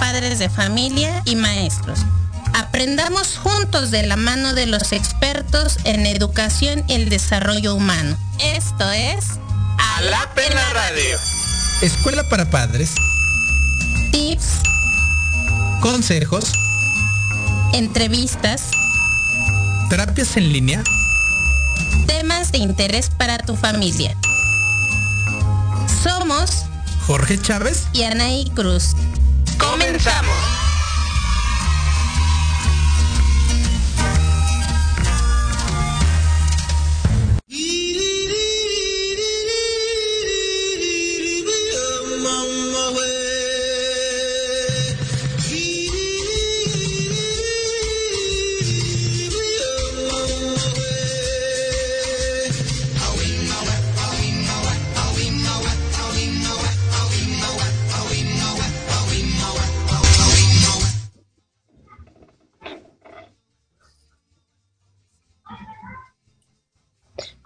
padres 0.00 0.38
de 0.38 0.48
familia 0.48 1.22
y 1.24 1.36
maestros. 1.36 2.00
Aprendamos 2.54 3.36
juntos 3.36 3.90
de 3.90 4.04
la 4.06 4.16
mano 4.16 4.54
de 4.54 4.66
los 4.66 4.92
expertos 4.92 5.78
en 5.84 6.06
educación 6.06 6.84
y 6.86 6.94
el 6.94 7.08
desarrollo 7.08 7.74
humano. 7.74 8.16
Esto 8.38 8.88
es 8.90 9.40
A 9.78 10.00
la 10.02 10.32
Pena 10.34 10.60
Radio. 10.72 11.18
Escuela 11.82 12.22
para 12.30 12.48
padres. 12.50 12.94
Tips. 14.12 14.60
Consejos. 15.80 16.52
Entrevistas. 17.72 18.62
Terapias 19.90 20.36
en 20.36 20.52
línea. 20.52 20.84
Temas 22.06 22.52
de 22.52 22.58
interés 22.58 23.10
para 23.10 23.38
tu 23.38 23.56
familia. 23.56 24.16
Somos 26.02 26.66
Jorge 27.06 27.40
Chávez 27.40 27.86
y 27.92 28.04
Anaí 28.04 28.50
Cruz. 28.54 28.94
Comenzamos. 29.74 30.53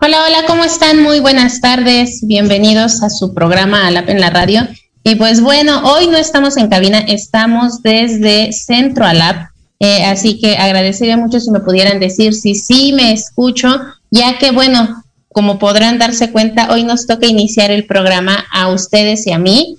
Hola, 0.09 0.25
hola, 0.27 0.47
¿cómo 0.47 0.65
están? 0.65 1.03
Muy 1.03 1.21
buenas 1.21 1.61
tardes. 1.61 2.27
Bienvenidos 2.27 3.03
a 3.03 3.11
su 3.11 3.35
programa 3.35 3.87
Alap 3.87 4.09
en 4.09 4.23
la 4.23 4.31
radio. 4.31 4.67
Y 5.05 5.17
pues 5.17 5.43
bueno, 5.43 5.83
hoy 5.85 6.07
no 6.07 6.17
estamos 6.17 6.57
en 6.57 6.71
cabina, 6.71 7.01
estamos 7.01 7.83
desde 7.83 8.51
Centro 8.55 9.05
Alap. 9.05 9.51
Eh, 9.81 10.07
así 10.07 10.41
que 10.41 10.57
agradecería 10.57 11.19
mucho 11.19 11.41
si 11.41 11.51
me 11.51 11.61
pudieran 11.61 12.01
decir 12.01 12.33
si 12.33 12.55
sí 12.55 12.95
me 12.95 13.13
escucho, 13.13 13.69
ya 14.11 14.39
que 14.39 14.51
bueno, 14.51 15.05
como 15.29 15.59
podrán 15.59 15.99
darse 15.99 16.33
cuenta, 16.33 16.73
hoy 16.73 16.85
nos 16.85 17.07
toca 17.07 17.27
iniciar 17.27 17.71
el 17.71 17.85
programa 17.85 18.47
a 18.51 18.69
ustedes 18.69 19.27
y 19.27 19.33
a 19.33 19.39
mí 19.39 19.77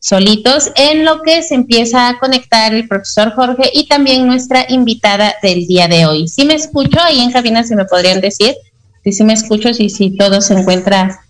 solitos, 0.00 0.70
en 0.74 1.06
lo 1.06 1.22
que 1.22 1.42
se 1.42 1.54
empieza 1.54 2.08
a 2.08 2.18
conectar 2.18 2.74
el 2.74 2.88
profesor 2.88 3.32
Jorge 3.32 3.70
y 3.72 3.86
también 3.86 4.26
nuestra 4.26 4.66
invitada 4.68 5.34
del 5.42 5.66
día 5.66 5.88
de 5.88 6.04
hoy. 6.04 6.28
Si 6.28 6.44
me 6.44 6.56
escucho, 6.56 7.00
ahí 7.00 7.20
en 7.20 7.32
cabina 7.32 7.64
si 7.64 7.74
me 7.74 7.86
podrían 7.86 8.20
decir 8.20 8.54
si 9.04 9.12
sí 9.12 9.24
me 9.24 9.32
escucho, 9.32 9.74
si 9.74 9.88
sí, 9.88 10.16
todo 10.16 10.40
se 10.40 10.54
encuentra 10.54 11.20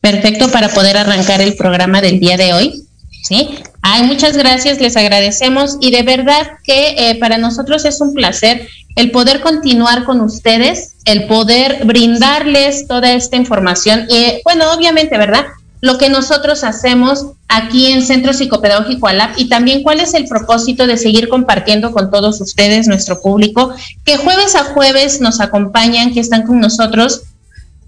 perfecto 0.00 0.50
para 0.50 0.68
poder 0.68 0.96
arrancar 0.96 1.40
el 1.40 1.54
programa 1.54 2.00
del 2.00 2.20
día 2.20 2.36
de 2.36 2.52
hoy. 2.52 2.84
¿sí? 3.22 3.50
Ay, 3.82 4.04
muchas 4.04 4.36
gracias, 4.36 4.80
les 4.80 4.96
agradecemos 4.96 5.76
y 5.80 5.90
de 5.90 6.02
verdad 6.02 6.52
que 6.64 6.94
eh, 6.98 7.18
para 7.18 7.38
nosotros 7.38 7.84
es 7.84 8.00
un 8.00 8.14
placer 8.14 8.68
el 8.96 9.10
poder 9.10 9.40
continuar 9.40 10.04
con 10.04 10.20
ustedes, 10.20 10.96
el 11.06 11.26
poder 11.26 11.84
brindarles 11.84 12.86
toda 12.86 13.12
esta 13.12 13.36
información 13.36 14.06
y 14.08 14.40
bueno, 14.44 14.72
obviamente, 14.72 15.16
¿verdad? 15.16 15.46
Lo 15.82 15.98
que 15.98 16.08
nosotros 16.08 16.64
hacemos 16.64 17.26
aquí 17.48 17.88
en 17.88 18.02
Centro 18.02 18.32
Psicopedagógico 18.32 19.08
ALAP 19.08 19.36
y 19.36 19.48
también 19.48 19.82
cuál 19.82 20.00
es 20.00 20.14
el 20.14 20.26
propósito 20.26 20.86
de 20.86 20.96
seguir 20.96 21.28
compartiendo 21.28 21.90
con 21.90 22.10
todos 22.10 22.40
ustedes, 22.40 22.86
nuestro 22.86 23.20
público, 23.20 23.74
que 24.04 24.16
jueves 24.16 24.54
a 24.54 24.64
jueves 24.64 25.20
nos 25.20 25.40
acompañan, 25.40 26.14
que 26.14 26.20
están 26.20 26.44
con 26.44 26.60
nosotros 26.60 27.22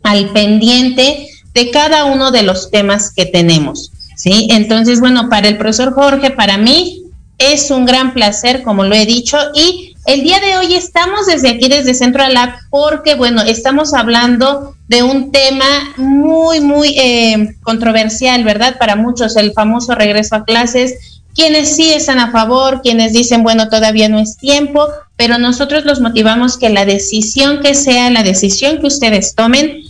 al 0.02 0.31
pendiente 0.31 1.29
de 1.55 1.70
cada 1.70 2.05
uno 2.05 2.32
de 2.32 2.43
los 2.43 2.70
temas 2.73 3.12
que 3.14 3.26
tenemos. 3.26 3.93
¿sí? 4.17 4.49
Entonces, 4.50 4.99
bueno, 4.99 5.29
para 5.31 5.49
el 5.49 5.56
profesor 5.56 5.94
Jorge, 5.94 6.31
para 6.31 6.58
mí 6.58 7.05
es 7.38 7.70
un 7.70 7.87
gran 7.87 8.12
placer, 8.12 8.62
como 8.62 8.85
lo 8.85 8.94
he 8.94 9.06
dicho, 9.06 9.38
y 9.55 9.94
el 10.06 10.23
día 10.23 10.39
de 10.41 10.56
hoy 10.56 10.75
estamos 10.75 11.27
desde 11.27 11.51
aquí, 11.51 11.69
desde 11.69 11.95
Centro 11.95 12.23
Alap, 12.23 12.56
porque, 12.71 13.15
bueno, 13.15 13.43
estamos 13.43 13.95
hablando 13.95 14.77
de 14.89 15.03
un 15.03 15.33
tema 15.33 15.95
muy, 15.97 16.61
muy 16.61 16.99
eh, 16.99 17.56
controversial, 17.62 18.45
¿verdad? 18.45 18.77
Para 18.79 18.97
muchos, 18.97 19.37
el 19.37 19.53
famoso 19.53 19.95
regreso 19.95 20.37
a 20.37 20.45
clases. 20.45 21.23
Quienes 21.35 21.75
sí 21.75 21.93
están 21.93 22.21
a 22.21 22.31
favor, 22.31 22.83
quienes 22.83 23.12
dicen, 23.12 23.43
bueno, 23.43 23.69
todavía 23.69 24.09
no 24.09 24.19
es 24.19 24.37
tiempo, 24.37 24.87
pero 25.17 25.39
nosotros 25.39 25.85
los 25.85 26.01
motivamos 26.01 26.59
que 26.59 26.69
la 26.69 26.85
decisión 26.85 27.61
que 27.61 27.75
sea, 27.75 28.11
la 28.11 28.23
decisión 28.23 28.81
que 28.81 28.87
ustedes 28.87 29.35
tomen, 29.35 29.83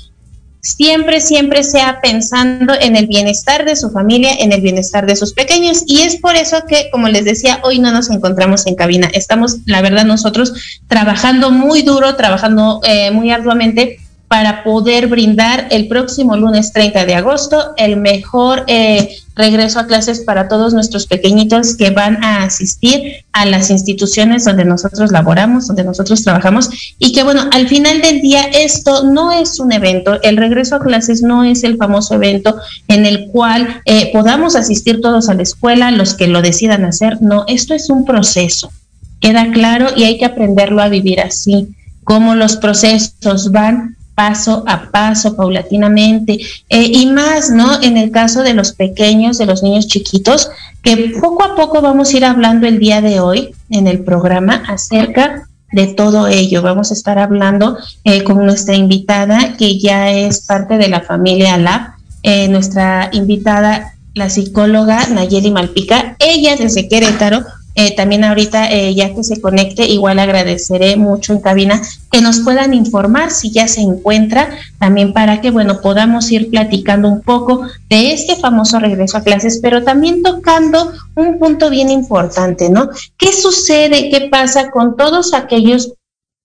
siempre, 0.65 1.21
siempre 1.21 1.63
sea 1.63 2.01
pensando 2.01 2.73
en 2.81 2.97
el 2.97 3.07
bienestar 3.07 3.67
de 3.67 3.77
su 3.77 3.91
familia, 3.91 4.31
en 4.39 4.51
el 4.51 4.63
bienestar 4.63 5.07
de 5.07 5.15
sus 5.15 5.35
pequeños. 5.35 5.85
Y 5.87 6.01
es 6.01 6.17
por 6.17 6.35
eso 6.37 6.65
que, 6.67 6.89
como 6.91 7.09
les 7.09 7.27
decía, 7.27 7.61
hoy 7.63 7.79
no 7.79 7.93
nos 7.93 8.11
encontramos 8.11 8.67
en 8.67 8.75
cabina. 8.75 9.11
Estamos, 9.13 9.59
la 9.67 9.83
verdad, 9.83 10.07
nosotros 10.07 10.55
trabajando 10.89 11.51
muy 11.51 11.83
duro, 11.83 12.17
trabajando 12.17 12.81
eh, 12.85 13.11
muy 13.11 13.31
arduamente 13.31 14.01
para 14.35 14.65
poder 14.65 15.07
brindar 15.07 15.69
el 15.71 15.87
próximo 15.87 16.37
lunes 16.37 16.73
30 16.73 17.07
de 17.07 17.15
agosto 17.15 17.73
el 17.77 17.97
mejor 17.97 18.65
eh, 18.67 19.17
regreso 19.37 19.79
a 19.79 19.87
clases 19.87 20.23
para 20.23 20.49
todos 20.49 20.75
nuestros 20.75 21.07
pequeñitos 21.07 21.77
que 21.77 21.91
van 21.91 22.17
a 22.25 22.43
asistir 22.43 23.25
a 23.33 23.47
las 23.47 23.71
instituciones 23.71 24.45
donde 24.45 24.65
nosotros 24.65 25.13
laboramos, 25.13 25.69
donde 25.69 25.85
nosotros 25.85 26.25
trabajamos. 26.25 26.69
Y 26.99 27.13
que 27.13 27.23
bueno, 27.23 27.43
al 27.53 27.69
final 27.69 28.03
del 28.03 28.23
día 28.23 28.43
esto 28.43 29.05
no 29.05 29.31
es 29.31 29.61
un 29.61 29.71
evento, 29.71 30.21
el 30.23 30.37
regreso 30.37 30.75
a 30.75 30.81
clases 30.81 31.23
no 31.23 31.45
es 31.45 31.63
el 31.63 31.77
famoso 31.77 32.17
evento 32.17 32.57
en 32.89 33.07
el 33.07 33.29
cual 33.29 33.83
eh, 33.85 34.11
podamos 34.13 34.57
asistir 34.57 35.01
todos 35.01 35.29
a 35.29 35.35
la 35.35 35.45
escuela, 35.45 35.93
los 35.93 36.15
que 36.15 36.27
lo 36.27 36.43
decidan 36.43 36.85
hacer, 36.85 37.23
no, 37.23 37.45
esto 37.47 37.73
es 37.73 37.89
un 37.89 38.05
proceso, 38.05 38.73
queda 39.21 39.53
claro 39.53 39.91
y 39.95 40.03
hay 40.03 40.19
que 40.19 40.25
aprenderlo 40.25 40.83
a 40.83 40.89
vivir 40.89 41.21
así, 41.21 41.69
como 42.03 42.35
los 42.35 42.57
procesos 42.57 43.53
van 43.53 43.95
paso 44.15 44.65
a 44.67 44.91
paso, 44.91 45.37
paulatinamente, 45.37 46.39
eh, 46.69 46.91
y 46.93 47.07
más, 47.07 47.51
¿no? 47.51 47.83
En 47.83 47.97
el 47.97 48.11
caso 48.11 48.43
de 48.43 48.55
los 48.55 48.73
pequeños, 48.73 49.39
de 49.39 49.47
los 49.47 49.63
niños 49.63 49.89
chiquitos, 49.89 50.51
que 50.83 51.15
poco 51.21 51.45
a 51.45 51.57
poco 51.57 51.81
vamos 51.83 52.13
a 52.13 52.17
ir 52.17 52.25
hablando 52.25 52.67
el 52.67 52.79
día 52.79 53.01
de 53.01 53.21
hoy 53.21 53.55
en 53.71 53.87
el 53.87 54.05
programa 54.05 54.63
acerca 54.69 55.49
de 55.73 55.89
todo 55.89 56.29
ello. 56.29 56.63
Vamos 56.63 56.91
a 56.91 56.95
estar 56.95 57.19
hablando 57.19 57.77
eh, 58.05 58.23
con 58.23 58.45
nuestra 58.45 58.75
invitada, 58.75 59.57
que 59.57 59.79
ya 59.79 60.13
es 60.13 60.43
parte 60.47 60.79
de 60.79 60.89
la 60.89 61.01
familia 61.01 61.57
LAB, 61.57 61.95
eh, 62.23 62.49
nuestra 62.49 63.11
invitada, 63.13 63.95
la 64.15 64.31
psicóloga 64.31 65.09
Nayeli 65.09 65.51
Malpica, 65.51 66.17
ella 66.21 66.57
desde 66.57 66.89
Querétaro, 66.89 67.45
eh, 67.77 67.97
también 67.97 68.23
ahorita, 68.23 68.71
eh, 68.71 68.95
ya 68.95 69.15
que 69.15 69.25
se 69.25 69.41
conecte, 69.41 69.87
igual 69.87 70.21
agradeceré 70.21 70.97
mucho 70.97 71.33
en 71.33 71.41
cabina 71.41 71.83
que 72.11 72.21
nos 72.21 72.41
puedan 72.41 72.73
informar 72.73 73.33
si 73.33 73.51
ya 73.51 73.67
se 73.67 73.81
encuentra, 73.81 74.49
también 74.79 75.13
para 75.13 75.41
que, 75.41 75.51
bueno, 75.51 75.81
podamos 75.81 76.31
ir 76.31 76.51
platicando 76.51 77.09
un 77.09 77.23
poco 77.23 77.67
de 77.89 78.13
este 78.13 78.37
famoso 78.37 78.79
regreso 78.79 79.19
a 79.19 79.25
clases, 79.25 79.59
pero 79.61 79.83
también 79.83 80.23
tocando 80.23 80.93
un 81.17 81.39
punto 81.41 81.69
bien 81.69 81.91
importante, 81.91 82.71
¿no? 82.71 82.91
¿Qué 83.19 83.33
sucede, 83.33 84.09
qué 84.09 84.29
pasa 84.31 84.71
con 84.71 84.97
todos 84.97 85.35
aquellos 85.35 85.95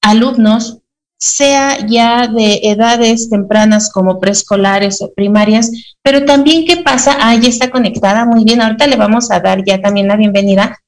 alumnos, 0.02 0.80
sea 1.20 1.86
ya 1.86 2.28
de 2.28 2.62
edades 2.64 3.30
tempranas 3.30 3.92
como 3.92 4.20
preescolares 4.20 5.02
o 5.02 5.14
primarias, 5.14 5.70
pero 6.02 6.26
también 6.26 6.66
qué 6.66 6.78
pasa, 6.78 7.18
ah, 7.20 7.36
ya 7.36 7.50
está 7.50 7.70
conectada, 7.70 8.26
muy 8.26 8.46
bien, 8.46 8.62
ahorita 8.62 8.88
le 8.88 8.96
vamos 8.96 9.30
a 9.30 9.40
dar 9.42 9.64
ya 9.64 9.82
también 9.82 10.08
la 10.08 10.16
bienvenida 10.16 10.80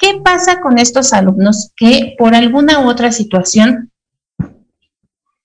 ¿Qué 0.00 0.18
pasa 0.24 0.62
con 0.62 0.78
estos 0.78 1.12
alumnos 1.12 1.72
que 1.76 2.14
por 2.18 2.34
alguna 2.34 2.80
u 2.80 2.88
otra 2.88 3.12
situación 3.12 3.92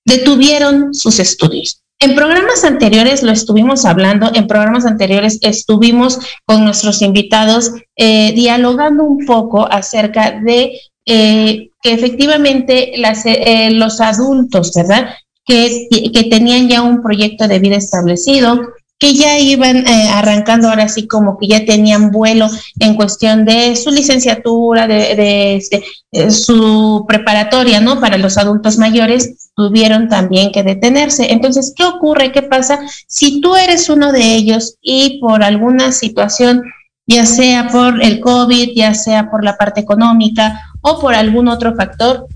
detuvieron 0.06 0.94
sus 0.94 1.20
estudios? 1.20 1.84
En 2.00 2.16
programas 2.16 2.64
anteriores 2.64 3.22
lo 3.22 3.34
estuvimos 3.34 3.84
hablando, 3.84 4.32
en 4.34 4.48
programas 4.48 4.86
anteriores 4.86 5.40
estuvimos 5.42 6.20
con 6.46 6.64
nuestros 6.64 7.02
invitados 7.02 7.74
eh, 7.98 8.32
dialogando 8.34 9.04
un 9.04 9.26
poco 9.26 9.70
acerca 9.70 10.40
de 10.40 10.80
eh, 11.06 11.70
que 11.82 11.94
efectivamente 11.94 12.94
eh, 12.96 13.72
los 13.72 14.00
adultos, 14.00 14.72
¿verdad? 14.74 15.10
Que 15.46 15.88
tenían 16.30 16.70
ya 16.70 16.82
un 16.82 17.04
proyecto 17.04 17.48
de 17.50 17.60
vida 17.60 17.76
establecido, 17.76 18.62
que 18.98 19.14
ya 19.14 19.40
iban 19.40 19.86
eh, 19.88 20.10
arrancando 20.10 20.70
ahora 20.70 20.88
sí 20.88 21.08
como 21.08 21.38
que 21.38 21.48
ya 21.48 21.66
tenían 21.66 22.12
vuelo 22.12 22.48
en 22.80 22.96
cuestión 22.96 23.46
de 23.46 23.76
su 23.76 23.92
licenciatura, 23.92 24.88
de, 24.88 25.56
este, 25.58 25.84
eh, 26.12 26.32
su 26.32 27.06
preparatoria, 27.08 27.82
¿no? 27.82 28.00
Para 28.00 28.18
los 28.18 28.38
adultos 28.38 28.78
mayores, 28.78 29.52
tuvieron 29.56 30.08
también 30.08 30.52
que 30.52 30.64
detenerse. 30.64 31.32
Entonces, 31.32 31.74
¿qué 31.76 31.84
ocurre? 31.84 32.32
¿Qué 32.32 32.42
pasa? 32.42 32.80
Si 33.08 33.42
tú 33.42 33.56
eres 33.56 33.90
uno 33.90 34.12
de 34.12 34.36
ellos 34.36 34.76
y 34.82 35.20
por 35.20 35.44
alguna 35.44 35.92
situación, 35.92 36.64
ya 37.08 37.26
sea 37.26 37.68
por 37.68 38.02
el 38.04 38.20
COVID, 38.20 38.72
ya 38.76 38.94
sea 38.94 39.30
por 39.30 39.44
la 39.44 39.58
parte 39.58 39.82
económica 39.82 40.62
o 40.82 41.00
por 41.00 41.16
algún 41.16 41.48
otro 41.48 41.76
factor, 41.76 42.28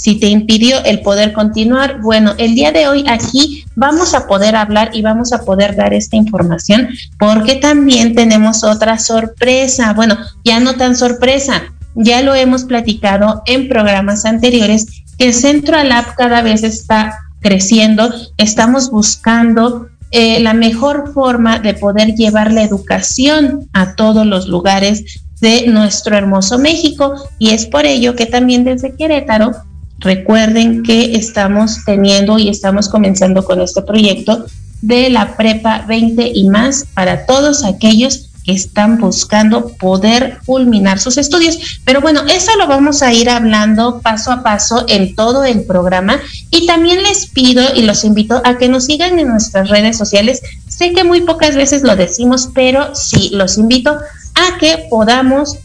si 0.00 0.14
te 0.14 0.28
impidió 0.28 0.82
el 0.84 1.02
poder 1.02 1.34
continuar, 1.34 2.00
bueno, 2.00 2.32
el 2.38 2.54
día 2.54 2.72
de 2.72 2.88
hoy 2.88 3.04
aquí 3.06 3.66
vamos 3.76 4.14
a 4.14 4.26
poder 4.26 4.56
hablar 4.56 4.92
y 4.94 5.02
vamos 5.02 5.34
a 5.34 5.44
poder 5.44 5.76
dar 5.76 5.92
esta 5.92 6.16
información 6.16 6.88
porque 7.18 7.56
también 7.56 8.14
tenemos 8.14 8.64
otra 8.64 8.98
sorpresa, 8.98 9.92
bueno, 9.92 10.16
ya 10.42 10.58
no 10.58 10.72
tan 10.72 10.96
sorpresa, 10.96 11.64
ya 11.94 12.22
lo 12.22 12.34
hemos 12.34 12.64
platicado 12.64 13.42
en 13.44 13.68
programas 13.68 14.24
anteriores, 14.24 14.86
que 15.18 15.26
el 15.26 15.34
Centro 15.34 15.76
cada 16.16 16.40
vez 16.40 16.62
está 16.62 17.18
creciendo, 17.42 18.10
estamos 18.38 18.90
buscando 18.90 19.88
eh, 20.12 20.40
la 20.40 20.54
mejor 20.54 21.12
forma 21.12 21.58
de 21.58 21.74
poder 21.74 22.14
llevar 22.14 22.54
la 22.54 22.62
educación 22.62 23.68
a 23.74 23.96
todos 23.96 24.24
los 24.24 24.48
lugares 24.48 25.20
de 25.42 25.66
nuestro 25.66 26.16
hermoso 26.16 26.58
México 26.58 27.16
y 27.38 27.50
es 27.50 27.66
por 27.66 27.84
ello 27.84 28.16
que 28.16 28.24
también 28.24 28.64
desde 28.64 28.96
Querétaro 28.96 29.52
Recuerden 30.00 30.82
que 30.82 31.14
estamos 31.14 31.84
teniendo 31.84 32.38
y 32.38 32.48
estamos 32.48 32.88
comenzando 32.88 33.44
con 33.44 33.60
este 33.60 33.82
proyecto 33.82 34.46
de 34.80 35.10
la 35.10 35.36
Prepa 35.36 35.84
20 35.86 36.32
y 36.34 36.48
más 36.48 36.86
para 36.94 37.26
todos 37.26 37.64
aquellos 37.64 38.30
que 38.46 38.52
están 38.52 38.96
buscando 38.96 39.68
poder 39.76 40.38
culminar 40.46 40.98
sus 40.98 41.18
estudios. 41.18 41.80
Pero 41.84 42.00
bueno, 42.00 42.22
eso 42.28 42.56
lo 42.56 42.66
vamos 42.66 43.02
a 43.02 43.12
ir 43.12 43.28
hablando 43.28 44.00
paso 44.00 44.32
a 44.32 44.42
paso 44.42 44.86
en 44.88 45.14
todo 45.14 45.44
el 45.44 45.64
programa 45.64 46.18
y 46.50 46.64
también 46.64 47.02
les 47.02 47.26
pido 47.26 47.62
y 47.74 47.82
los 47.82 48.02
invito 48.02 48.40
a 48.42 48.56
que 48.56 48.70
nos 48.70 48.86
sigan 48.86 49.18
en 49.18 49.28
nuestras 49.28 49.68
redes 49.68 49.98
sociales. 49.98 50.40
Sé 50.66 50.94
que 50.94 51.04
muy 51.04 51.20
pocas 51.20 51.56
veces 51.56 51.82
lo 51.82 51.94
decimos, 51.94 52.48
pero 52.54 52.94
sí 52.94 53.28
los 53.34 53.58
invito 53.58 53.90
a 53.90 54.58
que 54.58 54.86
podamos, 54.88 55.58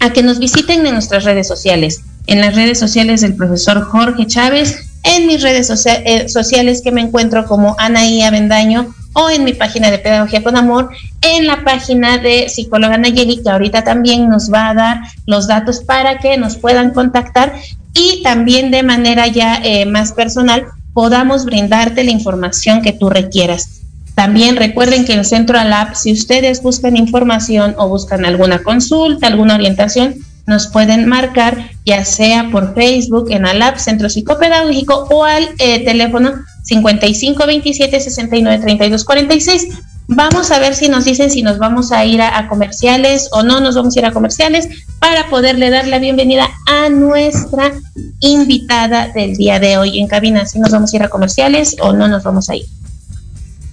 a 0.00 0.12
que 0.12 0.24
nos 0.24 0.40
visiten 0.40 0.84
en 0.84 0.94
nuestras 0.94 1.22
redes 1.22 1.46
sociales 1.46 2.00
en 2.26 2.40
las 2.40 2.54
redes 2.54 2.78
sociales 2.78 3.20
del 3.20 3.34
profesor 3.34 3.82
Jorge 3.82 4.26
Chávez, 4.26 4.88
en 5.04 5.26
mis 5.26 5.42
redes 5.42 5.70
eh, 5.86 6.28
sociales 6.28 6.80
que 6.82 6.92
me 6.92 7.00
encuentro 7.00 7.44
como 7.46 7.74
Anaí 7.78 8.22
Avendaño 8.22 8.94
o 9.14 9.28
en 9.28 9.44
mi 9.44 9.52
página 9.52 9.90
de 9.90 9.98
Pedagogía 9.98 10.42
con 10.42 10.56
Amor, 10.56 10.90
en 11.20 11.46
la 11.46 11.64
página 11.64 12.18
de 12.18 12.48
psicóloga 12.48 12.96
Nayeli, 12.96 13.42
que 13.42 13.50
ahorita 13.50 13.84
también 13.84 14.28
nos 14.28 14.52
va 14.52 14.70
a 14.70 14.74
dar 14.74 15.00
los 15.26 15.48
datos 15.48 15.80
para 15.80 16.18
que 16.18 16.36
nos 16.38 16.56
puedan 16.56 16.92
contactar 16.92 17.54
y 17.94 18.22
también 18.22 18.70
de 18.70 18.82
manera 18.82 19.26
ya 19.26 19.60
eh, 19.62 19.84
más 19.84 20.12
personal 20.12 20.66
podamos 20.94 21.44
brindarte 21.44 22.04
la 22.04 22.10
información 22.10 22.82
que 22.82 22.92
tú 22.92 23.10
requieras. 23.10 23.80
También 24.14 24.56
recuerden 24.56 25.04
que 25.04 25.14
en 25.14 25.24
Centro 25.24 25.58
Alap, 25.58 25.94
si 25.94 26.12
ustedes 26.12 26.62
buscan 26.62 26.96
información 26.96 27.74
o 27.78 27.88
buscan 27.88 28.24
alguna 28.24 28.62
consulta, 28.62 29.26
alguna 29.26 29.54
orientación, 29.54 30.16
nos 30.46 30.66
pueden 30.66 31.06
marcar 31.06 31.70
ya 31.84 32.04
sea 32.04 32.48
por 32.50 32.74
Facebook 32.74 33.30
en 33.30 33.46
ALAP 33.46 33.78
Centro 33.78 34.08
Psicopedagógico 34.08 35.06
o 35.10 35.24
al 35.24 35.48
eh, 35.58 35.84
teléfono 35.84 36.32
55 36.64 37.46
27 37.46 38.00
69 38.00 38.58
32 38.62 39.04
46. 39.04 39.68
Vamos 40.08 40.50
a 40.50 40.58
ver 40.58 40.74
si 40.74 40.88
nos 40.88 41.04
dicen 41.04 41.30
si 41.30 41.42
nos 41.42 41.58
vamos 41.58 41.92
a 41.92 42.04
ir 42.04 42.20
a, 42.20 42.48
comerciales 42.48 43.28
o 43.32 43.42
no 43.42 43.60
nos 43.60 43.76
vamos 43.76 43.96
a 43.96 44.00
ir 44.00 44.06
a 44.06 44.12
comerciales 44.12 44.68
para 44.98 45.28
poderle 45.28 45.70
dar 45.70 45.86
la 45.86 45.98
bienvenida 45.98 46.48
a 46.66 46.88
nuestra 46.88 47.72
invitada 48.20 49.08
del 49.08 49.36
día 49.36 49.58
de 49.60 49.78
hoy 49.78 50.00
en 50.00 50.08
cabina. 50.08 50.44
Si 50.44 50.58
nos 50.58 50.72
vamos 50.72 50.92
a 50.92 50.96
ir 50.96 51.02
a 51.02 51.08
comerciales 51.08 51.76
o 51.80 51.92
no 51.92 52.08
nos 52.08 52.24
vamos 52.24 52.50
a 52.50 52.56
ir. 52.56 52.66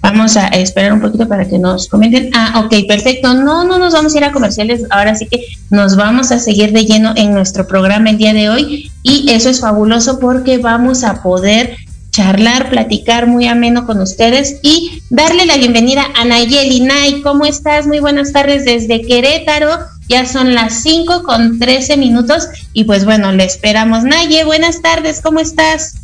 Vamos 0.01 0.37
a 0.37 0.47
esperar 0.47 0.93
un 0.93 1.01
poquito 1.01 1.27
para 1.27 1.47
que 1.47 1.59
nos 1.59 1.89
comenten. 1.89 2.29
Ah, 2.33 2.63
ok, 2.65 2.87
perfecto. 2.87 3.33
No, 3.33 3.65
no 3.65 3.77
nos 3.77 3.93
vamos 3.93 4.13
a 4.13 4.17
ir 4.17 4.23
a 4.23 4.31
comerciales. 4.31 4.83
Ahora 4.89 5.15
sí 5.15 5.27
que 5.27 5.41
nos 5.69 5.97
vamos 5.97 6.31
a 6.31 6.39
seguir 6.39 6.71
de 6.71 6.85
lleno 6.85 7.13
en 7.17 7.33
nuestro 7.33 7.67
programa 7.67 8.09
el 8.09 8.17
día 8.17 8.33
de 8.33 8.49
hoy. 8.49 8.91
Y 9.03 9.29
eso 9.31 9.49
es 9.49 9.59
fabuloso 9.59 10.19
porque 10.19 10.57
vamos 10.57 11.03
a 11.03 11.21
poder 11.21 11.75
charlar, 12.11 12.69
platicar 12.69 13.27
muy 13.27 13.47
ameno 13.47 13.85
con 13.85 14.01
ustedes 14.01 14.57
y 14.61 15.03
darle 15.09 15.45
la 15.45 15.57
bienvenida 15.57 16.05
a 16.15 16.25
Nayeli. 16.25 16.79
Nay, 16.81 17.21
¿cómo 17.21 17.45
estás? 17.45 17.85
Muy 17.85 17.99
buenas 17.99 18.31
tardes 18.31 18.65
desde 18.65 19.01
Querétaro. 19.01 19.79
Ya 20.07 20.25
son 20.25 20.55
las 20.55 20.81
5 20.81 21.23
con 21.23 21.59
13 21.59 21.97
minutos 21.97 22.47
y 22.73 22.85
pues 22.85 23.05
bueno, 23.05 23.31
le 23.31 23.43
esperamos. 23.43 24.03
Naye, 24.03 24.43
buenas 24.43 24.81
tardes, 24.81 25.21
¿cómo 25.21 25.39
estás? 25.39 25.95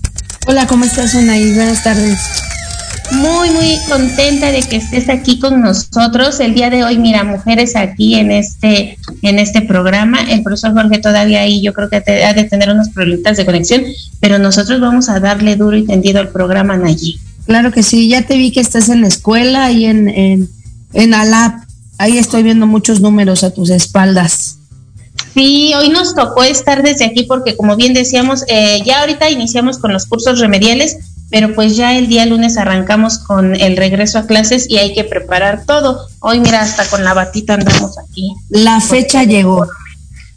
Hola, 0.48 0.68
¿cómo 0.68 0.86
estás, 0.86 1.16
Nay? 1.16 1.54
Buenas 1.54 1.84
tardes 1.84 2.20
muy, 3.12 3.50
muy 3.52 3.78
contenta 3.90 4.52
de 4.52 4.62
que 4.62 4.78
estés 4.78 5.10
aquí 5.10 5.40
con 5.40 5.62
nosotros. 5.62 6.40
El 6.40 6.54
día 6.54 6.70
de 6.70 6.84
hoy, 6.84 6.98
mira, 6.98 7.24
mujeres 7.24 7.76
aquí 7.76 8.16
en 8.16 8.32
este, 8.32 8.98
en 9.22 9.40
este 9.40 9.62
programa. 9.62 10.20
El 10.30 10.44
profesor 10.44 10.74
Jorge 10.74 11.00
todavía 11.00 11.42
ahí, 11.42 11.62
yo 11.62 11.74
creo 11.74 11.90
que 11.90 11.98
ha 11.98 12.34
de 12.34 12.44
tener 12.46 12.70
unos 12.70 12.90
problemas 12.90 13.38
de 13.38 13.46
conexión, 13.46 13.84
pero 14.20 14.40
nosotros 14.40 14.80
vamos 14.80 15.10
a 15.10 15.20
darle 15.20 15.56
duro 15.56 15.78
y 15.78 15.86
tendido 15.86 16.20
al 16.20 16.30
programa 16.30 16.80
allí. 16.86 17.20
Claro 17.46 17.72
que 17.72 17.84
sí, 17.84 18.10
ya 18.10 18.24
te 18.24 18.38
vi 18.38 18.52
que 18.52 18.60
estás 18.60 18.90
en 18.90 19.02
la 19.02 19.08
escuela 19.08 19.72
y 19.72 19.86
en, 19.86 20.10
en, 20.10 20.50
en 20.94 21.14
ALAP. 21.14 21.64
Ahí 21.98 22.18
estoy 22.18 22.44
viendo 22.44 22.68
muchos 22.68 23.02
números 23.02 23.44
a 23.44 23.52
tus 23.52 23.70
espaldas. 23.70 24.58
Sí, 25.34 25.74
hoy 25.78 25.90
nos 25.90 26.16
tocó 26.16 26.44
estar 26.44 26.82
desde 26.82 27.06
aquí 27.06 27.24
porque 27.24 27.56
como 27.56 27.76
bien 27.76 27.94
decíamos, 27.94 28.44
eh, 28.48 28.82
ya 28.86 29.02
ahorita 29.02 29.30
iniciamos 29.30 29.78
con 29.78 29.92
los 29.92 30.06
cursos 30.06 30.40
remediales, 30.40 30.98
pero 31.36 31.54
pues 31.54 31.76
ya 31.76 31.98
el 31.98 32.08
día 32.08 32.26
lunes 32.26 32.56
arrancamos 32.56 33.18
con 33.18 33.56
el 33.56 33.76
regreso 33.76 34.20
a 34.20 34.26
clases 34.26 34.68
y 34.70 34.78
hay 34.78 34.94
que 34.94 35.04
preparar 35.04 35.66
todo. 35.66 36.08
Hoy 36.22 36.40
mira, 36.40 36.62
hasta 36.62 36.86
con 36.86 37.04
la 37.04 37.14
batita 37.14 37.56
andamos 37.56 37.98
aquí. 37.98 38.32
La 38.48 38.80
fecha 38.80 39.26
llegó. 39.26 39.68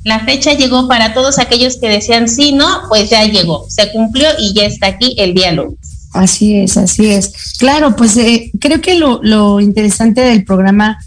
La 0.02 0.18
fecha 0.24 0.54
llegó 0.54 0.88
para 0.88 1.14
todos 1.14 1.38
aquellos 1.38 1.76
que 1.76 1.88
decían 1.88 2.28
sí, 2.28 2.50
no, 2.50 2.66
pues 2.88 3.10
ya 3.10 3.22
llegó, 3.22 3.64
se 3.68 3.92
cumplió 3.92 4.26
y 4.40 4.54
ya 4.54 4.64
está 4.64 4.88
aquí 4.88 5.14
el 5.18 5.34
día 5.34 5.52
lunes. 5.52 5.78
Así 6.14 6.56
es, 6.56 6.76
así 6.76 7.06
es. 7.06 7.54
Claro, 7.60 7.94
pues 7.94 8.16
eh, 8.16 8.50
creo 8.58 8.80
que 8.80 8.96
lo, 8.96 9.20
lo 9.22 9.60
interesante 9.60 10.22
del 10.22 10.42
programa 10.42 10.98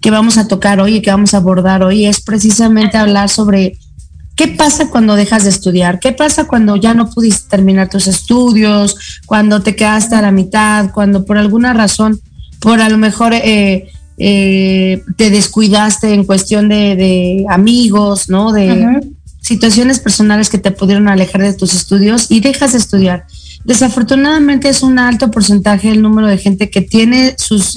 que 0.00 0.10
vamos 0.10 0.38
a 0.38 0.48
tocar 0.48 0.80
hoy 0.80 0.96
y 0.96 1.02
que 1.02 1.12
vamos 1.12 1.34
a 1.34 1.36
abordar 1.36 1.84
hoy 1.84 2.04
es 2.04 2.20
precisamente 2.20 2.98
hablar 2.98 3.28
sobre 3.28 3.78
¿Qué 4.40 4.48
pasa 4.48 4.88
cuando 4.88 5.16
dejas 5.16 5.44
de 5.44 5.50
estudiar? 5.50 6.00
¿Qué 6.00 6.12
pasa 6.12 6.46
cuando 6.46 6.74
ya 6.74 6.94
no 6.94 7.10
pudiste 7.10 7.50
terminar 7.50 7.90
tus 7.90 8.06
estudios? 8.06 9.20
Cuando 9.26 9.60
te 9.60 9.76
quedaste 9.76 10.14
a 10.14 10.22
la 10.22 10.30
mitad? 10.30 10.92
Cuando 10.94 11.26
por 11.26 11.36
alguna 11.36 11.74
razón, 11.74 12.18
por 12.58 12.80
a 12.80 12.88
lo 12.88 12.96
mejor 12.96 13.34
eh, 13.34 13.90
eh, 14.16 15.02
te 15.18 15.28
descuidaste 15.28 16.14
en 16.14 16.24
cuestión 16.24 16.70
de, 16.70 17.44
amigos, 17.50 18.30
¿no? 18.30 18.50
De 18.50 19.02
situaciones 19.42 19.98
personales 19.98 20.48
que 20.48 20.56
te 20.56 20.70
pudieron 20.70 21.08
alejar 21.08 21.42
de 21.42 21.52
tus 21.52 21.74
estudios 21.74 22.30
y 22.30 22.40
dejas 22.40 22.72
de 22.72 22.78
estudiar. 22.78 23.26
Desafortunadamente 23.64 24.70
es 24.70 24.82
un 24.82 24.98
alto 24.98 25.30
porcentaje 25.30 25.90
el 25.90 26.00
número 26.00 26.28
de 26.28 26.38
gente 26.38 26.70
que 26.70 26.80
tiene 26.80 27.34
sus, 27.36 27.76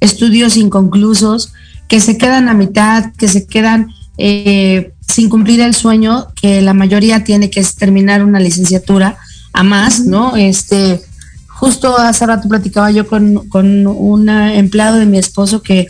estudios 0.00 0.56
inconclusos, 0.56 1.52
que 1.86 2.00
se 2.00 2.18
quedan 2.18 2.48
a 2.48 2.54
mitad, 2.54 3.12
que 3.16 3.28
se 3.28 3.46
quedan 3.46 3.94
eh, 4.18 4.93
sin 5.06 5.28
cumplir 5.28 5.60
el 5.60 5.74
sueño 5.74 6.28
que 6.34 6.60
la 6.60 6.74
mayoría 6.74 7.24
tiene, 7.24 7.50
que 7.50 7.60
es 7.60 7.74
terminar 7.74 8.24
una 8.24 8.40
licenciatura 8.40 9.18
a 9.52 9.62
más, 9.62 10.00
¿no? 10.00 10.36
Este, 10.36 11.00
justo 11.46 11.96
hace 11.96 12.26
rato 12.26 12.48
platicaba 12.48 12.90
yo 12.90 13.06
con, 13.06 13.48
con 13.48 13.86
un 13.86 14.28
empleado 14.28 14.98
de 14.98 15.06
mi 15.06 15.18
esposo 15.18 15.62
que 15.62 15.88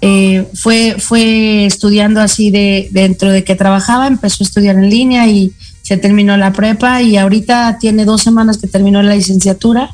eh, 0.00 0.46
fue, 0.54 0.96
fue 0.98 1.66
estudiando 1.66 2.20
así 2.20 2.50
de 2.50 2.88
dentro 2.90 3.30
de 3.30 3.44
que 3.44 3.54
trabajaba, 3.54 4.06
empezó 4.06 4.44
a 4.44 4.46
estudiar 4.46 4.76
en 4.76 4.90
línea 4.90 5.26
y 5.26 5.52
se 5.82 5.96
terminó 5.96 6.36
la 6.36 6.52
prepa 6.52 7.02
y 7.02 7.16
ahorita 7.16 7.78
tiene 7.78 8.04
dos 8.04 8.22
semanas 8.22 8.58
que 8.58 8.66
terminó 8.66 9.02
la 9.02 9.14
licenciatura, 9.14 9.90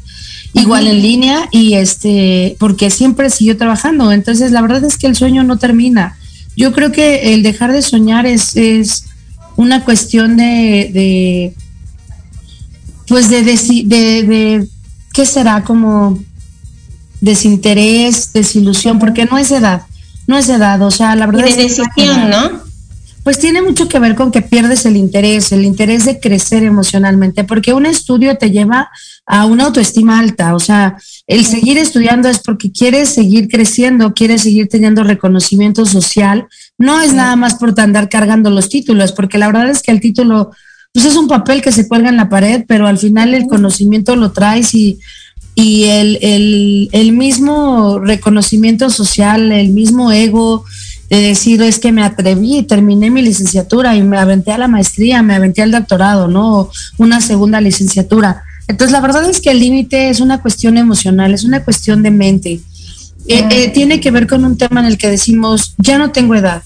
igual 0.53 0.87
en 0.87 1.03
línea 1.03 1.49
y 1.51 1.75
este, 1.75 2.57
porque 2.59 2.91
siempre 2.91 3.31
siguió 3.31 3.57
trabajando. 3.57 4.13
Entonces 4.13 4.53
la 4.53 4.63
verdad 4.63 4.85
es 4.85 4.97
que 4.97 5.07
el 5.07 5.17
sueño 5.17 5.43
no 5.43 5.59
termina. 5.59 6.17
Yo 6.61 6.73
creo 6.75 6.93
que 6.93 7.33
el 7.33 7.43
dejar 7.43 7.73
de 7.73 7.81
soñar 7.81 8.27
es, 8.27 8.55
es 8.55 9.07
una 9.57 9.83
cuestión 9.83 10.37
de, 10.37 10.91
de 10.93 11.55
pues 13.09 13.31
de, 13.31 13.43
de, 13.43 13.55
de, 13.87 14.69
¿qué 15.15 15.25
será? 15.25 15.65
Como 15.65 16.19
desinterés, 17.23 18.35
desilusión, 18.35 18.99
porque 18.99 19.25
no 19.25 19.39
es 19.39 19.51
edad, 19.53 19.87
no 20.27 20.37
es 20.37 20.51
edad, 20.51 20.83
o 20.83 20.91
sea, 20.91 21.17
la 21.17 21.25
verdad 21.25 21.47
y 21.47 21.53
de 21.53 21.63
decisión, 21.63 22.29
¿no? 22.29 22.61
pues 23.23 23.39
tiene 23.39 23.63
mucho 23.63 23.89
que 23.89 23.99
ver 23.99 24.15
con 24.15 24.31
que 24.31 24.43
pierdes 24.43 24.87
el 24.87 24.97
interés, 24.97 25.53
el 25.53 25.65
interés 25.65 26.05
de 26.05 26.21
crecer 26.21 26.63
emocionalmente, 26.63 27.45
porque 27.45 27.73
un 27.73 27.87
estudio 27.87 28.37
te 28.37 28.51
lleva 28.51 28.91
a 29.27 29.47
una 29.47 29.65
autoestima 29.65 30.19
alta, 30.19 30.55
o 30.55 30.61
sea, 30.61 30.97
el 31.31 31.47
seguir 31.47 31.79
estudiando 31.79 32.29
es 32.29 32.41
porque 32.41 32.73
quieres 32.73 33.11
seguir 33.11 33.47
creciendo, 33.47 34.15
quieres 34.15 34.43
seguir 34.43 34.69
teniendo 34.69 35.05
reconocimiento 35.05 35.87
social, 35.87 36.49
no 36.77 37.01
es 37.01 37.13
nada 37.13 37.37
más 37.37 37.55
por 37.55 37.79
andar 37.81 38.09
cargando 38.09 38.51
los 38.51 38.69
títulos, 38.69 39.13
porque 39.13 39.39
la 39.39 39.47
verdad 39.47 39.71
es 39.71 39.81
que 39.81 39.93
el 39.93 40.01
título, 40.01 40.51
pues 40.93 41.05
es 41.05 41.15
un 41.15 41.29
papel 41.29 41.63
que 41.63 41.71
se 41.71 41.87
cuelga 41.87 42.09
en 42.09 42.17
la 42.17 42.29
pared, 42.29 42.65
pero 42.67 42.89
al 42.89 42.99
final 42.99 43.33
el 43.33 43.47
conocimiento 43.47 44.17
lo 44.17 44.33
traes 44.33 44.75
y, 44.75 44.99
y 45.55 45.85
el, 45.85 46.19
el, 46.21 46.89
el 46.91 47.13
mismo 47.13 48.01
reconocimiento 48.01 48.91
social, 48.91 49.53
el 49.53 49.69
mismo 49.69 50.11
ego, 50.11 50.65
de 51.11 51.21
decir 51.21 51.63
es 51.63 51.79
que 51.79 51.93
me 51.93 52.03
atreví, 52.03 52.65
terminé 52.65 53.09
mi 53.09 53.23
licenciatura 53.23 53.95
y 53.95 54.03
me 54.03 54.19
aventé 54.19 54.51
a 54.51 54.59
la 54.59 54.67
maestría, 54.67 55.23
me 55.23 55.37
aventé 55.37 55.63
al 55.63 55.71
doctorado, 55.71 56.27
¿no? 56.27 56.71
Una 56.99 57.21
segunda 57.21 57.61
licenciatura. 57.61 58.43
Entonces, 58.71 58.93
la 58.93 59.01
verdad 59.01 59.29
es 59.29 59.41
que 59.41 59.51
el 59.51 59.59
límite 59.59 60.11
es 60.11 60.21
una 60.21 60.41
cuestión 60.41 60.79
emocional, 60.79 61.35
es 61.35 61.43
una 61.43 61.65
cuestión 61.65 62.05
de 62.05 62.13
mente. 62.13 62.61
Eh, 63.27 63.45
eh, 63.51 63.69
tiene 63.75 63.99
que 63.99 64.13
ver 64.13 64.29
con 64.29 64.45
un 64.45 64.57
tema 64.57 64.79
en 64.81 64.87
el 64.87 64.97
que 64.97 65.09
decimos, 65.09 65.75
ya 65.77 65.99
no 65.99 66.13
tengo 66.13 66.37
edad, 66.37 66.63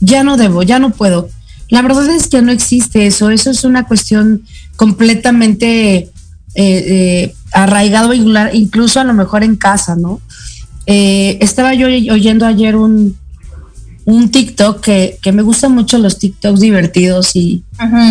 ya 0.00 0.24
no 0.24 0.36
debo, 0.36 0.64
ya 0.64 0.80
no 0.80 0.90
puedo. 0.90 1.28
La 1.68 1.80
verdad 1.80 2.10
es 2.10 2.26
que 2.26 2.42
no 2.42 2.50
existe 2.50 3.06
eso, 3.06 3.30
eso 3.30 3.52
es 3.52 3.62
una 3.62 3.86
cuestión 3.86 4.42
completamente 4.74 6.10
eh, 6.56 7.34
arraigado, 7.52 8.12
incluso 8.14 8.98
a 8.98 9.04
lo 9.04 9.14
mejor 9.14 9.44
en 9.44 9.54
casa, 9.54 9.94
¿no? 9.96 10.20
estaba 10.86 11.72
yo 11.72 11.86
oyendo 11.86 12.44
ayer 12.44 12.76
un, 12.76 13.16
un 14.06 14.30
TikTok 14.30 14.80
que, 14.80 15.18
que, 15.22 15.32
me 15.32 15.42
gustan 15.42 15.72
mucho 15.72 15.98
los 15.98 16.18
TikToks 16.18 16.60
divertidos 16.60 17.34
y, 17.34 17.62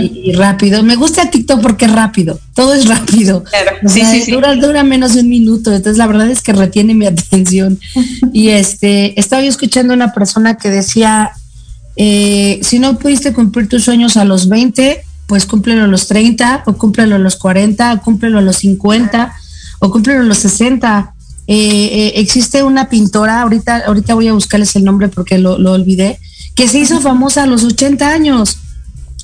y, 0.01 0.31
rápidos. 0.33 0.83
Me 0.83 0.95
gusta 0.95 1.29
TikTok 1.29 1.61
porque 1.61 1.85
es 1.85 1.91
rápido, 1.91 2.39
todo 2.55 2.73
es 2.73 2.87
rápido. 2.87 3.43
dura, 4.29 4.55
dura 4.55 4.83
menos 4.83 5.13
de 5.13 5.21
un 5.21 5.29
minuto, 5.29 5.71
entonces 5.71 5.97
la 5.97 6.07
verdad 6.07 6.29
es 6.29 6.41
que 6.41 6.53
retiene 6.53 6.95
mi 6.95 7.05
atención. 7.07 7.79
y 8.33 8.49
este, 8.49 9.19
estaba 9.19 9.43
yo 9.43 9.49
escuchando 9.49 9.93
a 9.93 9.95
una 9.95 10.13
persona 10.13 10.57
que 10.57 10.69
decía, 10.69 11.31
eh, 11.95 12.59
si 12.63 12.79
no 12.79 12.97
pudiste 12.97 13.33
cumplir 13.33 13.69
tus 13.69 13.83
sueños 13.83 14.17
a 14.17 14.25
los 14.25 14.49
20, 14.49 15.03
pues 15.27 15.45
cúmplelo 15.45 15.83
a 15.83 15.87
los 15.87 16.07
30, 16.07 16.63
o 16.65 16.73
cúmplelo 16.73 17.15
a 17.15 17.19
los 17.19 17.35
40, 17.35 17.93
o 17.93 18.01
cúmplelo 18.01 18.39
a 18.39 18.41
los 18.41 18.57
50, 18.57 19.33
o 19.79 19.91
cúmplelo 19.91 20.21
a 20.21 20.23
los 20.23 20.39
60 20.39 21.13
eh, 21.47 21.89
eh, 21.91 22.13
existe 22.15 22.63
una 22.63 22.87
pintora, 22.87 23.41
ahorita, 23.41 23.83
ahorita 23.85 24.13
voy 24.13 24.29
a 24.29 24.33
buscarles 24.33 24.75
el 24.75 24.85
nombre 24.85 25.09
porque 25.09 25.37
lo, 25.37 25.55
olvidé, 25.55 26.19
que 26.55 26.67
se 26.67 26.79
hizo 26.79 27.01
famosa 27.01 27.43
a 27.43 27.47
los 27.47 27.63
80 27.63 28.09
años. 28.09 28.59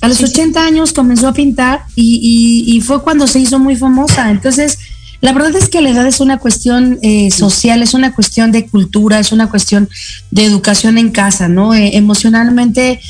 A 0.02 0.08
los 0.08 0.22
80 0.22 0.64
años 0.64 0.92
comenzó 0.92 1.28
a 1.28 1.34
pintar 1.34 1.84
y, 1.94 2.82
fue 2.86 3.02
cuando 3.02 3.26
se 3.26 3.38
hizo 3.38 3.58
muy 3.58 3.76
famosa. 3.76 4.30
Entonces, 4.30 4.78
la 5.20 5.32
verdad 5.32 5.54
es 5.56 5.68
que 5.68 5.82
la 5.82 5.90
edad 5.90 6.06
es 6.06 6.20
una 6.20 6.38
cuestión 6.38 6.98
eh, 7.02 7.30
social, 7.30 7.82
es 7.82 7.92
una 7.92 8.14
cuestión 8.14 8.50
de 8.50 8.66
cultura, 8.66 9.18
es 9.18 9.32
una 9.32 9.50
cuestión 9.50 9.90
de 10.30 10.44
educación 10.44 10.96
en 10.96 11.10
casa, 11.10 11.48
¿no? 11.48 11.74
emocionalmente, 11.74 13.00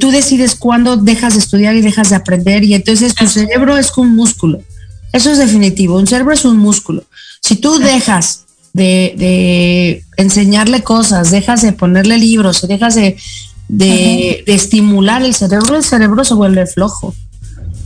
tú 0.00 0.10
decides 0.10 0.56
cuándo 0.56 0.96
dejas 0.96 1.34
de 1.34 1.40
estudiar 1.40 1.76
y 1.76 1.80
dejas 1.80 2.10
de 2.10 2.16
aprender 2.16 2.64
y 2.64 2.74
entonces 2.74 3.14
tu 3.14 3.26
cerebro 3.28 3.76
es 3.76 3.96
un 3.96 4.16
músculo. 4.16 4.60
Eso 5.12 5.30
es 5.30 5.38
definitivo, 5.38 5.96
un 5.96 6.06
cerebro 6.06 6.32
es 6.32 6.44
un 6.44 6.58
músculo. 6.58 7.04
Si 7.40 7.56
tú 7.56 7.78
dejas 7.78 8.44
de, 8.72 10.04
enseñarle 10.16 10.82
cosas, 10.82 11.30
dejas 11.30 11.62
de 11.62 11.72
ponerle 11.72 12.18
libros, 12.18 12.66
dejas 12.66 12.94
de, 12.94 13.16
de, 13.68 14.44
estimular 14.46 15.22
el 15.22 15.34
cerebro, 15.34 15.76
el 15.76 15.84
cerebro 15.84 16.24
se 16.24 16.34
vuelve 16.34 16.66
flojo. 16.66 17.14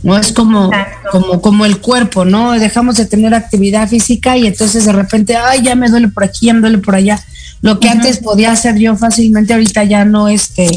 No 0.03 0.17
es 0.17 0.33
como, 0.33 0.69
como, 1.11 1.41
como 1.41 1.65
el 1.65 1.79
cuerpo, 1.79 2.25
¿no? 2.25 2.51
Dejamos 2.53 2.97
de 2.97 3.05
tener 3.05 3.33
actividad 3.33 3.87
física 3.87 4.35
y 4.35 4.47
entonces 4.47 4.83
de 4.83 4.91
repente, 4.91 5.37
ay, 5.37 5.61
ya 5.63 5.75
me 5.75 5.89
duele 5.89 6.09
por 6.09 6.25
aquí, 6.25 6.47
ya 6.47 6.53
me 6.53 6.59
duele 6.59 6.79
por 6.79 6.95
allá. 6.95 7.23
Lo 7.61 7.79
que 7.79 7.87
antes 7.87 8.17
podía 8.17 8.51
hacer 8.51 8.77
yo 8.77 8.97
fácilmente, 8.97 9.53
ahorita 9.53 9.85
ya 9.85 10.03
no, 10.03 10.27
este, 10.27 10.69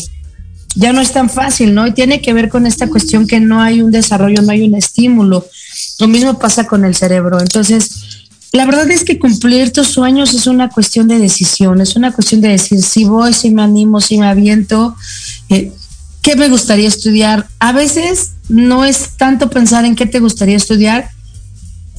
ya 0.76 0.92
no 0.92 1.00
es 1.00 1.10
tan 1.10 1.28
fácil, 1.28 1.74
¿no? 1.74 1.86
Y 1.86 1.92
tiene 1.92 2.20
que 2.20 2.32
ver 2.32 2.48
con 2.48 2.66
esta 2.66 2.86
cuestión 2.88 3.26
que 3.26 3.40
no 3.40 3.60
hay 3.60 3.82
un 3.82 3.90
desarrollo, 3.90 4.42
no 4.42 4.52
hay 4.52 4.68
un 4.68 4.76
estímulo. 4.76 5.44
Lo 5.98 6.06
mismo 6.06 6.38
pasa 6.38 6.66
con 6.66 6.84
el 6.84 6.94
cerebro. 6.94 7.40
Entonces, 7.40 8.15
la 8.56 8.64
verdad 8.64 8.90
es 8.90 9.04
que 9.04 9.18
cumplir 9.18 9.70
tus 9.70 9.88
sueños 9.88 10.32
es 10.32 10.46
una 10.46 10.70
cuestión 10.70 11.08
de 11.08 11.18
decisión, 11.18 11.82
es 11.82 11.94
una 11.94 12.12
cuestión 12.12 12.40
de 12.40 12.48
decir 12.48 12.82
si 12.82 13.04
voy, 13.04 13.34
si 13.34 13.50
me 13.50 13.62
animo, 13.62 14.00
si 14.00 14.16
me 14.16 14.26
aviento, 14.26 14.96
eh, 15.50 15.72
qué 16.22 16.36
me 16.36 16.48
gustaría 16.48 16.88
estudiar. 16.88 17.46
A 17.58 17.72
veces 17.72 18.32
no 18.48 18.86
es 18.86 19.10
tanto 19.18 19.50
pensar 19.50 19.84
en 19.84 19.94
qué 19.94 20.06
te 20.06 20.20
gustaría 20.20 20.56
estudiar, 20.56 21.10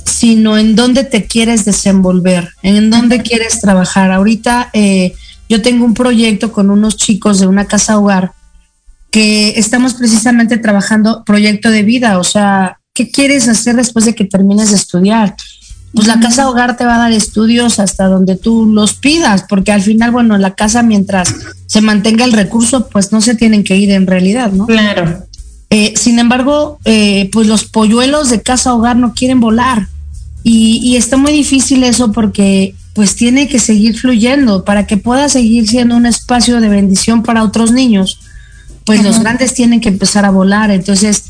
sino 0.04 0.58
en 0.58 0.76
dónde 0.76 1.04
te 1.04 1.28
quieres 1.28 1.64
desenvolver, 1.64 2.50
en 2.64 2.90
dónde 2.90 3.22
quieres 3.22 3.62
trabajar. 3.62 4.12
Ahorita 4.12 4.72
eh, 4.74 5.14
yo 5.48 5.62
tengo 5.62 5.86
un 5.86 5.94
proyecto 5.94 6.52
con 6.52 6.72
unos 6.72 6.98
chicos 6.98 7.40
de 7.40 7.46
una 7.46 7.66
casa 7.66 8.00
hogar 8.00 8.32
que 9.12 9.60
estamos 9.60 9.94
precisamente 9.94 10.58
trabajando 10.58 11.24
proyecto 11.24 11.70
de 11.70 11.84
vida, 11.84 12.18
o 12.18 12.24
sea, 12.24 12.80
¿qué 12.94 13.12
quieres 13.12 13.48
hacer 13.48 13.76
después 13.76 14.06
de 14.06 14.16
que 14.16 14.26
termines 14.26 14.72
de 14.72 14.76
estudiar? 14.76 15.36
Pues 15.94 16.08
la 16.08 16.20
casa 16.20 16.50
hogar 16.50 16.78
te 16.78 16.86
va 16.86 16.96
a 16.96 17.00
dar 17.00 17.12
estudios 17.12 17.80
hasta 17.80 18.06
donde 18.06 18.36
tú 18.36 18.66
los 18.66 18.94
pidas, 18.94 19.46
porque 19.48 19.72
al 19.72 19.82
final, 19.82 20.12
bueno, 20.12 20.38
la 20.38 20.54
casa 20.54 20.84
mientras 20.84 21.34
se 21.66 21.82
mantenga 21.82 22.26
el 22.26 22.34
recurso, 22.34 22.90
pues 22.90 23.12
no 23.12 23.22
se 23.22 23.36
tienen 23.36 23.64
que 23.64 23.78
ir 23.78 23.92
en 23.92 24.06
realidad, 24.06 24.52
¿no? 24.52 24.66
Claro. 24.66 25.26
Eh, 25.70 25.94
sin 25.96 26.20
embargo, 26.20 26.80
eh, 26.86 27.30
pues 27.32 27.48
los 27.48 27.66
polluelos 27.66 28.30
de 28.30 28.42
casa 28.42 28.74
hogar 28.74 28.96
no 28.96 29.14
quieren 29.14 29.40
volar 29.40 29.88
y, 30.44 30.80
y, 30.82 30.96
está 30.96 31.18
muy 31.18 31.34
difícil 31.34 31.84
eso 31.84 32.14
porque 32.14 32.74
pues 32.94 33.16
tiene 33.16 33.50
que 33.50 33.60
seguir 33.60 33.98
fluyendo 33.98 34.64
para 34.64 34.88
que 34.88 34.96
pueda 34.96 35.28
seguir 35.28 35.68
siendo 35.68 35.98
un 35.98 36.06
espacio 36.06 36.62
de 36.62 36.70
bendición 36.70 37.22
para 37.22 37.44
otros 37.44 37.72
niños, 37.72 38.20
pues 38.86 39.04
los 39.04 39.20
grandes 39.20 39.54
tienen 39.54 39.82
que 39.82 39.90
empezar 39.90 40.24
a 40.24 40.32
volar, 40.32 40.72
entonces 40.72 41.26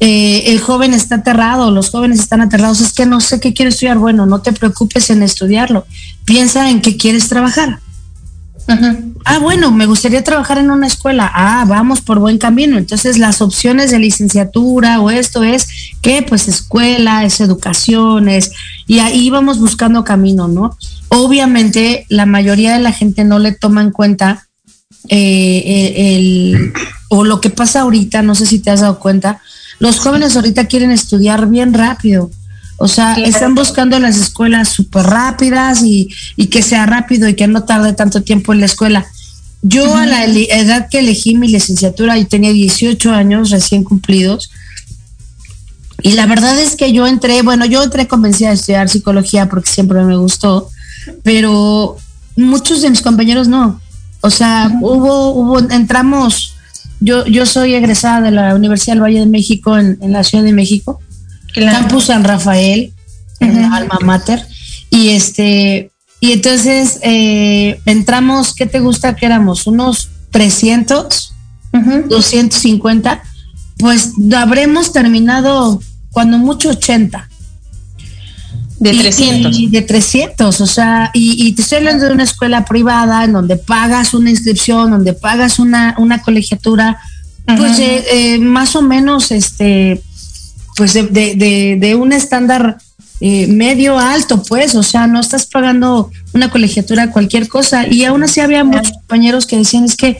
eh, 0.00 0.44
el 0.46 0.60
joven 0.60 0.94
está 0.94 1.16
aterrado, 1.16 1.70
los 1.70 1.90
jóvenes 1.90 2.20
están 2.20 2.40
aterrados, 2.40 2.80
es 2.80 2.94
que 2.94 3.04
no 3.04 3.20
sé 3.20 3.38
qué 3.38 3.52
quiero 3.52 3.68
estudiar. 3.68 3.98
Bueno, 3.98 4.24
no 4.24 4.40
te 4.40 4.52
preocupes 4.52 5.10
en 5.10 5.22
estudiarlo, 5.22 5.86
piensa 6.24 6.70
en 6.70 6.80
qué 6.80 6.96
quieres 6.96 7.28
trabajar. 7.28 7.80
Ah, 9.24 9.38
bueno, 9.38 9.72
me 9.72 9.86
gustaría 9.86 10.22
trabajar 10.22 10.58
en 10.58 10.70
una 10.70 10.86
escuela. 10.86 11.30
Ah, 11.34 11.64
vamos 11.66 12.00
por 12.00 12.18
buen 12.18 12.38
camino. 12.38 12.78
Entonces, 12.78 13.18
las 13.18 13.42
opciones 13.42 13.90
de 13.90 13.98
licenciatura 13.98 15.00
o 15.00 15.10
esto 15.10 15.42
es 15.42 15.66
que, 16.02 16.22
pues, 16.22 16.48
escuela, 16.48 17.24
es 17.24 17.40
educación, 17.40 18.28
es. 18.28 18.52
Y 18.86 19.00
ahí 19.00 19.28
vamos 19.30 19.58
buscando 19.58 20.04
camino, 20.04 20.46
¿no? 20.46 20.76
Obviamente, 21.08 22.06
la 22.08 22.26
mayoría 22.26 22.72
de 22.72 22.80
la 22.80 22.92
gente 22.92 23.24
no 23.24 23.38
le 23.38 23.52
toma 23.52 23.82
en 23.82 23.90
cuenta 23.90 24.46
eh, 25.08 26.14
el. 26.16 26.72
O 27.08 27.24
lo 27.24 27.40
que 27.40 27.50
pasa 27.50 27.80
ahorita, 27.80 28.22
no 28.22 28.36
sé 28.36 28.46
si 28.46 28.60
te 28.60 28.70
has 28.70 28.80
dado 28.80 29.00
cuenta, 29.00 29.40
los 29.80 29.98
jóvenes 29.98 30.36
ahorita 30.36 30.66
quieren 30.66 30.92
estudiar 30.92 31.48
bien 31.48 31.74
rápido. 31.74 32.30
O 32.76 32.86
sea, 32.86 33.14
están 33.14 33.54
buscando 33.54 33.98
las 33.98 34.16
escuelas 34.16 34.68
súper 34.68 35.04
rápidas 35.04 35.82
y, 35.82 36.08
que 36.50 36.62
sea 36.62 36.86
rápido 36.86 37.28
y 37.28 37.34
que 37.34 37.46
no 37.46 37.64
tarde 37.64 37.94
tanto 37.94 38.22
tiempo 38.22 38.52
en 38.52 38.60
la 38.60 38.66
escuela. 38.66 39.06
Yo 39.62 39.96
a 39.96 40.06
la 40.06 40.24
edad 40.24 40.88
que 40.88 41.00
elegí 41.00 41.34
mi 41.34 41.48
licenciatura, 41.48 42.16
yo 42.16 42.26
tenía 42.26 42.52
18 42.52 43.10
años 43.10 43.50
recién 43.50 43.84
cumplidos. 43.84 44.50
Y 46.02 46.12
la 46.12 46.26
verdad 46.26 46.58
es 46.58 46.76
que 46.76 46.92
yo 46.92 47.06
entré, 47.06 47.42
bueno, 47.42 47.64
yo 47.64 47.82
entré 47.82 48.06
convencida 48.06 48.48
de 48.48 48.54
estudiar 48.54 48.88
psicología 48.88 49.48
porque 49.48 49.70
siempre 49.70 50.02
me 50.04 50.16
gustó, 50.16 50.70
pero 51.22 51.96
muchos 52.36 52.82
de 52.82 52.90
mis 52.90 53.02
compañeros 53.02 53.48
no. 53.48 53.80
O 54.22 54.30
sea, 54.30 54.70
hubo, 54.80 55.30
hubo, 55.32 55.58
entramos 55.70 56.54
yo, 57.00 57.26
yo 57.26 57.46
soy 57.46 57.74
egresada 57.74 58.20
de 58.20 58.30
la 58.30 58.54
Universidad 58.54 58.94
del 58.94 59.02
Valle 59.02 59.20
de 59.20 59.26
México 59.26 59.78
en, 59.78 59.98
la 60.12 60.22
Ciudad 60.22 60.44
de 60.44 60.52
México, 60.52 61.00
Campus 61.54 62.06
San 62.06 62.24
Rafael, 62.24 62.92
en 63.40 63.58
Alma 63.58 63.98
Mater, 64.02 64.46
y 64.90 65.08
este, 65.08 65.90
y 66.20 66.32
entonces 66.32 67.00
eh, 67.02 67.80
entramos, 67.86 68.54
¿qué 68.54 68.66
te 68.66 68.80
gusta 68.80 69.16
que 69.16 69.26
éramos? 69.26 69.66
Unos 69.66 70.10
300, 70.30 71.32
250, 72.08 73.22
pues 73.78 74.12
habremos 74.36 74.92
terminado 74.92 75.80
cuando 76.12 76.36
mucho 76.36 76.70
80. 76.70 77.29
De 78.80 78.94
300. 78.94 79.58
Y, 79.58 79.66
de 79.68 79.82
300, 79.82 80.60
o 80.60 80.66
sea, 80.66 81.10
y, 81.12 81.52
te 81.52 81.60
estoy 81.60 81.78
hablando 81.78 82.06
de 82.06 82.14
una 82.14 82.24
escuela 82.24 82.64
privada 82.64 83.24
en 83.24 83.32
donde 83.32 83.56
pagas 83.56 84.14
una 84.14 84.30
inscripción, 84.30 84.90
donde 84.90 85.12
pagas 85.12 85.58
una, 85.58 85.94
una 85.98 86.22
colegiatura, 86.22 86.98
pues 87.44 87.78
eh, 87.78 88.04
eh, 88.10 88.38
más 88.38 88.74
o 88.76 88.82
menos, 88.82 89.32
este, 89.32 90.02
pues 90.76 90.94
de, 90.94 91.02
de, 91.04 91.76
de, 91.78 91.94
un 91.94 92.14
estándar 92.14 92.78
eh, 93.20 93.46
medio 93.48 93.98
alto, 93.98 94.42
pues, 94.42 94.74
o 94.74 94.82
sea, 94.82 95.06
no 95.06 95.20
estás 95.20 95.44
pagando 95.44 96.10
una 96.32 96.50
colegiatura 96.50 97.10
cualquier 97.10 97.48
cosa. 97.48 97.86
Y 97.86 98.04
aún 98.04 98.22
así 98.22 98.40
había 98.40 98.64
muchos 98.64 98.92
compañeros 98.92 99.44
que 99.44 99.58
decían, 99.58 99.84
es 99.84 99.94
que 99.94 100.16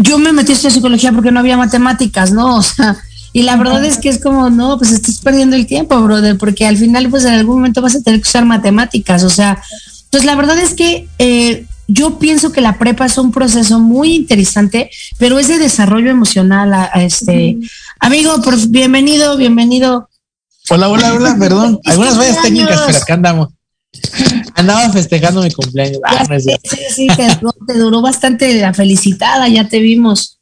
yo 0.00 0.18
me 0.18 0.32
metí 0.32 0.52
a 0.52 0.70
psicología 0.70 1.10
porque 1.10 1.32
no 1.32 1.40
había 1.40 1.56
matemáticas, 1.56 2.30
¿no? 2.30 2.56
O 2.58 2.62
sea, 2.62 2.96
y 3.34 3.42
la 3.42 3.56
verdad 3.56 3.84
es 3.84 3.98
que 3.98 4.08
es 4.08 4.22
como, 4.22 4.48
no, 4.48 4.78
pues 4.78 4.92
estás 4.92 5.18
perdiendo 5.18 5.56
el 5.56 5.66
tiempo, 5.66 6.00
brother, 6.00 6.38
porque 6.38 6.66
al 6.66 6.76
final, 6.76 7.10
pues 7.10 7.24
en 7.24 7.34
algún 7.34 7.56
momento 7.56 7.82
vas 7.82 7.96
a 7.96 8.00
tener 8.00 8.20
que 8.20 8.28
usar 8.28 8.44
matemáticas, 8.44 9.24
o 9.24 9.28
sea, 9.28 9.60
pues 10.10 10.24
la 10.24 10.36
verdad 10.36 10.56
es 10.56 10.74
que 10.74 11.08
eh, 11.18 11.66
yo 11.88 12.20
pienso 12.20 12.52
que 12.52 12.60
la 12.60 12.78
prepa 12.78 13.06
es 13.06 13.18
un 13.18 13.32
proceso 13.32 13.80
muy 13.80 14.14
interesante, 14.14 14.88
pero 15.18 15.40
es 15.40 15.48
de 15.48 15.58
desarrollo 15.58 16.12
emocional 16.12 16.72
a, 16.72 16.86
este. 17.02 17.58
Amigo, 17.98 18.40
pues 18.40 18.70
bienvenido, 18.70 19.36
bienvenido. 19.36 20.08
Hola, 20.70 20.88
hola, 20.88 21.12
hola, 21.14 21.36
perdón. 21.36 21.80
Algunas 21.84 22.16
fallas 22.16 22.40
técnicas, 22.40 22.82
pero 22.86 22.98
acá 22.98 23.14
andamos. 23.14 23.48
Andaba 24.54 24.90
festejando 24.90 25.42
mi 25.42 25.50
cumpleaños. 25.50 25.98
Ah, 26.04 26.24
sí, 26.38 26.56
sí, 26.94 27.08
te 27.66 27.74
duró, 27.74 28.00
bastante 28.00 28.54
la 28.60 28.72
felicitada, 28.72 29.48
ya 29.48 29.68
te 29.68 29.80
vimos. 29.80 30.38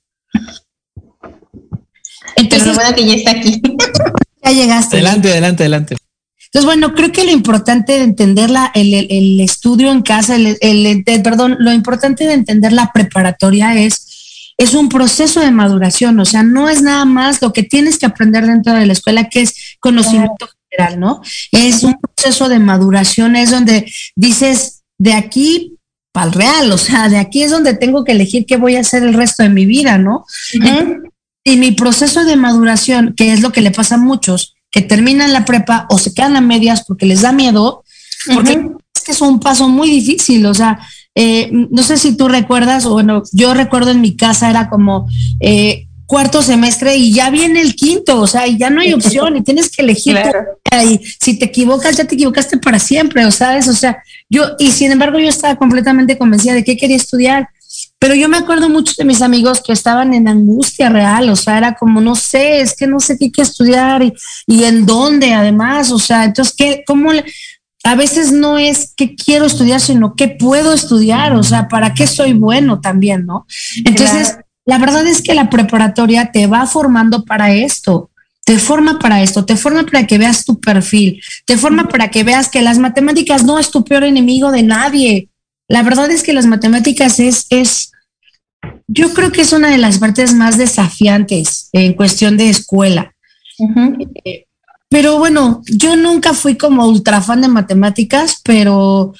Entonces, 2.37 2.77
pero 2.77 2.95
que 2.95 3.07
ya 3.07 3.15
está 3.15 3.31
aquí. 3.33 3.63
Ya 4.45 4.53
llegaste. 4.53 4.97
Adelante, 4.97 5.31
adelante, 5.31 5.63
adelante. 5.63 5.97
Entonces, 6.47 6.67
bueno, 6.67 6.93
creo 6.95 7.13
que 7.13 7.25
lo 7.25 7.31
importante 7.31 7.93
de 7.93 8.03
entender 8.03 8.51
el, 8.75 8.95
el, 8.95 9.41
estudio 9.41 9.91
en 9.91 10.03
casa, 10.03 10.37
el, 10.37 10.59
el, 10.61 11.03
perdón, 11.23 11.57
lo 11.59 11.73
importante 11.73 12.25
de 12.25 12.35
entender 12.35 12.73
la 12.75 12.93
preparatoria 12.93 13.75
es, 13.75 14.53
es 14.59 14.75
un 14.75 14.91
proceso 14.91 15.41
de 15.41 15.51
maduración, 15.51 16.21
o 16.21 16.27
sea, 16.27 16.43
no 16.43 16.69
es 16.69 16.83
nada 16.83 17.07
más 17.07 17.41
lo 17.41 17.55
que 17.55 17.63
tienes 17.63 17.99
que 17.99 18.05
aprender 18.05 18.47
dentro 18.47 18.75
de 18.75 18.85
la 18.85 18.93
escuela, 18.93 19.31
que 19.31 19.41
es 19.41 19.77
conocimiento 19.81 20.47
general, 20.69 21.01
¿no? 21.01 21.23
Es 21.53 21.85
un 21.85 21.99
proceso 21.99 22.51
de 22.51 22.59
maduración, 22.59 23.35
es 23.35 23.51
donde 23.51 23.91
dices, 24.15 24.83
de 24.99 25.15
aquí 25.15 25.79
para 26.13 26.27
el 26.27 26.33
real, 26.33 26.73
o 26.73 26.79
sea, 26.79 27.09
de 27.09 27.17
aquí 27.17 27.43
es 27.43 27.51
donde 27.51 27.73
tengo 27.73 28.05
que 28.05 28.13
elegir 28.13 28.45
qué 28.45 28.59
voy 28.59 28.77
a 28.77 28.81
hacer 28.81 29.03
el 29.03 29.15
resto 29.15 29.43
de 29.43 29.49
mi 29.49 29.65
vida, 29.65 29.97
¿no? 29.97 30.27
Y 31.45 31.57
mi 31.57 31.73
proceso 31.73 32.25
de 32.25 32.37
maduración, 32.37 33.15
que 33.17 33.33
es 33.33 33.41
lo 33.41 33.53
que 33.53 33.61
le 33.61 33.71
pasa 33.71 33.97
a 33.97 33.99
muchos, 33.99 34.55
que 34.71 34.81
terminan 34.81 35.33
la 35.33 35.45
prepa 35.45 35.87
o 35.91 35.99
se 35.99 36.15
quedan 36.15 36.37
a 36.37 36.41
medias 36.41 36.85
porque 36.87 37.07
les 37.07 37.23
da 37.23 37.33
miedo, 37.33 37.85
porque 38.33 38.53
es 38.95 39.03
que 39.03 39.13
es 39.13 39.21
un 39.21 39.41
paso 39.41 39.69
muy 39.69 39.91
difícil, 39.91 40.47
o 40.47 40.55
sea, 40.55 40.79
eh, 41.15 41.51
no 41.53 41.83
sé 41.83 41.99
si 41.99 42.17
tú 42.17 42.29
recuerdas, 42.29 42.87
o 42.87 42.93
bueno, 42.93 43.23
yo 43.33 43.55
recuerdo 43.55 43.91
en 43.91 44.01
mi 44.01 44.17
casa 44.17 44.49
era 44.49 44.71
como 44.71 45.09
eh, 45.41 45.89
cuarto 46.07 46.43
semestre 46.43 46.97
y 46.97 47.13
ya 47.13 47.31
viene 47.31 47.61
el 47.61 47.75
quinto, 47.75 48.21
o 48.21 48.27
sea, 48.27 48.47
y 48.47 48.57
ya 48.57 48.71
no 48.71 48.81
hay 48.81 48.93
opción 48.93 49.37
y 49.37 49.43
tienes 49.43 49.71
que 49.71 49.83
elegir. 49.83 50.19
Y 50.85 51.01
si 51.21 51.39
te 51.39 51.47
equivocas, 51.47 51.97
ya 51.97 52.05
te 52.05 52.15
equivocaste 52.15 52.57
para 52.59 52.79
siempre, 52.79 53.25
o 53.27 53.31
sabes, 53.31 53.69
o 53.69 53.75
sea, 53.75 54.03
yo, 54.31 54.45
y 54.59 54.71
sin 54.71 54.91
embargo 54.91 55.19
yo 55.19 55.29
estaba 55.29 55.57
completamente 55.57 56.17
convencida 56.17 56.55
de 56.55 56.65
que 56.65 56.77
quería 56.77 56.97
estudiar 56.97 57.49
pero 58.03 58.17
yo 58.17 58.29
me 58.29 58.37
acuerdo 58.37 58.69
mucho 58.69 58.95
de 58.99 59.05
mis 59.05 59.23
amigos 59.23 59.63
que 59.65 59.73
estaban 59.73 60.13
en 60.13 60.27
angustia 60.27 60.89
real, 60.89 61.29
o 61.29 61.37
sea, 61.37 61.57
era 61.57 61.75
como, 61.77 62.01
no 62.01 62.17
sé, 62.17 62.61
es 62.61 62.75
que 62.75 62.89
no 62.89 62.99
sé 62.99 63.17
qué 63.17 63.27
hay 63.27 63.31
que 63.31 63.43
estudiar 63.43 64.03
y, 64.03 64.13
y 64.49 64.65
en 64.65 64.87
dónde 64.87 65.35
además, 65.35 65.93
o 65.93 66.01
sea, 66.01 66.25
entonces, 66.25 66.53
¿qué, 66.59 66.83
¿cómo 66.85 67.13
le, 67.13 67.25
a 67.85 67.95
veces 67.95 68.33
no 68.33 68.59
es 68.59 68.93
que 68.97 69.15
quiero 69.15 69.45
estudiar, 69.45 69.81
sino 69.81 70.17
que 70.17 70.27
puedo 70.27 70.75
estudiar, 70.75 71.35
o 71.35 71.45
sea, 71.45 71.69
para 71.69 71.95
qué 71.95 72.09
soy 72.09 72.33
bueno 72.33 72.81
también, 72.81 73.25
¿no? 73.25 73.47
Entonces, 73.85 74.37
la 74.65 74.79
verdad 74.79 75.07
es 75.07 75.23
que 75.23 75.37
la 75.37 75.49
preparatoria 75.49 76.33
te 76.33 76.49
va 76.49 76.67
formando 76.67 77.25
para 77.25 77.55
esto, 77.55 78.11
te 78.45 78.59
forma 78.59 78.99
para 78.99 79.23
esto, 79.23 79.45
te 79.45 79.55
forma 79.55 79.85
para 79.85 80.09
que 80.09 80.19
veas 80.19 80.45
tu 80.45 80.59
perfil, 80.59 81.23
te 81.47 81.57
forma 81.57 81.89
para 81.89 82.11
que 82.11 82.25
veas 82.25 82.49
que 82.49 82.63
las 82.63 82.79
matemáticas 82.79 83.45
no 83.45 83.61
es 83.61 83.71
tu 83.71 83.85
peor 83.85 84.03
enemigo 84.03 84.51
de 84.51 84.65
nadie. 84.65 85.29
La 85.69 85.85
verdad 85.85 86.11
es 86.11 86.25
que 86.25 86.33
las 86.33 86.47
matemáticas 86.47 87.21
es, 87.21 87.47
es, 87.49 87.92
yo 88.87 89.13
creo 89.15 89.33
que 89.33 89.43
es 89.43 89.53
una 89.53 89.71
de 89.71 89.79
las 89.79 89.99
partes 89.99 90.35
más 90.35 90.59
desafiantes 90.59 91.69
en 91.73 91.95
cuestión 91.95 92.37
de 92.37 92.51
escuela. 92.51 93.15
Eh, 94.25 94.47
pero 94.89 95.19
bueno, 95.19 95.63
yo 95.67 95.97
nunca 95.97 96.35
fui 96.35 96.57
como 96.57 96.87
ultra 96.87 97.23
fan 97.23 97.41
de 97.41 97.49
matemáticas, 97.49 98.41
pero 98.45 99.15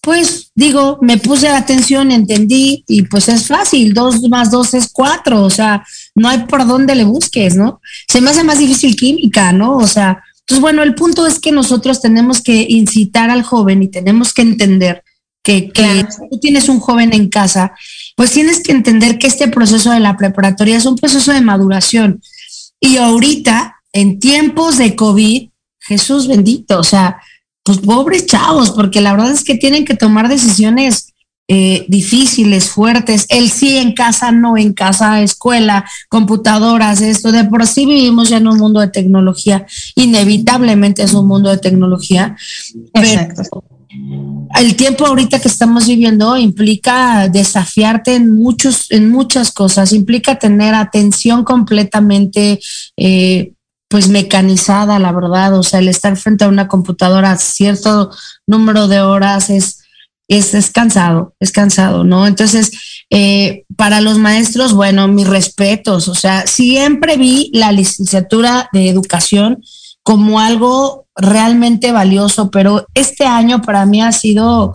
pues 0.00 0.52
digo, 0.54 0.98
me 1.02 1.18
puse 1.18 1.48
atención, 1.48 2.12
entendí 2.12 2.84
y 2.86 3.02
pues 3.02 3.28
es 3.28 3.48
fácil, 3.48 3.92
dos 3.94 4.22
más 4.28 4.50
dos 4.50 4.74
es 4.74 4.88
cuatro, 4.92 5.42
o 5.42 5.50
sea, 5.50 5.84
no 6.14 6.28
hay 6.28 6.44
por 6.44 6.66
dónde 6.66 6.94
le 6.94 7.04
busques, 7.04 7.56
¿no? 7.56 7.80
Se 8.06 8.20
me 8.20 8.30
hace 8.30 8.44
más 8.44 8.58
difícil 8.58 8.96
química, 8.96 9.52
¿no? 9.52 9.76
O 9.76 9.86
sea, 9.86 10.22
pues 10.46 10.60
bueno, 10.60 10.82
el 10.82 10.94
punto 10.94 11.26
es 11.26 11.38
que 11.38 11.52
nosotros 11.52 12.00
tenemos 12.00 12.40
que 12.40 12.66
incitar 12.68 13.28
al 13.28 13.42
joven 13.42 13.82
y 13.82 13.88
tenemos 13.88 14.32
que 14.32 14.42
entender 14.42 15.02
que, 15.42 15.70
que 15.70 16.06
tú 16.30 16.38
tienes 16.40 16.68
un 16.68 16.80
joven 16.80 17.12
en 17.12 17.28
casa 17.28 17.72
pues 18.18 18.32
tienes 18.32 18.64
que 18.64 18.72
entender 18.72 19.16
que 19.16 19.28
este 19.28 19.46
proceso 19.46 19.92
de 19.92 20.00
la 20.00 20.16
preparatoria 20.16 20.76
es 20.76 20.86
un 20.86 20.96
proceso 20.96 21.32
de 21.32 21.40
maduración. 21.40 22.20
Y 22.80 22.96
ahorita, 22.96 23.76
en 23.92 24.18
tiempos 24.18 24.76
de 24.76 24.96
COVID, 24.96 25.50
Jesús 25.78 26.26
bendito, 26.26 26.80
o 26.80 26.82
sea, 26.82 27.18
pues 27.62 27.78
pobres 27.78 28.26
chavos, 28.26 28.72
porque 28.72 29.00
la 29.00 29.12
verdad 29.12 29.30
es 29.30 29.44
que 29.44 29.54
tienen 29.54 29.84
que 29.84 29.94
tomar 29.94 30.28
decisiones 30.28 31.14
eh, 31.46 31.86
difíciles, 31.86 32.70
fuertes, 32.70 33.24
el 33.28 33.52
sí 33.52 33.76
en 33.76 33.92
casa, 33.92 34.32
no 34.32 34.56
en 34.56 34.72
casa, 34.72 35.22
escuela, 35.22 35.88
computadoras, 36.08 37.00
esto, 37.00 37.30
de 37.30 37.44
por 37.44 37.68
sí 37.68 37.86
vivimos 37.86 38.30
ya 38.30 38.38
en 38.38 38.48
un 38.48 38.58
mundo 38.58 38.80
de 38.80 38.88
tecnología, 38.88 39.64
inevitablemente 39.94 41.04
es 41.04 41.14
un 41.14 41.28
mundo 41.28 41.50
de 41.50 41.58
tecnología, 41.58 42.36
Exacto 42.94 43.77
el 43.90 44.76
tiempo 44.76 45.06
ahorita 45.06 45.40
que 45.40 45.48
estamos 45.48 45.86
viviendo 45.86 46.36
implica 46.36 47.28
desafiarte 47.28 48.14
en 48.14 48.34
muchos, 48.34 48.90
en 48.90 49.10
muchas 49.10 49.50
cosas, 49.50 49.92
implica 49.92 50.38
tener 50.38 50.74
atención 50.74 51.44
completamente 51.44 52.60
eh, 52.96 53.52
pues 53.88 54.08
mecanizada, 54.08 54.98
la 54.98 55.12
verdad. 55.12 55.58
O 55.58 55.62
sea, 55.62 55.80
el 55.80 55.88
estar 55.88 56.16
frente 56.16 56.44
a 56.44 56.48
una 56.48 56.68
computadora 56.68 57.36
cierto 57.36 58.10
número 58.46 58.88
de 58.88 59.00
horas 59.00 59.48
es, 59.48 59.78
es, 60.28 60.70
cansado, 60.70 61.34
es 61.40 61.52
cansado, 61.52 62.04
¿no? 62.04 62.26
Entonces, 62.26 62.70
eh, 63.10 63.64
para 63.76 64.02
los 64.02 64.18
maestros, 64.18 64.74
bueno, 64.74 65.08
mis 65.08 65.26
respetos. 65.26 66.08
O 66.08 66.14
sea, 66.14 66.46
siempre 66.46 67.16
vi 67.16 67.50
la 67.54 67.72
licenciatura 67.72 68.68
de 68.72 68.90
educación 68.90 69.62
como 70.02 70.40
algo 70.40 71.07
realmente 71.18 71.92
valioso, 71.92 72.50
pero 72.50 72.86
este 72.94 73.26
año 73.26 73.60
para 73.60 73.84
mí 73.84 74.00
ha 74.00 74.12
sido, 74.12 74.72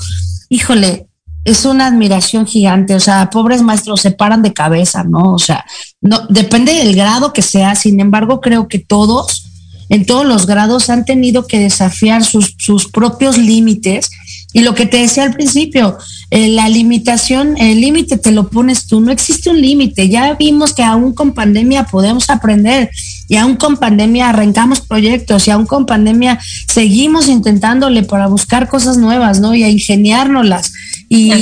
híjole, 0.50 1.08
es 1.46 1.66
una 1.66 1.88
admiración 1.88 2.46
gigante, 2.46 2.96
o 2.96 3.00
sea, 3.00 3.30
pobres 3.30 3.62
maestros 3.62 4.02
se 4.02 4.12
paran 4.12 4.42
de 4.42 4.54
cabeza, 4.54 5.04
¿no? 5.04 5.34
O 5.34 5.40
sea, 5.40 5.66
no 6.02 6.28
depende 6.30 6.74
del 6.74 6.96
grado 6.96 7.34
que 7.34 7.42
sea, 7.42 7.76
sin 7.76 8.00
embargo, 8.00 8.40
creo 8.40 8.68
que 8.68 8.80
todos 8.80 9.50
en 9.90 10.06
todos 10.06 10.26
los 10.26 10.48
grados 10.48 10.90
han 10.90 11.06
tenido 11.06 11.46
que 11.46 11.60
desafiar 11.60 12.24
sus, 12.24 12.56
sus 12.58 12.90
propios 12.90 13.38
límites 13.38 14.10
y 14.54 14.62
lo 14.62 14.76
que 14.76 14.86
te 14.86 14.98
decía 14.98 15.24
al 15.24 15.34
principio, 15.34 15.98
eh, 16.30 16.48
la 16.48 16.70
limitación, 16.70 17.58
el 17.58 17.82
límite 17.82 18.18
te 18.18 18.32
lo 18.32 18.50
pones 18.50 18.86
tú, 18.86 19.02
no 19.02 19.12
existe 19.12 19.50
un 19.50 19.60
límite. 19.60 20.10
Ya 20.10 20.36
vimos 20.36 20.74
que 20.74 20.84
aún 20.84 21.14
con 21.14 21.34
pandemia 21.34 21.86
podemos 21.86 22.30
aprender 22.30 22.92
y 23.28 23.36
aún 23.36 23.56
con 23.56 23.78
pandemia 23.78 24.30
arrancamos 24.30 24.82
proyectos 24.82 25.48
y 25.48 25.52
aún 25.52 25.66
con 25.66 25.88
pandemia 25.88 26.40
seguimos 26.68 27.28
intentándole 27.28 28.04
para 28.04 28.28
buscar 28.28 28.70
cosas 28.70 28.98
nuevas, 28.98 29.40
¿no? 29.40 29.56
Y 29.56 29.64
a 29.64 29.70
ingeniárnoslas. 29.70 30.72
Y, 31.10 31.34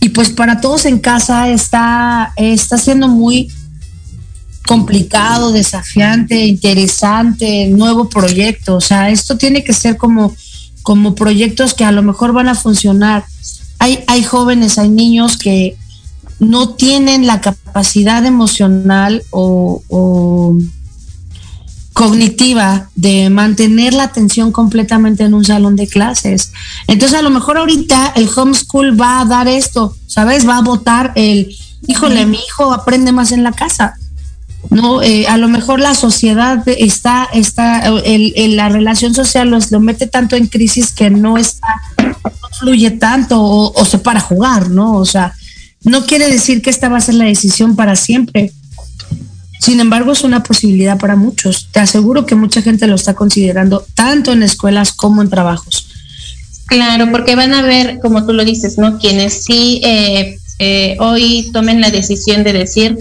y 0.00 0.08
pues 0.10 0.30
para 0.30 0.60
todos 0.60 0.86
en 0.86 1.00
casa 1.00 1.48
está, 1.48 2.32
está 2.36 2.78
siendo 2.78 3.08
muy 3.08 3.50
complicado, 4.66 5.50
desafiante, 5.50 6.46
interesante, 6.46 7.66
nuevo 7.68 8.08
proyecto. 8.08 8.76
O 8.76 8.80
sea, 8.80 9.10
esto 9.10 9.36
tiene 9.36 9.64
que 9.64 9.72
ser 9.72 9.96
como 9.96 10.34
como 10.82 11.14
proyectos 11.14 11.74
que 11.74 11.84
a 11.84 11.92
lo 11.92 12.02
mejor 12.02 12.32
van 12.32 12.48
a 12.48 12.54
funcionar. 12.54 13.24
Hay, 13.78 14.04
hay 14.06 14.22
jóvenes, 14.22 14.78
hay 14.78 14.88
niños 14.88 15.36
que 15.36 15.76
no 16.42 16.70
tienen 16.70 17.26
la 17.26 17.40
capacidad 17.40 18.24
emocional 18.26 19.22
o, 19.30 20.58
cognitiva 21.92 22.88
de 22.94 23.28
mantener 23.28 23.92
la 23.92 24.04
atención 24.04 24.50
completamente 24.50 25.24
en 25.24 25.34
un 25.34 25.44
salón 25.44 25.76
de 25.76 25.86
clases. 25.86 26.52
Entonces, 26.88 27.18
a 27.18 27.22
lo 27.22 27.30
mejor 27.30 27.58
ahorita 27.58 28.14
el 28.16 28.28
homeschool 28.34 28.98
va 28.98 29.20
a 29.20 29.24
dar 29.26 29.46
esto, 29.46 29.94
¿sabes? 30.06 30.48
Va 30.48 30.56
a 30.56 30.62
votar 30.62 31.12
el, 31.16 31.54
híjole, 31.86 32.26
mi 32.26 32.38
hijo 32.38 32.72
aprende 32.72 33.12
más 33.12 33.30
en 33.30 33.44
la 33.44 33.52
casa. 33.52 33.94
No 34.70 35.02
eh, 35.02 35.26
a 35.26 35.36
lo 35.38 35.48
mejor 35.48 35.80
la 35.80 35.94
sociedad 35.94 36.62
está 36.66 37.28
está 37.32 37.82
el, 38.04 38.56
la 38.56 38.68
relación 38.68 39.14
social 39.14 39.50
los 39.50 39.70
lo 39.72 39.80
mete 39.80 40.06
tanto 40.06 40.36
en 40.36 40.46
crisis 40.46 40.92
que 40.92 41.10
no 41.10 41.36
está 41.36 41.66
no 41.98 42.48
fluye 42.58 42.92
tanto 42.92 43.42
o, 43.42 43.84
se 43.84 43.98
para 43.98 44.20
jugar 44.20 44.70
no 44.70 44.94
o 44.94 45.04
sea 45.04 45.34
no 45.84 46.06
quiere 46.06 46.28
decir 46.28 46.62
que 46.62 46.70
esta 46.70 46.88
va 46.88 46.98
a 46.98 47.00
ser 47.00 47.16
la 47.16 47.24
decisión 47.24 47.76
para 47.76 47.96
siempre. 47.96 48.52
Sin 49.60 49.80
embargo 49.80 50.12
es 50.12 50.24
una 50.24 50.42
posibilidad 50.42 50.98
para 50.98 51.16
muchos. 51.16 51.68
Te 51.72 51.80
aseguro 51.80 52.26
que 52.26 52.34
mucha 52.34 52.62
gente 52.62 52.86
lo 52.86 52.96
está 52.96 53.14
considerando 53.14 53.84
tanto 53.94 54.32
en 54.32 54.42
escuelas 54.42 54.92
como 54.92 55.22
en 55.22 55.30
trabajos. 55.30 55.88
Claro, 56.66 57.10
porque 57.10 57.36
van 57.36 57.52
a 57.52 57.62
ver, 57.62 57.98
como 58.00 58.24
tú 58.24 58.32
lo 58.32 58.44
dices, 58.44 58.78
¿no? 58.78 58.98
Quienes 58.98 59.44
sí 59.44 59.80
eh, 59.84 60.38
eh, 60.58 60.96
hoy 61.00 61.50
tomen 61.52 61.80
la 61.80 61.90
decisión 61.90 62.44
de 62.44 62.52
decir, 62.52 62.98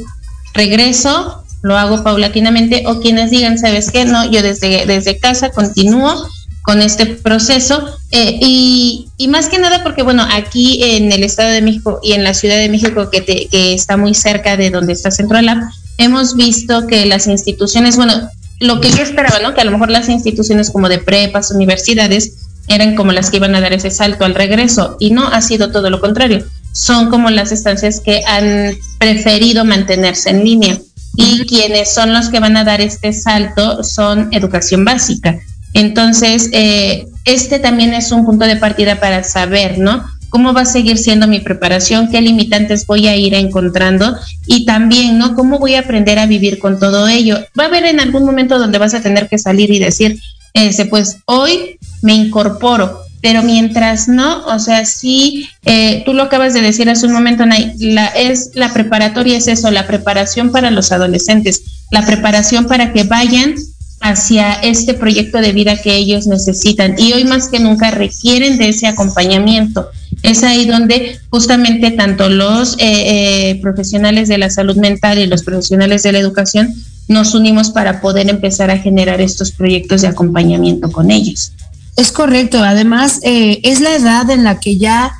regreso, 0.53 1.40
lo 1.61 1.77
hago 1.77 2.03
paulatinamente, 2.03 2.83
o 2.87 2.99
quienes 2.99 3.31
digan, 3.31 3.57
¿sabes 3.57 3.91
qué? 3.91 4.05
No, 4.05 4.29
yo 4.29 4.41
desde, 4.41 4.85
desde 4.85 5.19
casa 5.19 5.51
continúo 5.51 6.27
con 6.63 6.81
este 6.81 7.07
proceso 7.07 7.83
eh, 8.11 8.37
y, 8.39 9.07
y, 9.17 9.27
más 9.29 9.49
que 9.49 9.57
nada 9.57 9.81
porque 9.81 10.03
bueno 10.03 10.23
aquí 10.31 10.83
en 10.83 11.11
el 11.11 11.23
Estado 11.23 11.49
de 11.49 11.63
México 11.63 11.99
y 12.03 12.13
en 12.13 12.23
la 12.23 12.35
Ciudad 12.35 12.57
de 12.57 12.69
México 12.69 13.09
que, 13.09 13.21
te, 13.21 13.47
que 13.47 13.73
está 13.73 13.97
muy 13.97 14.13
cerca 14.13 14.57
de 14.57 14.69
donde 14.69 14.93
está 14.93 15.09
Central 15.09 15.47
Lab 15.47 15.57
hemos 15.97 16.35
visto 16.35 16.85
que 16.85 17.07
las 17.07 17.25
instituciones 17.25 17.97
bueno 17.97 18.13
lo 18.59 18.79
que 18.79 18.91
yo 18.91 19.01
esperaba 19.01 19.39
no 19.39 19.55
que 19.55 19.61
a 19.61 19.63
lo 19.63 19.71
mejor 19.71 19.89
las 19.89 20.07
instituciones 20.07 20.69
como 20.69 20.87
de 20.87 20.99
prepas 20.99 21.49
universidades 21.49 22.33
eran 22.67 22.95
como 22.95 23.11
las 23.11 23.29
que 23.29 23.37
iban 23.37 23.55
a 23.55 23.61
dar 23.61 23.73
ese 23.73 23.91
salto 23.91 24.25
al 24.25 24.35
regreso 24.35 24.97
y 24.99 25.11
no 25.11 25.27
ha 25.27 25.41
sido 25.41 25.71
todo 25.71 25.89
lo 25.89 25.99
contrario. 25.99 26.45
Son 26.73 27.09
como 27.09 27.29
las 27.29 27.51
estancias 27.51 27.99
que 27.99 28.21
han 28.25 28.77
preferido 28.97 29.65
mantenerse 29.65 30.29
en 30.29 30.43
línea 30.43 30.79
y 31.15 31.45
quienes 31.45 31.93
son 31.93 32.13
los 32.13 32.29
que 32.29 32.39
van 32.39 32.57
a 32.57 32.63
dar 32.63 32.81
este 32.81 33.13
salto 33.13 33.83
son 33.83 34.29
educación 34.31 34.85
básica 34.85 35.39
entonces, 35.73 36.49
eh, 36.51 37.07
este 37.25 37.59
también 37.59 37.93
es 37.93 38.11
un 38.11 38.25
punto 38.25 38.45
de 38.45 38.57
partida 38.57 38.99
para 38.99 39.23
saber, 39.23 39.79
¿no? 39.79 40.05
¿Cómo 40.29 40.53
va 40.53 40.61
a 40.61 40.65
seguir 40.65 40.97
siendo 40.97 41.27
mi 41.27 41.39
preparación? 41.39 42.09
¿Qué 42.09 42.21
limitantes 42.21 42.85
voy 42.85 43.07
a 43.07 43.15
ir 43.15 43.33
encontrando? 43.33 44.17
Y 44.45 44.65
también, 44.65 45.17
¿no? 45.17 45.35
¿Cómo 45.35 45.59
voy 45.59 45.75
a 45.75 45.81
aprender 45.81 46.19
a 46.19 46.25
vivir 46.25 46.57
con 46.59 46.79
todo 46.79 47.07
ello? 47.07 47.37
Va 47.57 47.65
a 47.65 47.67
haber 47.67 47.85
en 47.85 47.99
algún 47.99 48.25
momento 48.25 48.57
donde 48.57 48.77
vas 48.77 48.93
a 48.93 49.01
tener 49.01 49.27
que 49.27 49.37
salir 49.37 49.71
y 49.71 49.79
decir, 49.79 50.19
ese, 50.53 50.85
pues 50.85 51.17
hoy 51.25 51.77
me 52.01 52.13
incorporo, 52.13 53.01
pero 53.21 53.43
mientras 53.43 54.07
no, 54.07 54.45
o 54.47 54.59
sea, 54.59 54.85
sí, 54.85 55.47
eh, 55.65 56.03
tú 56.05 56.13
lo 56.13 56.23
acabas 56.23 56.53
de 56.53 56.61
decir 56.61 56.89
hace 56.89 57.05
un 57.05 57.13
momento, 57.13 57.43
la, 57.45 58.07
es 58.07 58.51
la 58.55 58.73
preparatoria 58.73 59.37
es 59.37 59.47
eso, 59.47 59.69
la 59.71 59.87
preparación 59.87 60.51
para 60.51 60.71
los 60.71 60.91
adolescentes, 60.91 61.63
la 61.91 62.05
preparación 62.05 62.65
para 62.65 62.93
que 62.93 63.03
vayan 63.03 63.55
hacia 64.01 64.53
este 64.53 64.95
proyecto 64.95 65.39
de 65.39 65.53
vida 65.53 65.79
que 65.79 65.95
ellos 65.95 66.25
necesitan 66.25 66.95
y 66.97 67.13
hoy 67.13 67.23
más 67.23 67.49
que 67.49 67.59
nunca 67.59 67.91
requieren 67.91 68.57
de 68.57 68.69
ese 68.69 68.87
acompañamiento. 68.87 69.89
Es 70.23 70.43
ahí 70.43 70.65
donde 70.65 71.19
justamente 71.29 71.91
tanto 71.91 72.27
los 72.29 72.73
eh, 72.79 73.51
eh, 73.51 73.59
profesionales 73.61 74.27
de 74.27 74.39
la 74.39 74.49
salud 74.49 74.75
mental 74.75 75.19
y 75.19 75.27
los 75.27 75.43
profesionales 75.43 76.01
de 76.01 76.13
la 76.13 76.19
educación 76.19 76.73
nos 77.07 77.35
unimos 77.35 77.69
para 77.69 78.01
poder 78.01 78.29
empezar 78.29 78.71
a 78.71 78.77
generar 78.77 79.21
estos 79.21 79.51
proyectos 79.51 80.01
de 80.01 80.07
acompañamiento 80.07 80.91
con 80.91 81.11
ellos. 81.11 81.51
Es 81.95 82.11
correcto, 82.11 82.63
además 82.63 83.19
eh, 83.23 83.59
es 83.63 83.81
la 83.81 83.95
edad 83.95 84.29
en 84.29 84.43
la 84.43 84.59
que 84.59 84.77
ya 84.77 85.13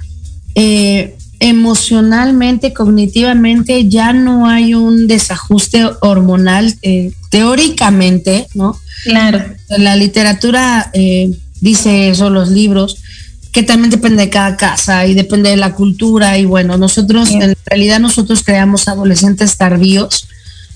emocionalmente, 1.40 2.74
cognitivamente, 2.74 3.88
ya 3.88 4.14
no 4.14 4.48
hay 4.48 4.74
un 4.74 5.08
desajuste 5.08 5.86
hormonal 6.02 6.76
teóricamente, 7.32 8.48
¿no? 8.54 8.78
Claro. 9.04 9.44
La 9.70 9.96
literatura 9.96 10.92
eh, 10.94 11.32
dice 11.62 12.10
eso, 12.10 12.30
los 12.30 12.50
libros, 12.50 12.98
que 13.52 13.64
también 13.64 13.90
depende 13.90 14.24
de 14.24 14.30
cada 14.30 14.58
casa 14.58 15.06
y 15.08 15.14
depende 15.14 15.50
de 15.50 15.58
la 15.58 15.74
cultura 15.74 16.38
y 16.38 16.46
bueno, 16.46 16.78
nosotros, 16.78 17.32
en 17.32 17.56
realidad 17.66 18.00
nosotros 18.00 18.44
creamos 18.44 18.88
adolescentes 18.88 19.58
tardíos 19.58 20.28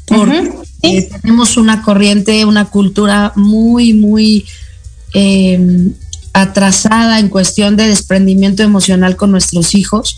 porque 0.06 1.10
tenemos 1.22 1.58
una 1.58 1.82
corriente, 1.82 2.46
una 2.46 2.66
cultura 2.66 3.34
muy, 3.36 3.94
muy 3.94 4.46
eh, 5.18 5.92
atrasada 6.34 7.20
en 7.20 7.30
cuestión 7.30 7.78
de 7.78 7.88
desprendimiento 7.88 8.64
emocional 8.64 9.16
con 9.16 9.32
nuestros 9.32 9.74
hijos. 9.74 10.18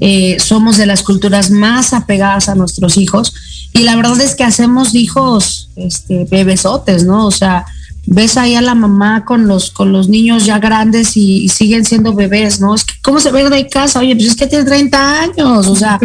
Eh, 0.00 0.38
somos 0.40 0.78
de 0.78 0.86
las 0.86 1.02
culturas 1.02 1.50
más 1.50 1.92
apegadas 1.92 2.48
a 2.48 2.54
nuestros 2.54 2.96
hijos 2.96 3.34
y 3.74 3.80
la 3.80 3.96
verdad 3.96 4.18
es 4.22 4.34
que 4.34 4.44
hacemos 4.44 4.94
hijos 4.94 5.68
este, 5.76 6.24
bebesotes, 6.24 7.04
¿no? 7.04 7.26
O 7.26 7.30
sea, 7.30 7.66
ves 8.06 8.38
ahí 8.38 8.54
a 8.54 8.62
la 8.62 8.74
mamá 8.74 9.26
con 9.26 9.46
los, 9.46 9.70
con 9.70 9.92
los 9.92 10.08
niños 10.08 10.46
ya 10.46 10.58
grandes 10.58 11.18
y, 11.18 11.50
siguen 11.50 11.84
siendo 11.84 12.14
bebés, 12.14 12.60
¿no? 12.60 12.74
Es 12.74 12.84
que, 12.84 12.94
¿cómo 13.02 13.20
se 13.20 13.30
ve 13.30 13.48
de 13.50 13.68
casa? 13.68 13.98
Oye, 13.98 14.16
pues 14.16 14.28
es 14.28 14.36
que 14.36 14.46
tiene 14.46 14.64
30 14.64 15.20
años, 15.20 15.66
o 15.66 15.76
sea, 15.76 16.00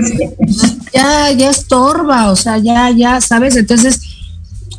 ya, 0.94 1.32
ya 1.32 1.50
estorba, 1.50 2.32
o 2.32 2.36
sea, 2.36 2.58
ya, 2.58 2.90
ya, 2.90 3.22
¿sabes? 3.22 3.56
Entonces, 3.56 4.02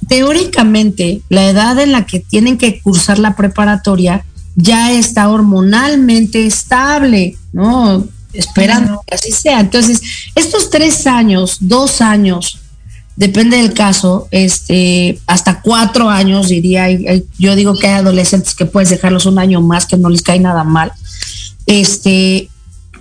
teóricamente, 0.09 1.23
la 1.29 1.49
edad 1.49 1.79
en 1.79 1.93
la 1.93 2.07
que 2.07 2.21
tienen 2.21 2.59
que 2.59 2.81
cursar 2.81 3.19
la 3.19 3.37
preparatoria 3.37 4.25
ya 4.55 4.93
está 4.93 5.29
hormonalmente 5.29 6.47
estable, 6.47 7.37
¿no? 7.53 8.07
Esperando 8.33 9.03
que 9.07 9.15
así 9.15 9.33
sea. 9.33 9.61
Entonces, 9.61 10.01
estos 10.35 10.71
tres 10.71 11.07
años, 11.07 11.59
dos 11.61 12.01
años, 12.01 12.59
depende 13.17 13.57
del 13.57 13.73
caso, 13.73 14.29
este, 14.31 15.19
hasta 15.27 15.61
cuatro 15.61 16.09
años 16.11 16.49
diría, 16.49 16.87
yo 17.39 17.57
digo 17.57 17.75
que 17.79 17.89
hay 17.89 17.95
adolescentes 17.95 18.55
que 18.55 18.67
puedes 18.67 18.91
dejarlos 18.91 19.27
un 19.27 19.39
año 19.39 19.61
más 19.63 19.87
que 19.87 19.97
no 19.97 20.11
les 20.11 20.23
cae 20.23 20.39
nada 20.39 20.65
mal, 20.65 20.93
este, 21.67 22.49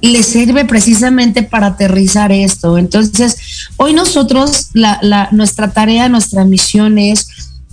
les 0.02 0.26
sirve 0.26 0.66
precisamente 0.66 1.44
para 1.44 1.68
aterrizar 1.68 2.32
esto. 2.32 2.78
Entonces, 2.78 3.70
hoy 3.78 3.94
nosotros, 3.94 4.70
la, 4.74 5.00
la, 5.02 5.30
nuestra 5.32 5.72
tarea, 5.72 6.10
nuestra 6.10 6.46
misión 6.46 6.98
es 6.98 7.28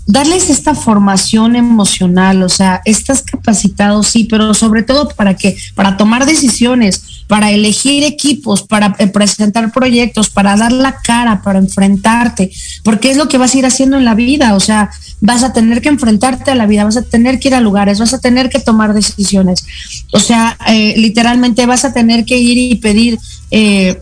darles 0.06 0.50
esta 0.50 0.74
formación 0.74 1.54
emocional, 1.54 2.42
o 2.42 2.48
sea, 2.48 2.82
estás 2.84 3.22
capacitado, 3.22 4.02
sí, 4.02 4.24
pero 4.28 4.52
sobre 4.52 4.82
todo 4.82 5.08
para 5.08 5.36
que, 5.36 5.56
para 5.74 5.96
tomar 5.96 6.26
decisiones, 6.26 7.24
para 7.28 7.52
elegir 7.52 8.02
equipos, 8.02 8.62
para 8.62 8.96
eh, 8.98 9.06
presentar 9.06 9.72
proyectos, 9.72 10.28
para 10.28 10.56
dar 10.56 10.72
la 10.72 10.96
cara, 10.96 11.42
para 11.42 11.60
enfrentarte, 11.60 12.50
porque 12.82 13.10
es 13.10 13.16
lo 13.16 13.28
que 13.28 13.38
vas 13.38 13.54
a 13.54 13.58
ir 13.58 13.66
haciendo 13.66 13.96
en 13.96 14.04
la 14.04 14.14
vida, 14.14 14.54
o 14.54 14.60
sea, 14.60 14.90
vas 15.20 15.44
a 15.44 15.52
tener 15.52 15.80
que 15.80 15.88
enfrentarte 15.88 16.50
a 16.50 16.56
la 16.56 16.66
vida, 16.66 16.84
vas 16.84 16.96
a 16.96 17.02
tener 17.02 17.38
que 17.38 17.48
ir 17.48 17.54
a 17.54 17.60
lugares, 17.60 18.00
vas 18.00 18.12
a 18.12 18.18
tener 18.18 18.50
que 18.50 18.58
tomar 18.58 18.94
decisiones, 18.94 19.64
o 20.12 20.18
sea, 20.18 20.58
eh, 20.66 20.94
literalmente 20.96 21.64
vas 21.66 21.84
a 21.84 21.92
tener 21.92 22.24
que 22.24 22.38
ir 22.38 22.58
y 22.58 22.74
pedir. 22.76 23.18
Eh, 23.50 24.00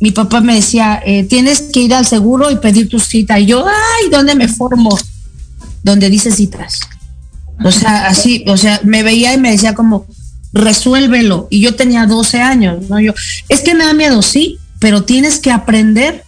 mi 0.00 0.10
papá 0.10 0.40
me 0.40 0.56
decía, 0.56 1.00
tienes 1.28 1.60
que 1.72 1.78
ir 1.78 1.94
al 1.94 2.04
seguro 2.04 2.50
y 2.50 2.56
pedir 2.56 2.88
tu 2.88 2.98
cita. 2.98 3.38
Y 3.38 3.46
yo, 3.46 3.64
ay, 3.64 4.10
¿dónde 4.10 4.34
me 4.34 4.48
formo? 4.48 4.98
Donde 5.82 6.10
dice 6.10 6.30
citas. 6.30 6.80
O 7.64 7.70
sea, 7.70 8.06
así, 8.06 8.44
o 8.46 8.56
sea, 8.56 8.80
me 8.84 9.02
veía 9.02 9.34
y 9.34 9.38
me 9.38 9.52
decía 9.52 9.74
como, 9.74 10.06
resuélvelo. 10.52 11.48
Y 11.50 11.60
yo 11.60 11.74
tenía 11.74 12.06
12 12.06 12.40
años, 12.40 12.88
¿no? 12.88 13.00
Yo, 13.00 13.12
es 13.48 13.60
que 13.60 13.74
me 13.74 13.84
da 13.84 13.94
miedo, 13.94 14.22
sí, 14.22 14.58
pero 14.78 15.04
tienes 15.04 15.38
que 15.38 15.50
aprender. 15.50 16.24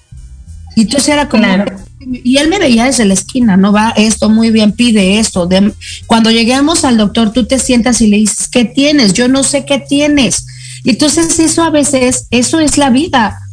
Y 0.76 0.82
entonces 0.82 1.08
era 1.08 1.28
como, 1.28 1.46
y 2.00 2.36
él 2.36 2.48
me 2.48 2.58
veía 2.58 2.84
desde 2.84 3.04
la 3.04 3.14
esquina, 3.14 3.56
no 3.56 3.72
va 3.72 3.94
esto 3.96 4.28
muy 4.28 4.50
bien, 4.50 4.72
pide 4.72 5.18
esto. 5.18 5.48
cuando 6.06 6.30
lleguemos 6.30 6.84
al 6.84 6.96
doctor, 6.96 7.32
tú 7.32 7.46
te 7.46 7.58
sientas 7.58 8.00
y 8.00 8.08
le 8.08 8.18
dices, 8.18 8.48
¿qué 8.48 8.64
tienes? 8.64 9.12
Yo 9.12 9.28
no 9.28 9.42
sé 9.42 9.64
qué 9.64 9.78
tienes. 9.78 10.46
Y 10.82 10.90
entonces 10.90 11.38
eso 11.38 11.62
a 11.62 11.70
veces, 11.70 12.26
eso 12.30 12.60
es 12.60 12.76
la 12.76 12.90
vida 12.90 13.43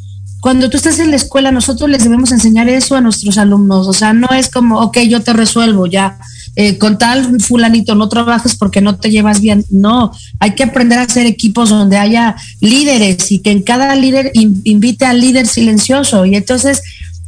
cuando 0.42 0.72
tú 0.72 0.78
estás 0.78 0.98
en 0.98 1.12
la 1.12 1.18
escuela, 1.18 1.52
nosotros 1.52 1.88
les 1.88 2.04
debemos 2.04 2.32
enseñar 2.32 2.68
eso 2.68 2.96
a 2.96 3.02
nuestros 3.02 3.38
alumnos. 3.38 3.88
O 3.88 3.94
sea, 3.94 4.12
no 4.12 4.28
es 4.30 4.50
como, 4.50 4.80
ok, 4.80 4.98
yo 5.02 5.22
te 5.22 5.34
resuelvo 5.34 5.86
ya. 5.86 6.18
Eh, 6.56 6.80
con 6.80 6.98
tal 6.98 7.40
fulanito 7.40 7.96
no 7.96 8.10
trabajes 8.10 8.56
porque 8.56 8.82
no 8.82 8.98
te 8.98 9.12
llevas 9.12 9.40
bien. 9.40 9.64
No, 9.70 10.12
hay 10.40 10.56
que 10.56 10.64
aprender 10.64 10.98
a 10.98 11.04
hacer 11.04 11.28
equipos 11.28 11.70
donde 11.70 11.98
haya 11.98 12.36
líderes 12.60 13.32
y 13.32 13.40
que 13.40 13.52
en 13.52 13.62
cada 13.62 13.96
líder 13.96 14.32
invite 14.34 15.06
al 15.06 15.22
líder 15.22 15.46
silencioso. 15.46 16.26
Y 16.26 16.36
entonces, 16.36 16.82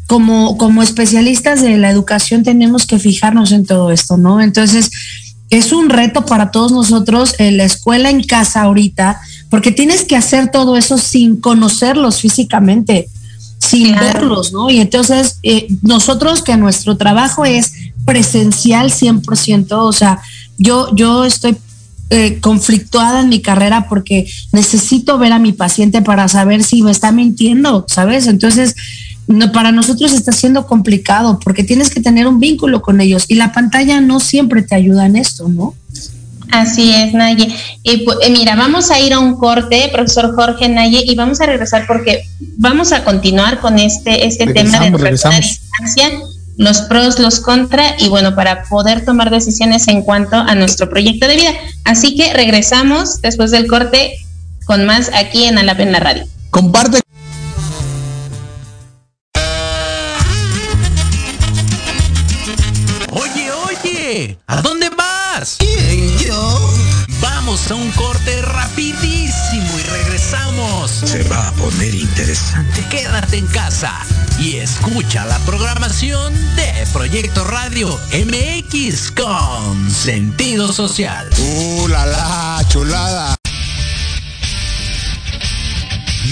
como, 0.08 0.58
como 0.58 0.82
especialistas 0.82 1.62
de 1.62 1.78
la 1.78 1.92
educación, 1.92 2.42
tenemos 2.42 2.88
que 2.88 2.98
fijarnos 2.98 3.52
en 3.52 3.68
todo 3.68 3.92
esto, 3.92 4.18
¿no? 4.18 4.42
Entonces, 4.42 4.90
es 5.52 5.72
un 5.72 5.92
reto 5.92 6.26
para 6.26 6.50
todos 6.50 6.72
nosotros 6.72 7.36
en 7.38 7.58
la 7.58 7.66
escuela 7.66 8.10
en 8.10 8.24
casa 8.24 8.64
ahorita 8.64 9.22
porque 9.54 9.72
tienes 9.72 10.04
que 10.04 10.16
hacer 10.16 10.50
todo 10.50 10.78
eso 10.78 10.98
sin 10.98 11.40
conocerlos 11.40 12.20
físicamente, 12.20 13.08
sin 13.60 13.94
verlos, 13.94 14.52
¿no? 14.52 14.72
Y 14.72 14.80
entonces 14.80 15.38
eh, 15.44 15.68
nosotros 15.84 16.42
que 16.42 16.58
nuestro 16.58 16.98
trabajo 16.98 17.46
es 17.46 17.72
presencial 18.04 18.90
100%, 18.90 19.68
o 19.74 19.94
sea, 19.94 20.20
yo, 20.58 20.88
yo 20.96 21.24
estoy 21.24 21.56
eh, 22.10 22.40
conflictuada 22.40 23.22
en 23.22 23.30
mi 23.30 23.44
carrera 23.44 23.86
porque 23.88 24.26
necesito 24.52 25.20
ver 25.20 25.34
a 25.34 25.38
mi 25.38 25.52
paciente 25.52 26.02
para 26.02 26.28
saber 26.28 26.64
si 26.64 26.82
me 26.82 26.90
está 26.90 27.12
mintiendo, 27.12 27.86
¿sabes? 27.88 28.26
Entonces, 28.26 28.74
no, 29.28 29.52
para 29.52 29.72
nosotros 29.72 30.14
está 30.14 30.32
siendo 30.32 30.66
complicado 30.66 31.38
porque 31.38 31.64
tienes 31.64 31.92
que 31.92 32.02
tener 32.02 32.26
un 32.26 32.40
vínculo 32.40 32.82
con 32.82 33.02
ellos 33.02 33.26
y 33.28 33.36
la 33.36 33.52
pantalla 33.52 34.02
no 34.02 34.20
siempre 34.20 34.64
te 34.64 34.74
ayuda 34.74 35.06
en 35.06 35.16
esto, 35.16 35.48
¿no? 35.48 35.76
Así 36.54 36.94
es, 36.94 37.16
Naye. 37.16 37.54
Y 37.82 37.98
pues, 38.06 38.20
eh, 38.22 38.30
mira, 38.30 38.56
vamos 38.56 38.92
a 38.92 39.00
ir 39.00 39.12
a 39.14 39.20
un 39.20 39.38
corte, 39.38 39.90
profesor 39.92 40.36
Jorge 40.36 40.70
Naye, 40.70 41.04
y 41.04 41.16
vamos 41.16 41.42
a 41.42 41.48
regresar 41.48 41.86
porque 41.88 42.28
vamos 42.58 42.92
a 42.92 43.04
continuar 43.04 43.60
con 43.60 43.80
este, 43.80 44.28
este 44.28 44.46
tema 44.54 44.80
de 44.80 44.92
la 44.92 45.10
distancia, 45.10 46.12
los 46.58 46.82
pros, 46.82 47.18
los 47.18 47.40
contra, 47.40 47.96
y 47.98 48.08
bueno, 48.08 48.36
para 48.36 48.66
poder 48.66 49.04
tomar 49.04 49.32
decisiones 49.32 49.88
en 49.88 50.04
cuanto 50.04 50.36
a 50.36 50.54
nuestro 50.54 50.92
proyecto 50.92 51.28
de 51.28 51.38
vida. 51.38 51.52
Así 51.86 52.16
que 52.16 52.32
regresamos 52.34 53.20
después 53.22 53.50
del 53.50 53.66
corte 53.66 54.14
con 54.66 54.86
más 54.86 55.10
aquí 55.16 55.46
en 55.46 55.58
Alap 55.58 55.80
en 55.80 55.92
la 55.92 56.02
radio. 56.02 56.28
Comparte 56.52 57.03
a 67.74 67.76
un 67.76 67.92
corte 67.92 68.42
rapidísimo 68.42 69.80
y 69.80 69.84
regresamos. 69.84 70.92
Se 70.92 71.24
va 71.24 71.48
a 71.48 71.52
poner 71.54 71.94
interesante. 71.94 72.86
Quédate 72.90 73.38
en 73.38 73.48
casa 73.48 74.00
y 74.40 74.58
escucha 74.58 75.26
la 75.26 75.40
programación 75.40 76.34
de 76.56 76.88
Proyecto 76.94 77.44
Radio 77.44 78.00
MX 78.12 79.12
con 79.12 79.90
sentido 79.92 80.72
social. 80.72 81.28
¡Uh, 81.38 81.88
la, 81.88 82.06
la 82.06 82.66
chulada! 82.70 83.36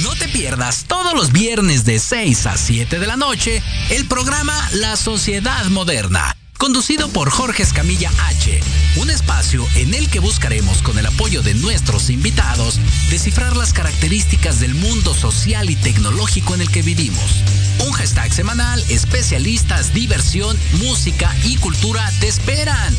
No 0.04 0.16
te 0.16 0.28
pierdas 0.28 0.86
todos 0.88 1.14
los 1.14 1.32
viernes 1.32 1.86
de 1.86 2.00
6 2.00 2.46
a 2.46 2.58
7 2.58 3.00
de 3.00 3.08
la 3.08 3.18
noche 3.18 3.62
el 3.90 4.06
programa 4.06 4.54
La 4.74 4.96
Sociedad 4.96 5.66
Moderna 5.66 6.36
conducido 6.62 7.10
por 7.10 7.30
Jorge 7.32 7.64
Escamilla 7.64 8.12
H, 8.28 8.60
un 8.98 9.10
espacio 9.10 9.66
en 9.74 9.96
el 9.96 10.12
que 10.12 10.20
buscaremos 10.20 10.84
con 10.84 11.00
el 11.00 11.08
apoyo 11.08 11.42
de 11.42 11.56
nuestros 11.56 12.12
invitados 12.12 12.80
descifrar 13.10 13.58
las 13.58 13.74
características 13.74 14.60
del 14.60 14.76
mundo 14.76 15.16
social 15.16 15.72
y 15.72 15.76
tecnológico 15.76 16.54
en 16.54 16.62
el 16.62 16.70
que 16.70 16.84
vivimos. 16.84 17.44
Un 17.88 17.94
hashtag 17.94 18.32
semanal, 18.32 18.80
especialistas, 18.90 19.92
diversión, 19.96 20.56
música 20.74 21.36
y 21.46 21.58
cultura 21.58 22.08
te 22.20 22.28
esperan. 22.28 22.96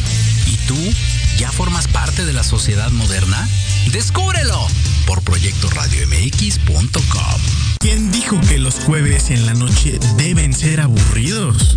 ¿Y 0.48 0.56
tú 0.66 0.76
ya 1.38 1.52
formas 1.52 1.86
parte 1.86 2.24
de 2.24 2.32
la 2.32 2.42
sociedad 2.42 2.90
moderna? 2.90 3.48
Descúbrelo 3.92 4.66
por 5.06 5.22
proyectoradiomx.com. 5.22 7.40
¿Quién 7.78 8.10
dijo 8.10 8.40
que 8.40 8.58
los 8.58 8.80
jueves 8.80 9.30
en 9.30 9.46
la 9.46 9.54
noche 9.54 10.00
deben 10.16 10.52
ser 10.52 10.80
aburridos? 10.80 11.76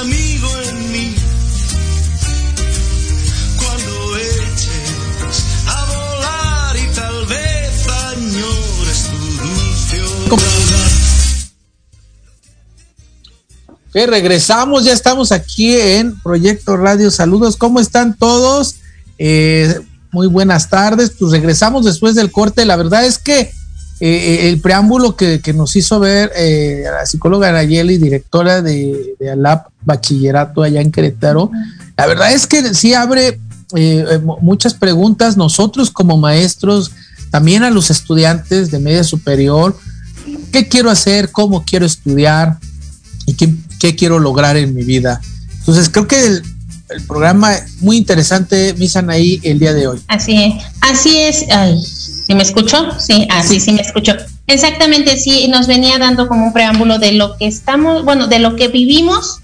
amigo 0.00 0.48
en 0.68 0.92
mí. 0.92 1.14
Cuando 3.56 4.16
eches 4.16 5.44
a 5.66 5.84
volar 5.86 6.76
y 6.76 6.86
tal 6.94 7.26
vez 7.26 7.88
añores 7.88 9.10
tu 9.10 9.18
dulce 9.42 10.54
regresamos, 14.06 14.84
ya 14.84 14.92
estamos 14.92 15.32
aquí 15.32 15.74
en 15.74 16.18
Proyecto 16.20 16.76
Radio. 16.76 17.10
Saludos, 17.10 17.56
¿cómo 17.56 17.80
están 17.80 18.16
todos? 18.16 18.76
Eh, 19.18 19.80
muy 20.10 20.26
buenas 20.26 20.68
tardes. 20.68 21.10
Pues 21.10 21.32
regresamos 21.32 21.84
después 21.84 22.14
del 22.14 22.30
corte. 22.32 22.64
La 22.64 22.76
verdad 22.76 23.04
es 23.04 23.18
que 23.18 23.52
eh, 24.06 24.48
el 24.50 24.60
preámbulo 24.60 25.16
que, 25.16 25.40
nos 25.54 25.74
hizo 25.76 25.98
ver 25.98 26.30
eh, 26.36 26.82
la 26.84 27.06
psicóloga 27.06 27.50
Nayeli, 27.52 27.96
directora 27.96 28.60
de, 28.60 29.14
de, 29.18 29.30
ALAP 29.30 29.68
Bachillerato 29.80 30.62
allá 30.62 30.82
en 30.82 30.92
Querétaro, 30.92 31.50
la 31.96 32.06
verdad 32.06 32.32
es 32.32 32.46
que 32.46 32.74
sí 32.74 32.92
abre 32.92 33.40
eh, 33.74 34.20
muchas 34.42 34.74
preguntas. 34.74 35.38
Nosotros 35.38 35.90
como 35.90 36.18
maestros, 36.18 36.90
también 37.30 37.62
a 37.62 37.70
los 37.70 37.90
estudiantes 37.90 38.70
de 38.70 38.78
media 38.78 39.04
superior, 39.04 39.74
¿qué 40.52 40.68
quiero 40.68 40.90
hacer? 40.90 41.30
¿Cómo 41.30 41.64
quiero 41.64 41.86
estudiar? 41.86 42.58
¿Y 43.24 43.34
qué, 43.34 43.96
quiero 43.96 44.18
lograr 44.18 44.58
en 44.58 44.74
mi 44.74 44.84
vida? 44.84 45.18
Entonces 45.60 45.88
creo 45.88 46.06
que 46.06 46.26
el, 46.26 46.42
el 46.90 47.02
programa 47.06 47.52
muy 47.80 47.96
interesante, 47.96 48.74
Misan 48.76 49.08
ahí 49.08 49.40
el 49.44 49.58
día 49.58 49.72
de 49.72 49.86
hoy. 49.86 50.00
Así 50.08 50.42
es, 50.42 50.62
así 50.82 51.16
es. 51.16 51.46
¿Sí 52.26 52.34
me 52.34 52.42
escuchó? 52.42 52.98
Sí, 52.98 53.26
así 53.30 53.54
sí, 53.54 53.60
sí 53.60 53.72
me 53.72 53.82
escuchó. 53.82 54.14
Exactamente, 54.46 55.16
sí, 55.16 55.48
nos 55.48 55.66
venía 55.66 55.98
dando 55.98 56.26
como 56.26 56.46
un 56.46 56.52
preámbulo 56.52 56.98
de 56.98 57.12
lo 57.12 57.36
que 57.36 57.46
estamos, 57.46 58.04
bueno, 58.04 58.26
de 58.26 58.38
lo 58.38 58.56
que 58.56 58.68
vivimos, 58.68 59.40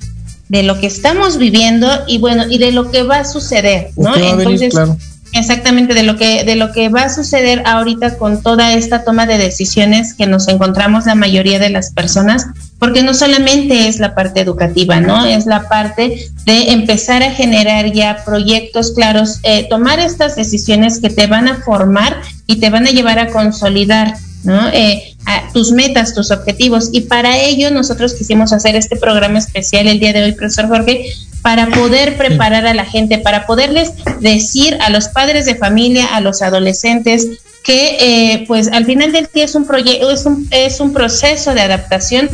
de 0.48 0.62
lo 0.62 0.78
que 0.78 0.86
estamos 0.86 1.38
viviendo 1.38 1.88
y 2.06 2.18
bueno, 2.18 2.44
y 2.48 2.58
de 2.58 2.72
lo 2.72 2.90
que 2.90 3.02
va 3.02 3.18
a 3.18 3.24
suceder, 3.24 3.90
¿no? 3.96 4.14
Entonces, 4.16 4.60
venir, 4.60 4.70
claro. 4.70 4.96
exactamente 5.32 5.94
de 5.94 6.02
lo 6.02 6.16
que 6.16 6.44
de 6.44 6.56
lo 6.56 6.72
que 6.72 6.88
va 6.88 7.02
a 7.02 7.14
suceder 7.14 7.62
ahorita 7.66 8.18
con 8.18 8.42
toda 8.42 8.72
esta 8.72 9.04
toma 9.04 9.26
de 9.26 9.38
decisiones 9.38 10.14
que 10.14 10.26
nos 10.26 10.48
encontramos 10.48 11.06
la 11.06 11.14
mayoría 11.14 11.58
de 11.58 11.70
las 11.70 11.92
personas, 11.92 12.46
porque 12.80 13.02
no 13.02 13.12
solamente 13.12 13.88
es 13.88 14.00
la 14.00 14.14
parte 14.14 14.40
educativa, 14.40 15.00
¿no? 15.00 15.26
Es 15.26 15.44
la 15.44 15.68
parte 15.68 16.30
de 16.46 16.70
empezar 16.72 17.22
a 17.22 17.30
generar 17.30 17.92
ya 17.92 18.24
proyectos 18.24 18.92
claros, 18.92 19.38
eh, 19.42 19.66
tomar 19.68 20.00
estas 20.00 20.34
decisiones 20.34 20.98
que 20.98 21.10
te 21.10 21.26
van 21.26 21.46
a 21.46 21.56
formar 21.56 22.22
y 22.46 22.56
te 22.56 22.70
van 22.70 22.86
a 22.86 22.90
llevar 22.90 23.18
a 23.18 23.28
consolidar, 23.28 24.14
¿no? 24.44 24.70
Eh, 24.72 25.14
a 25.26 25.52
tus 25.52 25.72
metas, 25.72 26.14
tus 26.14 26.30
objetivos. 26.30 26.88
Y 26.90 27.02
para 27.02 27.36
ello 27.38 27.70
nosotros 27.70 28.14
quisimos 28.14 28.54
hacer 28.54 28.74
este 28.76 28.96
programa 28.96 29.38
especial 29.38 29.86
el 29.86 30.00
día 30.00 30.14
de 30.14 30.22
hoy, 30.22 30.32
profesor 30.32 30.66
Jorge, 30.68 31.04
para 31.42 31.66
poder 31.66 32.16
preparar 32.16 32.66
a 32.66 32.72
la 32.72 32.86
gente, 32.86 33.18
para 33.18 33.46
poderles 33.46 33.92
decir 34.20 34.78
a 34.80 34.88
los 34.88 35.08
padres 35.08 35.44
de 35.44 35.54
familia, 35.54 36.06
a 36.06 36.22
los 36.22 36.40
adolescentes, 36.40 37.28
que 37.62 37.98
eh, 38.00 38.44
pues 38.46 38.68
al 38.68 38.86
final 38.86 39.12
del 39.12 39.28
día 39.34 39.44
es 39.44 39.54
un 39.54 39.66
proyecto, 39.66 40.10
es 40.10 40.24
un, 40.24 40.48
es 40.50 40.80
un 40.80 40.94
proceso 40.94 41.52
de 41.52 41.60
adaptación 41.60 42.30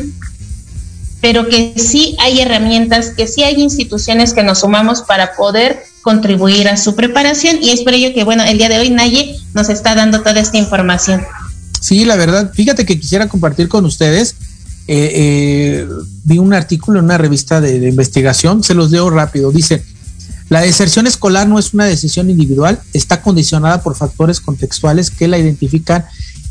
pero 1.21 1.47
que 1.47 1.73
sí 1.77 2.15
hay 2.19 2.39
herramientas, 2.39 3.09
que 3.09 3.27
sí 3.27 3.43
hay 3.43 3.61
instituciones 3.61 4.33
que 4.33 4.43
nos 4.43 4.59
sumamos 4.59 5.01
para 5.01 5.35
poder 5.35 5.83
contribuir 6.01 6.67
a 6.69 6.77
su 6.77 6.95
preparación 6.95 7.57
y 7.61 7.71
es 7.71 7.81
por 7.81 7.93
ello 7.93 8.13
que, 8.13 8.23
bueno, 8.23 8.43
el 8.43 8.57
día 8.57 8.69
de 8.69 8.79
hoy 8.79 8.89
Naye 8.89 9.35
nos 9.53 9.69
está 9.69 9.95
dando 9.95 10.21
toda 10.21 10.39
esta 10.39 10.57
información. 10.57 11.23
Sí, 11.81 12.05
la 12.05 12.15
verdad, 12.15 12.51
fíjate 12.53 12.85
que 12.85 12.99
quisiera 12.99 13.27
compartir 13.27 13.67
con 13.67 13.85
ustedes, 13.85 14.35
eh, 14.87 15.11
eh, 15.13 15.87
vi 16.23 16.37
un 16.37 16.53
artículo 16.53 16.99
en 16.99 17.05
una 17.05 17.17
revista 17.17 17.59
de, 17.59 17.79
de 17.79 17.89
investigación, 17.89 18.63
se 18.63 18.73
los 18.73 18.91
leo 18.91 19.09
rápido, 19.09 19.51
dice, 19.51 19.83
la 20.49 20.61
deserción 20.61 21.07
escolar 21.07 21.47
no 21.47 21.59
es 21.59 21.73
una 21.73 21.85
decisión 21.85 22.29
individual, 22.29 22.79
está 22.93 23.21
condicionada 23.21 23.81
por 23.81 23.95
factores 23.95 24.39
contextuales 24.39 25.11
que 25.11 25.27
la 25.27 25.37
identifican 25.37 26.05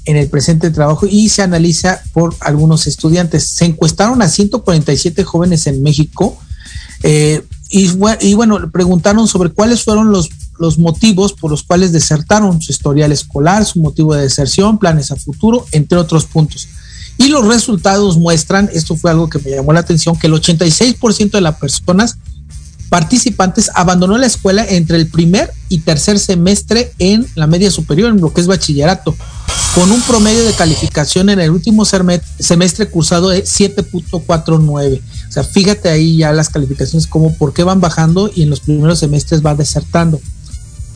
en 0.07 0.17
el 0.17 0.29
presente 0.29 0.71
trabajo 0.71 1.07
y 1.07 1.29
se 1.29 1.43
analiza 1.43 2.01
por 2.13 2.35
algunos 2.41 2.87
estudiantes. 2.87 3.49
Se 3.49 3.65
encuestaron 3.65 4.23
a 4.23 4.29
147 4.29 5.25
jóvenes 5.25 5.67
en 5.67 5.83
México 5.83 6.39
eh, 7.03 7.43
y, 7.69 7.91
y, 8.21 8.35
bueno, 8.35 8.71
preguntaron 8.71 9.27
sobre 9.27 9.51
cuáles 9.51 9.83
fueron 9.83 10.13
los, 10.13 10.31
los 10.59 10.79
motivos 10.79 11.33
por 11.33 11.51
los 11.51 11.65
cuales 11.65 11.93
desertaron 11.93 12.63
su 12.63 12.73
historial 12.73 13.13
escolar, 13.13 13.65
su 13.65 13.81
motivo 13.81 14.15
de 14.15 14.23
deserción, 14.23 14.79
planes 14.79 15.11
a 15.11 15.17
futuro, 15.17 15.67
entre 15.73 15.99
otros 15.99 16.25
puntos. 16.25 16.69
Y 17.19 17.29
los 17.29 17.47
resultados 17.47 18.19
muestran, 18.19 18.71
esto 18.73 18.95
fue 18.95 19.11
algo 19.11 19.29
que 19.29 19.39
me 19.41 19.51
llamó 19.51 19.73
la 19.73 19.81
atención, 19.81 20.17
que 20.17 20.29
el 20.29 20.35
86% 20.35 21.31
de 21.31 21.41
las 21.41 21.57
personas 21.57 22.19
participantes 22.89 23.71
abandonó 23.75 24.17
la 24.19 24.27
escuela 24.27 24.65
entre 24.69 24.97
el 24.97 25.09
primer 25.09 25.53
y 25.69 25.79
tercer 25.79 26.19
semestre 26.19 26.93
en 26.99 27.27
la 27.35 27.47
media 27.47 27.71
superior, 27.71 28.11
en 28.11 28.21
lo 28.21 28.33
que 28.33 28.41
es 28.41 28.47
bachillerato, 28.47 29.15
con 29.75 29.91
un 29.91 30.01
promedio 30.03 30.45
de 30.45 30.53
calificación 30.53 31.29
en 31.29 31.41
el 31.41 31.51
último 31.51 31.85
semestre 31.85 32.89
cursado 32.89 33.29
de 33.29 33.45
7.49. 33.45 35.01
O 35.29 35.33
sea, 35.33 35.45
fíjate 35.45 35.89
ahí 35.89 36.19
ya 36.19 36.33
las 36.33 36.49
calificaciones, 36.49 37.07
como 37.07 37.35
por 37.37 37.53
qué 37.53 37.63
van 37.63 37.81
bajando 37.81 38.31
y 38.35 38.43
en 38.43 38.51
los 38.51 38.61
primeros 38.61 39.01
semestres 39.01 39.45
va 39.45 39.55
desertando. 39.55 40.21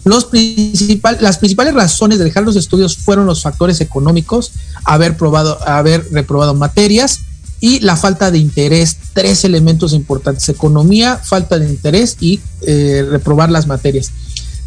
Los 0.04 0.24
principal, 0.24 1.18
las 1.20 1.38
principales 1.38 1.74
razones 1.74 2.18
de 2.18 2.24
dejar 2.24 2.42
los 2.44 2.56
estudios 2.56 2.96
fueron 2.96 3.26
los 3.26 3.42
factores 3.42 3.82
económicos, 3.82 4.52
haber 4.84 5.16
probado, 5.16 5.58
haber 5.68 6.06
reprobado 6.10 6.54
materias 6.54 7.20
y 7.60 7.80
la 7.80 7.96
falta 7.96 8.30
de 8.30 8.38
interés. 8.38 8.96
Tres 9.12 9.44
elementos 9.44 9.92
importantes: 9.92 10.48
economía, 10.48 11.16
falta 11.16 11.58
de 11.58 11.68
interés 11.68 12.16
y 12.20 12.40
eh, 12.62 13.06
reprobar 13.08 13.50
las 13.50 13.66
materias. 13.66 14.10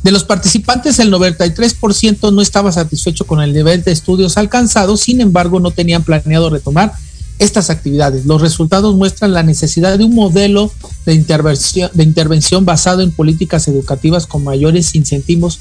De 0.03 0.11
los 0.11 0.25
participantes, 0.25 0.99
el 0.99 1.11
93% 1.13 2.33
no 2.33 2.41
estaba 2.41 2.73
satisfecho 2.73 3.25
con 3.25 3.41
el 3.41 3.53
nivel 3.53 3.83
de 3.83 3.93
estudios 3.93 4.37
alcanzado, 4.37 4.97
sin 4.97 5.21
embargo, 5.21 5.61
no 5.61 5.71
tenían 5.71 6.03
planeado 6.03 6.49
retomar 6.49 6.93
estas 7.39 7.69
actividades. 7.69 8.25
Los 8.25 8.41
resultados 8.41 8.95
muestran 8.95 9.31
la 9.31 9.43
necesidad 9.43 9.97
de 9.97 10.03
un 10.03 10.13
modelo 10.13 10.71
de 11.05 11.13
intervención, 11.13 11.89
de 11.93 12.03
intervención 12.03 12.65
basado 12.65 13.01
en 13.01 13.11
políticas 13.11 13.67
educativas 13.67 14.27
con 14.27 14.43
mayores 14.43 14.93
incentivos 14.93 15.59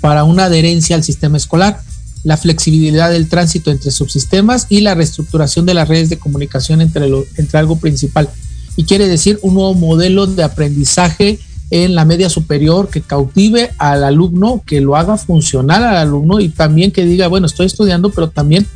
para 0.00 0.24
una 0.24 0.46
adherencia 0.46 0.96
al 0.96 1.04
sistema 1.04 1.36
escolar, 1.36 1.82
la 2.24 2.36
flexibilidad 2.36 3.10
del 3.10 3.28
tránsito 3.28 3.70
entre 3.70 3.90
subsistemas 3.90 4.66
y 4.68 4.80
la 4.80 4.94
reestructuración 4.94 5.66
de 5.66 5.74
las 5.74 5.88
redes 5.88 6.08
de 6.08 6.18
comunicación 6.18 6.80
entre, 6.80 7.08
lo, 7.08 7.24
entre 7.36 7.58
algo 7.58 7.76
principal. 7.76 8.28
Y 8.76 8.84
quiere 8.84 9.08
decir 9.08 9.38
un 9.42 9.54
nuevo 9.54 9.74
modelo 9.74 10.26
de 10.26 10.44
aprendizaje 10.44 11.38
en 11.70 11.94
la 11.94 12.04
media 12.04 12.28
superior 12.28 12.88
que 12.88 13.00
cautive 13.00 13.70
al 13.78 14.04
alumno, 14.04 14.62
que 14.64 14.80
lo 14.80 14.96
haga 14.96 15.16
funcionar 15.16 15.82
al 15.82 15.96
alumno 15.96 16.40
y 16.40 16.48
también 16.48 16.92
que 16.92 17.04
diga, 17.04 17.28
bueno, 17.28 17.46
estoy 17.46 17.66
estudiando, 17.66 18.10
pero 18.10 18.28
también 18.30 18.66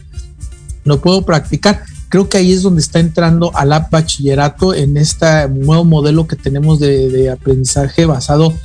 lo 0.84 1.00
puedo 1.00 1.22
practicar 1.22 1.84
creo 2.08 2.28
que 2.28 2.38
ahí 2.38 2.52
es 2.52 2.62
donde 2.62 2.80
está 2.80 2.98
entrando 2.98 3.50
al 3.54 3.72
app 3.72 3.90
bachillerato 3.90 4.74
en 4.74 4.96
este 4.96 5.48
nuevo 5.48 5.84
modelo 5.84 6.26
que 6.26 6.36
tenemos 6.36 6.78
de, 6.78 7.30
aprendizaje 7.30 8.06
basado 8.06 8.52
en, 8.52 8.56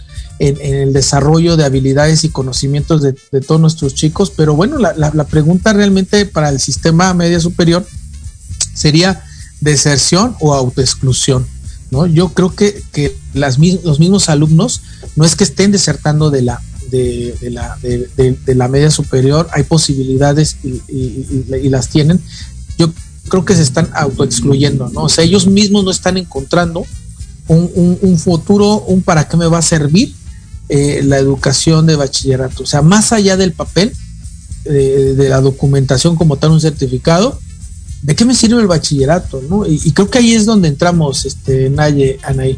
el 0.42 0.92
desarrollo 0.92 1.56
de 1.56 1.66
habilidades 1.66 2.24
y 2.24 2.30
conocimientos 2.30 3.02
de, 3.04 3.14
todos 3.42 3.62
nuestros 3.62 3.94
chicos. 3.94 4.32
Pero 4.36 4.56
bueno, 4.56 4.80
la, 4.80 5.24
pregunta 5.26 5.72
realmente 5.72 6.26
para 6.26 6.50
el 6.50 6.60
sistema 6.60 7.14
media 7.14 7.40
superior 7.40 7.86
sería 8.74 9.24
deserción 9.60 10.36
o 10.40 10.56
autoexclusión. 10.56 11.46
¿no? 11.92 12.08
Yo 12.08 12.30
creo 12.30 12.56
que, 12.56 12.82
que 12.92 13.16
las, 13.34 13.60
los 13.60 14.00
mismos 14.00 14.30
alumnos 14.30 14.82
no 15.16 15.26
es 15.26 15.36
que 15.36 15.44
estén 15.44 15.72
desertando 15.72 16.32
de 16.32 16.42
la, 16.42 16.60
de, 16.90 17.36
la, 17.52 17.78
de, 17.82 18.56
la 18.56 18.68
media 18.68 18.90
superior, 18.90 19.48
hay 19.52 19.64
posibilidades 19.64 20.58
y, 20.64 21.70
las 21.70 21.90
tienen. 21.90 22.20
Yo 22.80 22.92
creo 23.30 23.46
que 23.46 23.56
se 23.56 23.62
están 23.62 23.90
autoexcluyendo, 23.94 24.90
¿no? 24.90 25.04
O 25.04 25.10
sea, 25.10 25.24
ellos 25.24 25.46
mismos 25.46 25.84
no 25.84 25.92
están 25.92 26.18
encontrando 26.18 26.84
un, 27.48 28.18
futuro, 28.18 28.80
un 28.88 29.04
para 29.04 29.28
qué 29.28 29.38
me 29.38 29.46
va 29.46 29.60
a 29.60 29.62
servir 29.62 30.16
eh, 30.74 31.02
la 31.04 31.18
educación 31.18 31.86
de 31.86 31.98
bachillerato. 31.98 32.64
O 32.64 32.66
sea, 32.66 32.82
más 32.82 33.12
allá 33.12 33.36
del 33.36 33.52
papel, 33.52 33.92
eh, 34.64 35.16
de 35.18 35.28
la 35.28 35.42
documentación 35.42 36.16
como 36.16 36.38
tal, 36.38 36.52
un 36.52 36.62
certificado, 36.62 37.38
¿de 38.04 38.16
qué 38.16 38.24
me 38.24 38.34
sirve 38.34 38.62
el 38.62 38.68
bachillerato? 38.68 39.42
¿no? 39.50 39.66
Y, 39.68 39.92
creo 39.92 40.10
que 40.10 40.20
ahí 40.20 40.34
es 40.34 40.46
donde 40.46 40.70
entramos, 40.70 41.26
este, 41.26 41.70
Naye, 41.70 42.20
Anaí. 42.24 42.58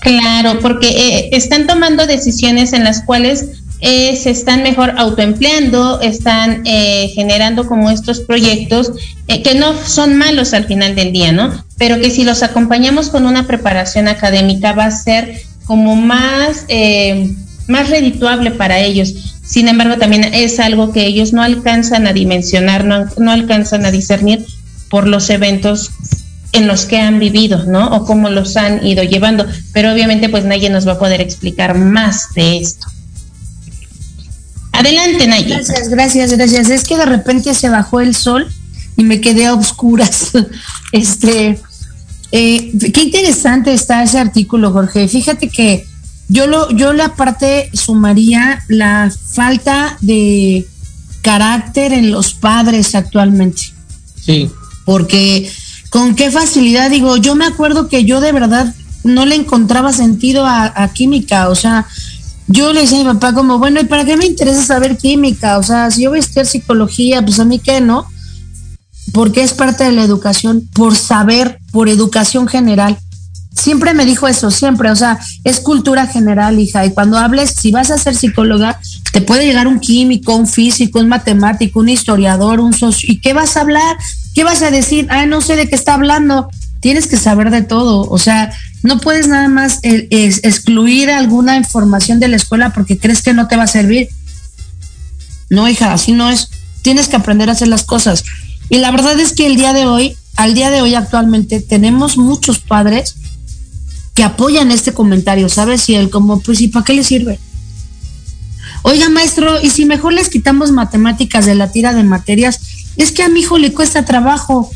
Claro, 0.00 0.58
porque 0.60 0.88
eh, 0.88 1.28
están 1.30 1.68
tomando 1.68 2.08
decisiones 2.08 2.72
en 2.72 2.82
las 2.82 3.04
cuales 3.04 3.50
eh, 3.86 4.16
se 4.16 4.30
están 4.30 4.62
mejor 4.62 4.94
autoempleando, 4.96 6.00
están 6.00 6.62
eh, 6.64 7.10
generando 7.14 7.66
como 7.66 7.90
estos 7.90 8.20
proyectos 8.20 8.92
eh, 9.28 9.42
que 9.42 9.54
no 9.54 9.74
son 9.76 10.16
malos 10.16 10.54
al 10.54 10.64
final 10.64 10.94
del 10.94 11.12
día, 11.12 11.32
¿no? 11.32 11.52
Pero 11.76 12.00
que 12.00 12.10
si 12.10 12.24
los 12.24 12.42
acompañamos 12.42 13.10
con 13.10 13.26
una 13.26 13.46
preparación 13.46 14.08
académica 14.08 14.72
va 14.72 14.86
a 14.86 14.90
ser 14.90 15.38
como 15.64 15.96
más, 15.96 16.66
más 17.68 17.90
redituable 17.90 18.50
para 18.50 18.80
ellos. 18.80 19.14
Sin 19.46 19.68
embargo, 19.68 19.98
también 19.98 20.24
es 20.24 20.58
algo 20.60 20.92
que 20.92 21.06
ellos 21.06 21.32
no 21.32 21.42
alcanzan 21.42 22.06
a 22.06 22.12
dimensionar, 22.12 22.84
no, 22.84 23.06
no 23.18 23.30
alcanzan 23.30 23.84
a 23.84 23.90
discernir 23.90 24.44
por 24.88 25.06
los 25.06 25.28
eventos 25.30 25.90
en 26.52 26.68
los 26.68 26.84
que 26.86 26.98
han 26.98 27.18
vivido, 27.18 27.64
¿no? 27.66 27.88
O 27.96 28.04
cómo 28.04 28.30
los 28.30 28.56
han 28.56 28.86
ido 28.86 29.02
llevando. 29.02 29.46
Pero 29.72 29.92
obviamente, 29.92 30.28
pues 30.28 30.44
nadie 30.44 30.70
nos 30.70 30.86
va 30.86 30.92
a 30.92 30.98
poder 30.98 31.20
explicar 31.20 31.76
más 31.76 32.32
de 32.34 32.58
esto. 32.58 32.86
Adelante, 34.72 35.26
Nayi. 35.26 35.50
Gracias, 35.50 35.88
gracias, 35.88 36.32
gracias. 36.32 36.70
Es 36.70 36.84
que 36.84 36.96
de 36.96 37.06
repente 37.06 37.54
se 37.54 37.68
bajó 37.68 38.00
el 38.00 38.14
sol 38.14 38.48
y 38.96 39.04
me 39.04 39.20
quedé 39.20 39.46
a 39.46 39.54
oscuras. 39.54 40.30
Este, 40.92 41.58
eh, 42.36 42.72
qué 42.92 43.02
interesante 43.02 43.72
está 43.72 44.02
ese 44.02 44.18
artículo, 44.18 44.72
Jorge. 44.72 45.06
Fíjate 45.06 45.48
que 45.48 45.86
yo 46.28 46.48
lo, 46.48 46.68
yo 46.70 46.92
la 46.92 47.14
parte 47.14 47.70
sumaría 47.72 48.64
la 48.66 49.12
falta 49.32 49.96
de 50.00 50.66
carácter 51.22 51.92
en 51.92 52.10
los 52.10 52.34
padres 52.34 52.96
actualmente. 52.96 53.62
Sí. 54.20 54.50
Porque 54.84 55.48
con 55.90 56.16
qué 56.16 56.32
facilidad 56.32 56.90
digo, 56.90 57.16
yo 57.18 57.36
me 57.36 57.46
acuerdo 57.46 57.88
que 57.88 58.04
yo 58.04 58.20
de 58.20 58.32
verdad 58.32 58.74
no 59.04 59.26
le 59.26 59.36
encontraba 59.36 59.92
sentido 59.92 60.44
a 60.46 60.90
química, 60.92 61.50
o 61.50 61.54
sea, 61.54 61.86
yo 62.46 62.72
le 62.72 62.82
decía 62.82 63.00
a 63.00 63.04
mi 63.04 63.12
papá 63.14 63.32
como, 63.32 63.58
bueno, 63.58 63.80
¿y 63.80 63.84
para 63.84 64.04
qué 64.04 64.16
me 64.16 64.26
interesa 64.26 64.62
saber 64.62 64.98
química? 64.98 65.58
O 65.58 65.62
sea, 65.62 65.90
si 65.90 66.02
yo 66.02 66.10
voy 66.10 66.18
a 66.18 66.20
estudiar 66.20 66.46
psicología, 66.46 67.24
pues 67.24 67.38
a 67.40 67.44
mí 67.44 67.58
qué, 67.58 67.80
¿no? 67.80 68.06
Porque 69.14 69.42
es 69.42 69.54
parte 69.54 69.84
de 69.84 69.92
la 69.92 70.02
educación, 70.02 70.68
por 70.74 70.94
saber, 70.94 71.58
por 71.72 71.88
educación 71.88 72.46
general. 72.46 72.98
Siempre 73.56 73.94
me 73.94 74.04
dijo 74.04 74.28
eso, 74.28 74.50
siempre, 74.50 74.90
o 74.90 74.96
sea, 74.96 75.18
es 75.44 75.60
cultura 75.60 76.08
general, 76.08 76.58
hija, 76.58 76.84
y 76.84 76.90
cuando 76.90 77.16
hables, 77.16 77.54
si 77.54 77.70
vas 77.70 77.90
a 77.90 77.96
ser 77.96 78.16
psicóloga, 78.16 78.80
te 79.12 79.22
puede 79.22 79.46
llegar 79.46 79.68
un 79.68 79.78
químico, 79.78 80.34
un 80.34 80.48
físico, 80.48 80.98
un 80.98 81.08
matemático, 81.08 81.78
un 81.78 81.88
historiador, 81.88 82.58
un 82.58 82.74
socio, 82.74 83.10
¿y 83.10 83.20
qué 83.20 83.32
vas 83.32 83.56
a 83.56 83.60
hablar? 83.60 83.96
¿Qué 84.34 84.42
vas 84.42 84.60
a 84.62 84.72
decir? 84.72 85.06
Ah, 85.08 85.24
no 85.24 85.40
sé 85.40 85.54
de 85.54 85.68
qué 85.68 85.76
está 85.76 85.94
hablando. 85.94 86.50
Tienes 86.80 87.06
que 87.06 87.16
saber 87.16 87.50
de 87.50 87.62
todo, 87.62 88.10
o 88.10 88.18
sea, 88.18 88.52
no 88.82 89.00
puedes 89.00 89.28
nada 89.28 89.48
más 89.48 89.78
eh, 89.82 90.08
excluir 90.10 91.10
alguna 91.10 91.56
información 91.56 92.20
de 92.20 92.28
la 92.28 92.36
escuela 92.36 92.74
porque 92.74 92.98
crees 92.98 93.22
que 93.22 93.32
no 93.32 93.48
te 93.48 93.56
va 93.56 93.62
a 93.62 93.68
servir. 93.68 94.08
No, 95.48 95.68
hija, 95.68 95.92
así 95.92 96.12
no 96.12 96.28
es. 96.28 96.50
Tienes 96.82 97.08
que 97.08 97.16
aprender 97.16 97.48
a 97.48 97.52
hacer 97.52 97.68
las 97.68 97.84
cosas. 97.84 98.24
Y 98.68 98.78
la 98.78 98.90
verdad 98.90 99.18
es 99.20 99.32
que 99.32 99.46
el 99.46 99.56
día 99.56 99.72
de 99.72 99.86
hoy, 99.86 100.16
al 100.36 100.54
día 100.54 100.70
de 100.70 100.82
hoy 100.82 100.94
actualmente, 100.94 101.60
tenemos 101.60 102.16
muchos 102.16 102.58
padres 102.58 103.16
que 104.14 104.24
apoyan 104.24 104.70
este 104.70 104.92
comentario, 104.92 105.48
¿sabes? 105.48 105.88
Y 105.88 105.96
él 105.96 106.10
como, 106.10 106.40
pues, 106.40 106.60
¿y 106.60 106.68
para 106.68 106.84
qué 106.84 106.94
le 106.94 107.04
sirve? 107.04 107.38
Oiga, 108.82 109.08
maestro, 109.08 109.60
¿y 109.60 109.70
si 109.70 109.86
mejor 109.86 110.12
les 110.12 110.28
quitamos 110.28 110.70
matemáticas 110.70 111.46
de 111.46 111.54
la 111.54 111.72
tira 111.72 111.92
de 111.94 112.04
materias? 112.04 112.60
Es 112.96 113.12
que 113.12 113.22
a 113.22 113.28
mi 113.28 113.40
hijo 113.40 113.58
le 113.58 113.72
cuesta 113.72 114.04
trabajo. 114.04 114.70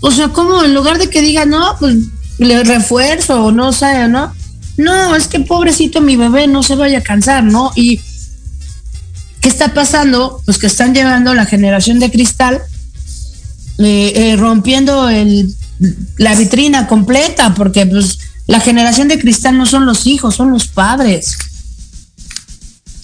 O 0.00 0.10
sea, 0.10 0.28
¿cómo? 0.28 0.64
En 0.64 0.74
lugar 0.74 0.98
de 0.98 1.08
que 1.08 1.22
diga, 1.22 1.46
no, 1.46 1.76
pues 1.78 1.96
le 2.38 2.64
refuerzo 2.64 3.44
o 3.44 3.52
no 3.52 3.72
sé, 3.72 4.08
¿no? 4.08 4.32
No, 4.76 5.14
es 5.14 5.28
que 5.28 5.40
pobrecito 5.40 6.00
mi 6.00 6.16
bebé 6.16 6.46
no 6.46 6.62
se 6.62 6.74
vaya 6.74 6.98
a 6.98 7.02
cansar, 7.02 7.44
¿no? 7.44 7.70
Y 7.76 8.00
¿qué 9.40 9.48
está 9.48 9.74
pasando? 9.74 10.40
Pues 10.44 10.58
que 10.58 10.66
están 10.66 10.94
llevando 10.94 11.34
la 11.34 11.46
generación 11.46 11.98
de 11.98 12.10
cristal, 12.10 12.60
eh, 13.78 14.12
eh, 14.14 14.36
rompiendo 14.36 15.08
la 16.18 16.34
vitrina 16.34 16.86
completa, 16.86 17.54
porque 17.54 17.86
pues 17.86 18.18
la 18.46 18.60
generación 18.60 19.08
de 19.08 19.18
cristal 19.18 19.56
no 19.56 19.66
son 19.66 19.86
los 19.86 20.06
hijos, 20.06 20.34
son 20.34 20.50
los 20.50 20.66
padres. 20.66 21.36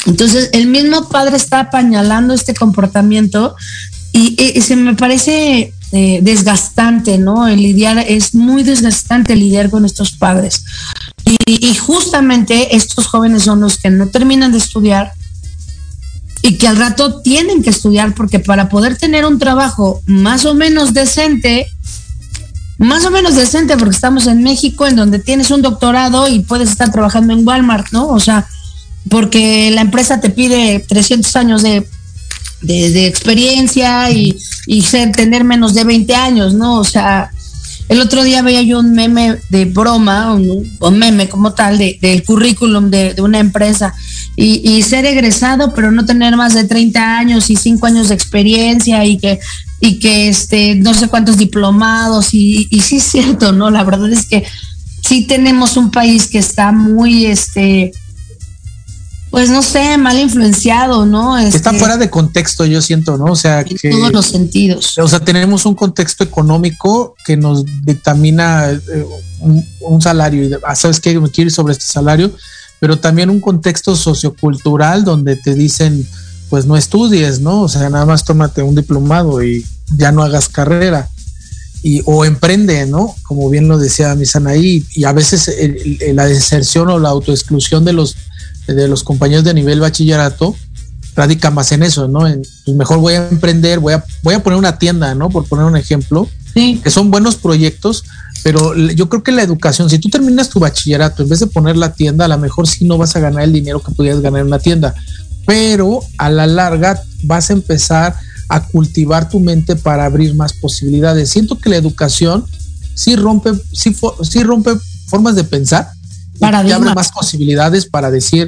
Entonces, 0.06 0.50
el 0.52 0.68
mismo 0.68 1.08
padre 1.08 1.36
está 1.36 1.60
apañalando 1.60 2.34
este 2.34 2.54
comportamiento 2.54 3.56
y, 4.12 4.36
y 4.38 4.60
se 4.60 4.76
me 4.76 4.94
parece 4.94 5.72
eh, 5.92 6.18
desgastante, 6.20 7.16
¿no? 7.16 7.46
El 7.46 7.62
lidiar, 7.62 7.98
es 7.98 8.34
muy 8.34 8.64
desgastante 8.64 9.36
lidiar 9.36 9.70
con 9.70 9.84
estos 9.84 10.10
padres. 10.12 10.64
Y, 11.46 11.74
justamente 11.76 12.74
estos 12.74 13.06
jóvenes 13.06 13.44
son 13.44 13.60
los 13.60 13.78
que 13.78 13.90
no 13.90 14.08
terminan 14.08 14.50
de 14.50 14.58
estudiar 14.58 15.12
y 16.46 16.58
que 16.58 16.68
al 16.68 16.76
rato 16.76 17.22
tienen 17.22 17.62
que 17.62 17.70
estudiar 17.70 18.14
porque 18.14 18.38
para 18.38 18.68
poder 18.68 18.96
tener 18.96 19.24
un 19.24 19.38
trabajo 19.40 20.00
más 20.06 20.44
o 20.44 20.54
menos 20.54 20.94
decente, 20.94 21.66
más 22.78 23.04
o 23.04 23.10
menos 23.10 23.34
decente 23.34 23.76
porque 23.76 23.96
estamos 23.96 24.28
en 24.28 24.44
México 24.44 24.86
en 24.86 24.94
donde 24.94 25.18
tienes 25.18 25.50
un 25.50 25.62
doctorado 25.62 26.28
y 26.28 26.40
puedes 26.40 26.70
estar 26.70 26.92
trabajando 26.92 27.32
en 27.32 27.46
Walmart, 27.46 27.88
¿no? 27.90 28.08
O 28.08 28.20
sea, 28.20 28.46
porque 29.10 29.72
la 29.72 29.80
empresa 29.80 30.20
te 30.20 30.30
pide 30.30 30.78
300 30.86 31.34
años 31.34 31.62
de 31.62 31.84
de, 32.62 33.06
experiencia 33.06 34.10
y, 34.10 34.36
y, 34.66 34.82
ser, 34.82 35.12
tener 35.12 35.44
menos 35.44 35.74
de 35.74 35.84
20 35.84 36.14
años, 36.14 36.54
¿no? 36.54 36.78
O 36.78 36.84
sea, 36.84 37.30
El 37.88 38.00
otro 38.00 38.24
día 38.24 38.42
veía 38.42 38.62
yo 38.62 38.80
un 38.80 38.94
meme 38.94 39.38
de 39.48 39.64
broma, 39.64 40.32
un, 40.32 40.76
un 40.80 40.98
meme 40.98 41.28
como 41.28 41.52
tal, 41.52 41.78
de, 41.78 41.98
del 42.00 42.24
currículum 42.24 42.90
de, 42.90 43.14
de 43.14 43.22
una 43.22 43.38
empresa. 43.38 43.94
Y, 44.38 44.60
y, 44.70 44.82
ser 44.82 45.06
egresado, 45.06 45.72
pero 45.74 45.90
no 45.90 46.04
tener 46.04 46.36
más 46.36 46.52
de 46.52 46.64
30 46.64 47.18
años 47.18 47.48
y 47.48 47.56
5 47.56 47.86
años 47.86 48.08
de 48.08 48.14
experiencia 48.14 49.02
y 49.06 49.16
que, 49.16 49.40
y 49.80 49.98
que 49.98 50.28
este, 50.28 50.74
no 50.74 50.92
sé 50.92 51.08
cuántos 51.08 51.38
diplomados. 51.38 52.34
Y, 52.34 52.68
y 52.70 52.80
sí 52.80 52.96
es 52.96 53.04
cierto, 53.04 53.52
¿no? 53.52 53.70
La 53.70 53.82
verdad 53.82 54.12
es 54.12 54.26
que 54.26 54.44
sí 55.02 55.26
tenemos 55.26 55.76
un 55.76 55.90
país 55.90 56.26
que 56.26 56.38
está 56.38 56.70
muy, 56.70 57.26
este, 57.26 57.92
pues 59.30 59.50
no 59.50 59.62
sé, 59.62 59.98
mal 59.98 60.18
influenciado, 60.18 61.04
¿no? 61.04 61.36
Este, 61.36 61.56
Está 61.56 61.72
fuera 61.74 61.96
de 61.96 62.08
contexto, 62.08 62.64
yo 62.64 62.80
siento, 62.80 63.18
¿no? 63.18 63.26
O 63.26 63.36
sea, 63.36 63.60
en 63.60 63.76
que. 63.76 63.90
todos 63.90 64.12
los 64.12 64.26
sentidos. 64.26 64.96
O 64.98 65.08
sea, 65.08 65.20
tenemos 65.20 65.66
un 65.66 65.74
contexto 65.74 66.24
económico 66.24 67.14
que 67.24 67.36
nos 67.36 67.64
dictamina 67.82 68.70
eh, 68.70 69.06
un, 69.40 69.62
un, 69.80 70.00
salario 70.00 70.44
y 70.44 70.50
ah, 70.64 70.74
sabes 70.74 71.00
qué, 71.00 71.18
me 71.20 71.30
quiero 71.30 71.48
ir 71.48 71.52
sobre 71.52 71.72
este 71.72 71.84
salario, 71.84 72.32
pero 72.78 72.98
también 72.98 73.30
un 73.30 73.40
contexto 73.40 73.96
sociocultural 73.96 75.04
donde 75.04 75.36
te 75.36 75.54
dicen, 75.54 76.06
pues 76.48 76.66
no 76.66 76.76
estudies, 76.76 77.40
¿no? 77.40 77.62
O 77.62 77.68
sea, 77.68 77.88
nada 77.88 78.06
más 78.06 78.24
tómate 78.24 78.62
un 78.62 78.74
diplomado 78.74 79.42
y 79.42 79.64
ya 79.96 80.12
no 80.12 80.22
hagas 80.22 80.48
carrera. 80.48 81.08
Y, 81.82 82.02
o 82.04 82.24
emprende, 82.24 82.86
¿no? 82.86 83.14
Como 83.22 83.48
bien 83.48 83.68
lo 83.68 83.78
decía 83.78 84.14
Misanaí, 84.14 84.84
y 84.94 85.04
a 85.04 85.12
veces 85.12 85.48
el, 85.48 85.98
el, 86.00 86.16
la 86.16 86.26
deserción 86.26 86.88
o 86.88 86.98
la 86.98 87.10
autoexclusión 87.10 87.84
de 87.84 87.92
los 87.92 88.16
de 88.66 88.88
los 88.88 89.04
compañeros 89.04 89.44
de 89.44 89.54
nivel 89.54 89.78
bachillerato 89.80 90.56
radica 91.14 91.50
más 91.50 91.72
en 91.72 91.82
eso, 91.82 92.08
¿no? 92.08 92.26
En, 92.26 92.42
pues 92.64 92.76
mejor 92.76 92.98
voy 92.98 93.14
a 93.14 93.28
emprender, 93.28 93.80
voy 93.80 93.94
a, 93.94 94.04
voy 94.22 94.34
a 94.34 94.42
poner 94.42 94.58
una 94.58 94.78
tienda, 94.78 95.14
¿no? 95.14 95.30
Por 95.30 95.46
poner 95.46 95.64
un 95.64 95.76
ejemplo, 95.76 96.28
sí. 96.52 96.80
que 96.84 96.90
son 96.90 97.10
buenos 97.10 97.36
proyectos, 97.36 98.04
pero 98.46 98.76
yo 98.76 99.08
creo 99.08 99.24
que 99.24 99.32
la 99.32 99.42
educación, 99.42 99.90
si 99.90 99.98
tú 99.98 100.08
terminas 100.08 100.48
tu 100.48 100.60
bachillerato, 100.60 101.24
en 101.24 101.28
vez 101.28 101.40
de 101.40 101.48
poner 101.48 101.76
la 101.76 101.94
tienda, 101.94 102.26
a 102.26 102.28
lo 102.28 102.38
mejor 102.38 102.68
sí 102.68 102.84
no 102.84 102.96
vas 102.96 103.16
a 103.16 103.18
ganar 103.18 103.42
el 103.42 103.52
dinero 103.52 103.82
que 103.82 103.90
podías 103.90 104.20
ganar 104.20 104.42
en 104.42 104.46
una 104.46 104.60
tienda, 104.60 104.94
pero 105.44 105.98
a 106.16 106.30
la 106.30 106.46
larga 106.46 107.02
vas 107.24 107.50
a 107.50 107.54
empezar 107.54 108.14
a 108.48 108.60
cultivar 108.68 109.28
tu 109.28 109.40
mente 109.40 109.74
para 109.74 110.04
abrir 110.04 110.36
más 110.36 110.52
posibilidades. 110.52 111.28
Siento 111.28 111.58
que 111.58 111.70
la 111.70 111.76
educación 111.76 112.46
sí 112.94 113.16
rompe, 113.16 113.50
sí, 113.72 113.96
sí 114.22 114.44
rompe 114.44 114.74
formas 115.08 115.34
de 115.34 115.42
pensar, 115.42 115.90
para 116.38 116.64
y 116.64 116.70
abre 116.70 116.94
más 116.94 117.10
posibilidades 117.10 117.86
para 117.86 118.12
decir, 118.12 118.46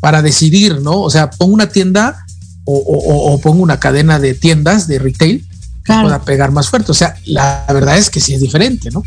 para 0.00 0.20
decidir, 0.20 0.82
¿no? 0.82 1.00
O 1.00 1.08
sea, 1.08 1.30
pongo 1.30 1.54
una 1.54 1.70
tienda 1.70 2.26
o, 2.66 2.76
o, 2.76 3.32
o 3.32 3.40
pongo 3.40 3.62
una 3.62 3.80
cadena 3.80 4.18
de 4.18 4.34
tiendas 4.34 4.86
de 4.86 4.98
retail 4.98 5.48
claro. 5.82 6.02
que 6.02 6.08
pueda 6.08 6.24
pegar 6.26 6.52
más 6.52 6.68
fuerte. 6.68 6.92
O 6.92 6.94
sea, 6.94 7.16
la 7.24 7.64
verdad 7.68 7.96
es 7.96 8.10
que 8.10 8.20
sí 8.20 8.34
es 8.34 8.42
diferente, 8.42 8.90
¿no? 8.90 9.02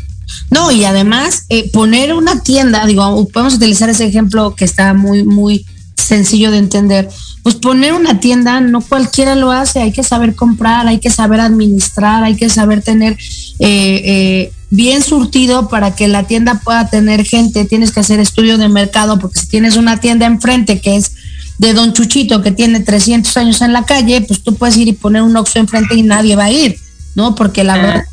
No, 0.50 0.70
y 0.70 0.84
además 0.84 1.44
eh, 1.48 1.70
poner 1.70 2.14
una 2.14 2.42
tienda, 2.42 2.86
digo, 2.86 3.28
podemos 3.28 3.54
utilizar 3.54 3.88
ese 3.88 4.06
ejemplo 4.06 4.54
que 4.54 4.64
está 4.64 4.94
muy, 4.94 5.24
muy 5.24 5.64
sencillo 5.96 6.50
de 6.50 6.58
entender. 6.58 7.08
Pues 7.42 7.56
poner 7.56 7.92
una 7.92 8.20
tienda, 8.20 8.60
no 8.60 8.80
cualquiera 8.80 9.34
lo 9.34 9.50
hace, 9.50 9.80
hay 9.80 9.92
que 9.92 10.02
saber 10.02 10.34
comprar, 10.34 10.86
hay 10.86 10.98
que 10.98 11.10
saber 11.10 11.40
administrar, 11.40 12.24
hay 12.24 12.36
que 12.36 12.48
saber 12.48 12.82
tener 12.82 13.14
eh, 13.58 14.02
eh, 14.04 14.52
bien 14.70 15.02
surtido 15.02 15.68
para 15.68 15.94
que 15.94 16.08
la 16.08 16.24
tienda 16.24 16.60
pueda 16.64 16.88
tener 16.88 17.24
gente, 17.24 17.64
tienes 17.64 17.92
que 17.92 18.00
hacer 18.00 18.20
estudio 18.20 18.58
de 18.58 18.68
mercado, 18.68 19.18
porque 19.18 19.40
si 19.40 19.46
tienes 19.46 19.76
una 19.76 20.00
tienda 20.00 20.26
enfrente 20.26 20.80
que 20.80 20.96
es 20.96 21.12
de 21.58 21.72
Don 21.72 21.92
Chuchito, 21.92 22.42
que 22.42 22.50
tiene 22.50 22.80
300 22.80 23.36
años 23.36 23.60
en 23.60 23.72
la 23.72 23.84
calle, 23.84 24.20
pues 24.22 24.42
tú 24.42 24.54
puedes 24.54 24.76
ir 24.76 24.88
y 24.88 24.92
poner 24.92 25.22
un 25.22 25.36
Oxxo 25.36 25.58
enfrente 25.58 25.94
y 25.94 26.02
nadie 26.02 26.34
va 26.34 26.44
a 26.44 26.50
ir, 26.50 26.76
¿no? 27.14 27.34
Porque 27.34 27.64
la, 27.64 27.76
verdad, 27.76 28.04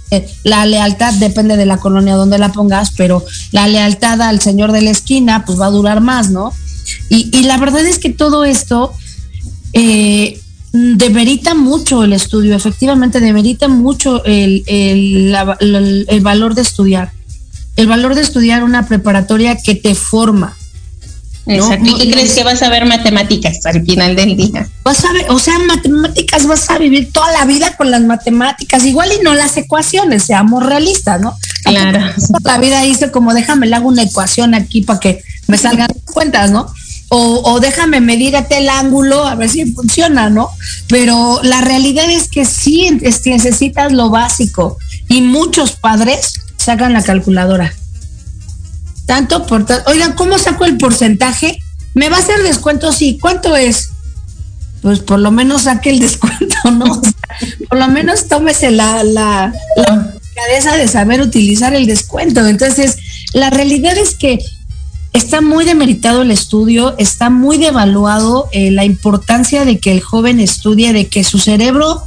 la 0.43 0.65
lealtad 0.65 1.13
depende 1.15 1.57
de 1.57 1.65
la 1.65 1.77
colonia 1.77 2.15
donde 2.15 2.37
la 2.37 2.51
pongas, 2.51 2.91
pero 2.91 3.23
la 3.51 3.67
lealtad 3.67 4.21
al 4.21 4.41
señor 4.41 4.71
de 4.71 4.81
la 4.81 4.91
esquina, 4.91 5.43
pues 5.45 5.59
va 5.59 5.67
a 5.67 5.71
durar 5.71 6.01
más, 6.01 6.29
¿no? 6.29 6.53
Y, 7.09 7.29
y 7.35 7.43
la 7.43 7.57
verdad 7.57 7.85
es 7.85 7.99
que 7.99 8.09
todo 8.09 8.43
esto 8.43 8.93
eh, 9.73 10.39
demerita 10.73 11.53
mucho 11.53 12.03
el 12.03 12.13
estudio, 12.13 12.55
efectivamente 12.55 13.19
demerita 13.19 13.67
mucho 13.67 14.23
el, 14.23 14.63
el, 14.67 15.31
la, 15.31 15.57
el, 15.59 16.05
el, 16.07 16.21
valor 16.21 16.55
de 16.55 16.61
estudiar, 16.61 17.11
el 17.75 17.87
valor 17.87 18.15
de 18.15 18.21
estudiar 18.21 18.63
una 18.63 18.87
preparatoria 18.87 19.57
que 19.57 19.75
te 19.75 19.95
forma. 19.95 20.55
Exacto. 21.47 21.89
¿Y 21.89 21.97
qué 21.97 22.05
no, 22.05 22.11
crees 22.13 22.33
que 22.33 22.43
vas 22.43 22.61
a 22.61 22.69
ver 22.69 22.85
matemáticas 22.85 23.65
al 23.65 23.83
final 23.83 24.15
del 24.15 24.37
día? 24.37 24.67
Vas 24.83 25.03
a 25.03 25.11
ver, 25.13 25.25
o 25.29 25.39
sea, 25.39 25.57
matemáticas 25.59 26.45
vas 26.45 26.69
a 26.69 26.77
vivir 26.77 27.11
toda 27.11 27.31
la 27.31 27.45
vida 27.45 27.75
con 27.77 27.89
las 27.89 28.01
matemáticas, 28.01 28.85
igual 28.85 29.09
y 29.19 29.23
no 29.23 29.33
las 29.33 29.57
ecuaciones, 29.57 30.23
seamos 30.23 30.63
realistas, 30.65 31.19
¿no? 31.19 31.35
Claro. 31.63 31.99
La 32.43 32.57
vida 32.57 32.85
hizo 32.85 33.11
como 33.11 33.33
déjame 33.33 33.67
le 33.67 33.75
hago 33.75 33.87
una 33.87 34.03
ecuación 34.03 34.53
aquí 34.53 34.81
para 34.81 34.99
que 34.99 35.23
me 35.47 35.57
salgan 35.57 35.89
cuentas, 36.13 36.51
¿no? 36.51 36.67
O, 37.09 37.41
o, 37.43 37.59
déjame 37.59 37.99
medirte 37.99 38.57
el 38.57 38.69
ángulo 38.69 39.25
a 39.25 39.35
ver 39.35 39.49
si 39.49 39.65
funciona, 39.73 40.29
¿no? 40.29 40.49
Pero 40.87 41.41
la 41.43 41.59
realidad 41.59 42.09
es 42.09 42.29
que 42.29 42.45
sí 42.45 42.89
necesitas 43.25 43.91
lo 43.91 44.09
básico 44.09 44.77
y 45.09 45.21
muchos 45.21 45.73
padres 45.73 46.33
sacan 46.55 46.93
la 46.93 47.03
calculadora. 47.03 47.73
Tanto 49.05 49.45
por... 49.45 49.65
Oigan, 49.87 50.13
¿cómo 50.13 50.37
saco 50.37 50.65
el 50.65 50.77
porcentaje? 50.77 51.57
¿Me 51.93 52.09
va 52.09 52.17
a 52.17 52.19
hacer 52.19 52.41
descuento? 52.43 52.91
Sí. 52.91 53.17
¿Cuánto 53.19 53.55
es? 53.55 53.89
Pues 54.81 54.99
por 54.99 55.19
lo 55.19 55.31
menos 55.31 55.63
saque 55.63 55.89
el 55.89 55.99
descuento, 56.01 56.71
¿no? 56.71 57.01
por 57.69 57.77
lo 57.77 57.87
menos 57.87 58.27
tómese 58.27 58.71
la, 58.71 59.03
la, 59.03 59.53
la 59.75 60.13
cabeza 60.35 60.75
de 60.75 60.87
saber 60.87 61.21
utilizar 61.21 61.73
el 61.73 61.85
descuento. 61.85 62.45
Entonces, 62.47 62.97
la 63.33 63.49
realidad 63.49 63.97
es 63.97 64.15
que 64.15 64.39
está 65.13 65.41
muy 65.41 65.65
demeritado 65.65 66.21
el 66.21 66.31
estudio, 66.31 66.95
está 66.97 67.29
muy 67.29 67.57
devaluado 67.57 68.47
eh, 68.51 68.71
la 68.71 68.85
importancia 68.85 69.65
de 69.65 69.79
que 69.79 69.91
el 69.91 70.01
joven 70.01 70.39
estudie, 70.39 70.93
de 70.93 71.07
que 71.07 71.23
su 71.23 71.39
cerebro 71.39 72.03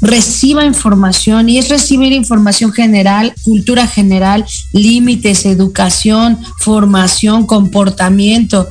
reciba 0.00 0.64
información 0.64 1.48
y 1.48 1.58
es 1.58 1.68
recibir 1.68 2.12
información 2.12 2.72
general, 2.72 3.34
cultura 3.42 3.86
general, 3.86 4.44
límites, 4.72 5.46
educación, 5.46 6.38
formación, 6.60 7.46
comportamiento. 7.46 8.68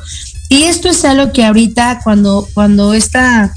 Y 0.49 0.63
esto 0.63 0.89
es 0.89 1.03
algo 1.05 1.34
que 1.34 1.43
ahorita 1.43 2.01
cuando, 2.03 2.47
cuando 2.53 2.93
esta, 2.93 3.53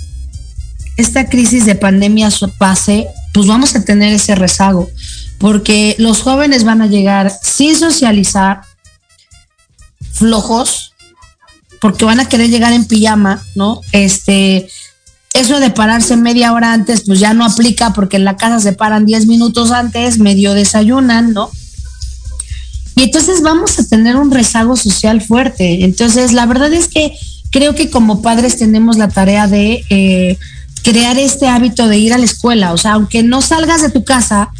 esta 0.96 1.28
crisis 1.28 1.66
de 1.66 1.74
pandemia 1.74 2.30
pase, 2.56 3.06
pues 3.34 3.46
vamos 3.46 3.74
a 3.74 3.84
tener 3.84 4.12
ese 4.12 4.34
rezago, 4.34 4.88
porque 5.38 5.94
los 5.98 6.22
jóvenes 6.22 6.64
van 6.64 6.80
a 6.82 6.86
llegar 6.86 7.30
sin 7.42 7.76
socializar, 7.76 8.62
flojos, 10.12 10.94
porque 11.80 12.04
van 12.04 12.20
a 12.20 12.28
querer 12.28 12.50
llegar 12.50 12.72
en 12.72 12.86
pijama, 12.86 13.40
¿no? 13.54 13.80
Este, 13.92 14.68
eso 15.34 15.60
de 15.60 15.70
pararse 15.70 16.16
media 16.16 16.52
hora 16.52 16.72
antes, 16.72 17.02
pues 17.06 17.20
ya 17.20 17.34
no 17.34 17.44
aplica 17.44 17.92
porque 17.92 18.16
en 18.16 18.24
la 18.24 18.36
casa 18.36 18.60
se 18.60 18.72
paran 18.72 19.06
10 19.06 19.26
minutos 19.26 19.70
antes, 19.70 20.18
medio 20.18 20.54
desayunan, 20.54 21.32
¿no? 21.32 21.50
Y 22.96 23.02
entonces 23.02 23.42
vamos 23.42 23.78
a 23.78 23.86
tener 23.86 24.16
un 24.16 24.32
rezago 24.32 24.76
social 24.76 25.20
fuerte. 25.20 25.84
Entonces, 25.84 26.32
la 26.32 26.46
verdad 26.46 26.72
es 26.72 26.88
que 26.88 27.12
creo 27.50 27.76
que 27.76 27.90
como 27.90 28.22
padres 28.22 28.58
tenemos 28.58 28.96
la 28.96 29.08
tarea 29.08 29.46
de 29.46 29.84
eh, 29.88 30.36
crear 30.82 31.16
este 31.16 31.46
hábito 31.46 31.86
de 31.86 31.98
ir 31.98 32.12
a 32.12 32.18
la 32.18 32.24
escuela. 32.24 32.72
O 32.72 32.76
sea, 32.76 32.94
aunque 32.94 33.22
no 33.22 33.40
salgas 33.40 33.82
de 33.82 33.90
tu 33.90 34.04
casa, 34.04 34.50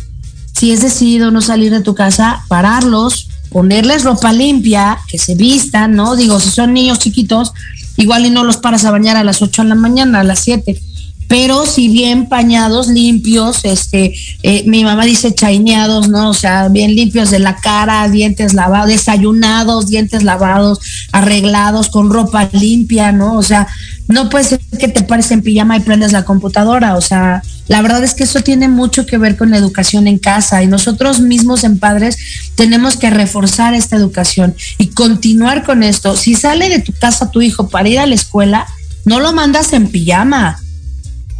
si 0.56 0.70
es 0.70 0.82
decidido 0.82 1.32
no 1.32 1.40
salir 1.40 1.72
de 1.72 1.80
tu 1.80 1.96
casa, 1.96 2.44
pararlos, 2.46 3.28
ponerles 3.50 4.04
ropa 4.04 4.32
limpia, 4.32 4.98
que 5.08 5.18
se 5.18 5.34
vistan, 5.34 5.96
¿no? 5.96 6.14
Digo, 6.14 6.38
si 6.38 6.50
son 6.50 6.74
niños 6.74 6.98
chiquitos, 6.98 7.52
igual 7.98 8.24
y 8.24 8.30
no 8.30 8.44
los 8.44 8.56
paras 8.56 8.84
a 8.86 8.90
bañar 8.90 9.16
a 9.16 9.24
las 9.24 9.42
8 9.42 9.62
de 9.62 9.68
la 9.68 9.74
mañana, 9.74 10.20
a 10.20 10.24
las 10.24 10.40
7. 10.40 10.80
Pero 11.28 11.66
si 11.66 11.88
bien 11.88 12.26
pañados, 12.26 12.88
limpios, 12.88 13.64
este, 13.64 14.14
eh, 14.42 14.64
mi 14.66 14.82
mamá 14.82 15.04
dice 15.04 15.34
chaineados, 15.34 16.08
¿no? 16.08 16.30
O 16.30 16.34
sea, 16.34 16.68
bien 16.68 16.96
limpios 16.96 17.30
de 17.30 17.38
la 17.38 17.56
cara, 17.56 18.08
dientes 18.08 18.54
lavados, 18.54 18.88
desayunados, 18.88 19.88
dientes 19.88 20.22
lavados, 20.22 20.80
arreglados, 21.12 21.88
con 21.88 22.10
ropa 22.10 22.48
limpia, 22.52 23.12
¿no? 23.12 23.36
O 23.36 23.42
sea, 23.42 23.68
no 24.08 24.30
puede 24.30 24.44
ser 24.44 24.60
que 24.78 24.88
te 24.88 25.02
pares 25.02 25.30
en 25.30 25.42
pijama 25.42 25.76
y 25.76 25.80
prendas 25.80 26.12
la 26.12 26.24
computadora, 26.24 26.96
o 26.96 27.00
sea, 27.02 27.42
la 27.68 27.82
verdad 27.82 28.02
es 28.02 28.14
que 28.14 28.24
eso 28.24 28.40
tiene 28.40 28.66
mucho 28.66 29.04
que 29.04 29.18
ver 29.18 29.36
con 29.36 29.50
la 29.50 29.58
educación 29.58 30.06
en 30.06 30.18
casa 30.18 30.62
y 30.62 30.66
nosotros 30.66 31.20
mismos 31.20 31.62
en 31.64 31.78
padres 31.78 32.16
tenemos 32.54 32.96
que 32.96 33.10
reforzar 33.10 33.74
esta 33.74 33.96
educación 33.96 34.56
y 34.78 34.88
continuar 34.88 35.64
con 35.64 35.82
esto. 35.82 36.16
Si 36.16 36.34
sale 36.34 36.70
de 36.70 36.80
tu 36.80 36.94
casa 36.94 37.30
tu 37.30 37.42
hijo 37.42 37.68
para 37.68 37.88
ir 37.88 37.98
a 37.98 38.06
la 38.06 38.14
escuela, 38.14 38.66
no 39.04 39.20
lo 39.20 39.34
mandas 39.34 39.74
en 39.74 39.88
pijama. 39.88 40.58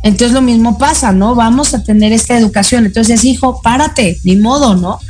Entonces 0.03 0.33
lo 0.33 0.43
mismo 0.43 0.79
pasa, 0.79 1.13
¿no? 1.13 1.35
Vamos 1.35 1.75
a 1.75 1.83
tener 1.83 2.13
esta 2.13 2.39
educación. 2.39 2.87
Entonces, 2.87 3.25
hijo, 3.25 3.61
párate, 3.63 4.19
ni 4.25 4.37
modo, 4.37 4.77
¿no? 4.77 5.01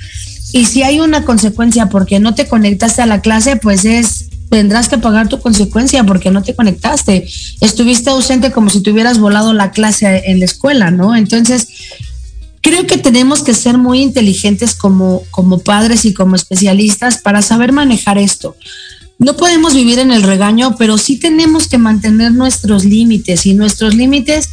Y 0.52 0.64
si 0.64 0.82
hay 0.82 1.00
una 1.00 1.24
consecuencia 1.24 1.88
porque 1.88 2.20
no 2.20 2.34
te 2.34 2.48
conectaste 2.48 3.02
a 3.02 3.06
la 3.06 3.20
clase, 3.20 3.56
pues 3.56 3.84
es 3.84 4.28
tendrás 4.48 4.88
que 4.88 4.98
pagar 4.98 5.28
tu 5.28 5.40
consecuencia 5.40 6.04
porque 6.04 6.30
no 6.30 6.42
te 6.42 6.54
conectaste. 6.54 7.28
Estuviste 7.60 8.10
ausente 8.10 8.50
como 8.50 8.70
si 8.70 8.82
te 8.82 8.90
hubieras 8.90 9.18
volado 9.18 9.52
la 9.52 9.72
clase 9.72 10.22
en 10.26 10.38
la 10.38 10.46
escuela, 10.46 10.90
¿no? 10.90 11.14
Entonces, 11.14 11.68
creo 12.62 12.86
que 12.86 12.98
tenemos 12.98 13.42
que 13.42 13.54
ser 13.54 13.78
muy 13.78 14.00
inteligentes 14.00 14.74
como, 14.74 15.22
como 15.30 15.58
padres 15.58 16.04
y 16.04 16.14
como 16.14 16.36
especialistas 16.36 17.18
para 17.18 17.42
saber 17.42 17.72
manejar 17.72 18.18
esto. 18.18 18.56
No 19.18 19.36
podemos 19.36 19.74
vivir 19.74 19.98
en 19.98 20.12
el 20.12 20.22
regaño, 20.22 20.76
pero 20.76 20.96
sí 20.96 21.16
tenemos 21.16 21.66
que 21.66 21.76
mantener 21.76 22.32
nuestros 22.32 22.84
límites 22.84 23.46
y 23.46 23.54
nuestros 23.54 23.94
límites 23.94 24.48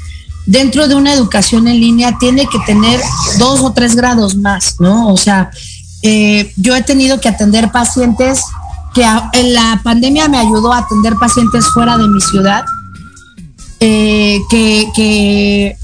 dentro 0.46 0.88
de 0.88 0.96
una 0.96 1.14
educación 1.14 1.68
en 1.68 1.80
línea 1.80 2.18
tiene 2.20 2.48
que 2.48 2.60
tener 2.66 3.00
dos 3.40 3.62
o 3.62 3.74
tres 3.74 3.96
grados 3.96 4.36
más, 4.36 4.76
¿no? 4.80 5.10
O 5.10 5.18
sea, 5.18 5.52
eh, 6.02 6.54
yo 6.56 6.76
he 6.76 6.84
tenido 6.84 7.20
que 7.20 7.30
atender 7.30 7.72
pacientes 7.72 8.42
que 8.94 9.04
en 9.34 9.54
la 9.54 9.82
pandemia 9.84 10.28
me 10.30 10.38
ayudó 10.38 10.72
a 10.72 10.80
atender 10.80 11.16
pacientes 11.20 11.66
fuera 11.74 11.98
de 11.98 12.08
mi 12.08 12.22
ciudad, 12.22 12.64
eh, 13.80 14.40
que, 14.50 15.76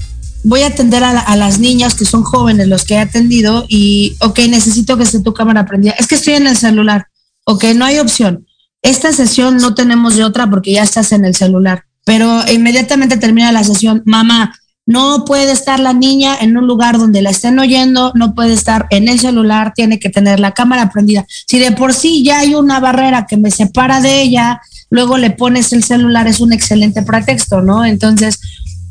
voy 0.44 0.62
a 0.62 0.68
atender 0.68 1.04
a, 1.04 1.36
las 1.36 1.58
niñas 1.58 1.94
que 1.94 2.04
son 2.04 2.24
jóvenes, 2.24 2.66
los 2.66 2.84
que 2.84 2.94
he 2.94 2.98
atendido, 2.98 3.64
y, 3.68 4.16
ok, 4.20 4.40
necesito 4.48 4.96
que 4.96 5.04
esté 5.04 5.20
tu 5.20 5.34
cámara 5.34 5.66
prendida. 5.66 5.92
Es 5.98 6.06
que 6.06 6.14
estoy 6.14 6.34
en 6.34 6.46
el 6.46 6.56
celular, 6.56 7.06
ok, 7.44 7.64
no 7.76 7.84
hay 7.84 7.98
opción. 7.98 8.46
Esta 8.80 9.12
sesión 9.12 9.58
no 9.58 9.74
tenemos 9.74 10.16
de 10.16 10.24
otra 10.24 10.48
porque 10.50 10.72
ya 10.72 10.82
estás 10.82 11.12
en 11.12 11.24
el 11.24 11.36
celular, 11.36 11.84
pero 12.04 12.42
inmediatamente 12.50 13.16
termina 13.16 13.52
la 13.52 13.64
sesión, 13.64 14.02
mamá, 14.04 14.54
no 14.84 15.24
puede 15.24 15.52
estar 15.52 15.78
la 15.78 15.92
niña 15.92 16.36
en 16.40 16.56
un 16.56 16.66
lugar 16.66 16.98
donde 16.98 17.22
la 17.22 17.30
estén 17.30 17.58
oyendo, 17.58 18.12
no 18.14 18.34
puede 18.34 18.52
estar 18.52 18.86
en 18.90 19.08
el 19.08 19.20
celular, 19.20 19.72
tiene 19.74 19.98
que 20.00 20.10
tener 20.10 20.40
la 20.40 20.52
cámara 20.52 20.90
prendida. 20.90 21.24
Si 21.46 21.58
de 21.58 21.72
por 21.72 21.94
sí 21.94 22.24
ya 22.24 22.40
hay 22.40 22.54
una 22.54 22.80
barrera 22.80 23.26
que 23.26 23.36
me 23.36 23.50
separa 23.50 24.00
de 24.00 24.22
ella, 24.22 24.60
luego 24.90 25.18
le 25.18 25.30
pones 25.30 25.72
el 25.72 25.84
celular, 25.84 26.26
es 26.26 26.40
un 26.40 26.52
excelente 26.52 27.02
pretexto, 27.02 27.62
¿no? 27.62 27.84
Entonces, 27.84 28.40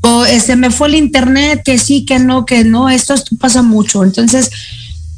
o 0.02 0.24
se 0.26 0.36
este, 0.36 0.56
me 0.56 0.72
fue 0.72 0.88
el 0.88 0.96
internet, 0.96 1.62
que 1.64 1.78
sí, 1.78 2.06
que 2.06 2.20
no, 2.20 2.46
que 2.46 2.64
no, 2.64 2.90
esto, 2.90 3.16
pasa 3.40 3.62
mucho. 3.62 4.04
Entonces, 4.04 4.50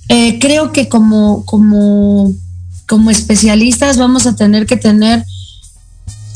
eh, 0.09 0.39
creo 0.39 0.71
que 0.73 0.89
como, 0.89 1.45
como, 1.45 2.33
como 2.87 3.11
especialistas 3.11 3.97
vamos 3.97 4.25
a 4.25 4.35
tener 4.35 4.65
que 4.65 4.75
tener 4.75 5.23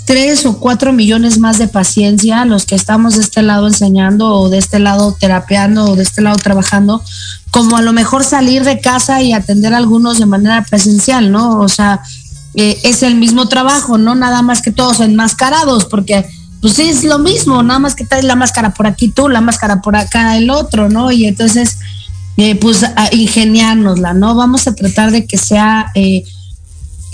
tres 0.08 0.46
o 0.46 0.58
cuatro 0.58 0.94
millones 0.94 1.38
más 1.38 1.58
de 1.58 1.68
paciencia 1.68 2.46
los 2.46 2.66
que 2.66 2.76
estamos 2.76 3.16
de 3.16 3.22
este 3.22 3.42
lado 3.42 3.68
enseñando 3.68 4.34
o 4.36 4.48
de 4.48 4.58
este 4.58 4.80
lado 4.80 5.18
terapeando 5.20 5.84
o 5.84 5.96
de 5.98 6.04
este 6.04 6.22
lado 6.22 6.38
trabajando, 6.38 7.04
como 7.52 7.76
a 7.76 7.82
lo 7.82 7.92
mejor 7.92 8.24
salir 8.24 8.64
de 8.64 8.80
casa 8.80 9.22
y 9.22 9.34
atender 9.34 9.74
a 9.74 9.78
algunos 9.78 10.18
de 10.18 10.26
manera 10.26 10.64
presencial, 10.64 11.30
¿no? 11.30 11.60
O 11.60 11.68
sea, 11.68 12.00
eh, 12.56 12.80
es 12.84 13.04
el 13.04 13.16
mismo 13.16 13.50
trabajo, 13.50 13.98
no 13.98 14.16
nada 14.16 14.42
más 14.42 14.62
que 14.62 14.72
todos 14.72 15.02
enmascarados, 15.02 15.84
porque 15.84 16.26
pues 16.62 16.80
es 16.80 17.04
lo 17.04 17.20
mismo, 17.20 17.62
nada 17.62 17.80
más 17.80 17.94
que 17.94 18.06
traes 18.06 18.24
la 18.24 18.38
máscara 18.38 18.74
por 18.74 18.88
aquí 18.88 19.10
tú, 19.10 19.28
la 19.28 19.42
máscara 19.42 19.82
por 19.82 19.98
acá 19.98 20.38
el 20.38 20.50
otro, 20.50 20.88
¿no? 20.88 21.12
Y 21.12 21.26
entonces, 21.26 21.80
eh, 22.38 22.56
pues 22.56 22.86
ingeniárnosla, 23.12 24.14
¿no? 24.14 24.36
Vamos 24.36 24.68
a 24.68 24.74
tratar 24.74 25.12
de 25.12 25.28
que 25.28 25.38
sea... 25.38 25.92
Eh, 25.96 26.24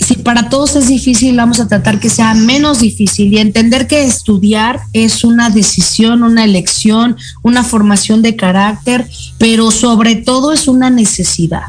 si 0.04 0.16
para 0.16 0.48
todos 0.48 0.76
es 0.76 0.88
difícil, 0.88 1.36
vamos 1.36 1.60
a 1.60 1.68
tratar 1.68 1.98
que 1.98 2.10
sea 2.10 2.34
menos 2.34 2.80
difícil 2.80 3.32
y 3.32 3.38
entender 3.38 3.86
que 3.86 4.04
estudiar 4.04 4.80
es 4.92 5.24
una 5.24 5.50
decisión, 5.50 6.22
una 6.22 6.44
elección, 6.44 7.16
una 7.42 7.64
formación 7.64 8.20
de 8.20 8.36
carácter, 8.36 9.08
pero 9.38 9.70
sobre 9.70 10.16
todo 10.16 10.52
es 10.52 10.68
una 10.68 10.90
necesidad. 10.90 11.62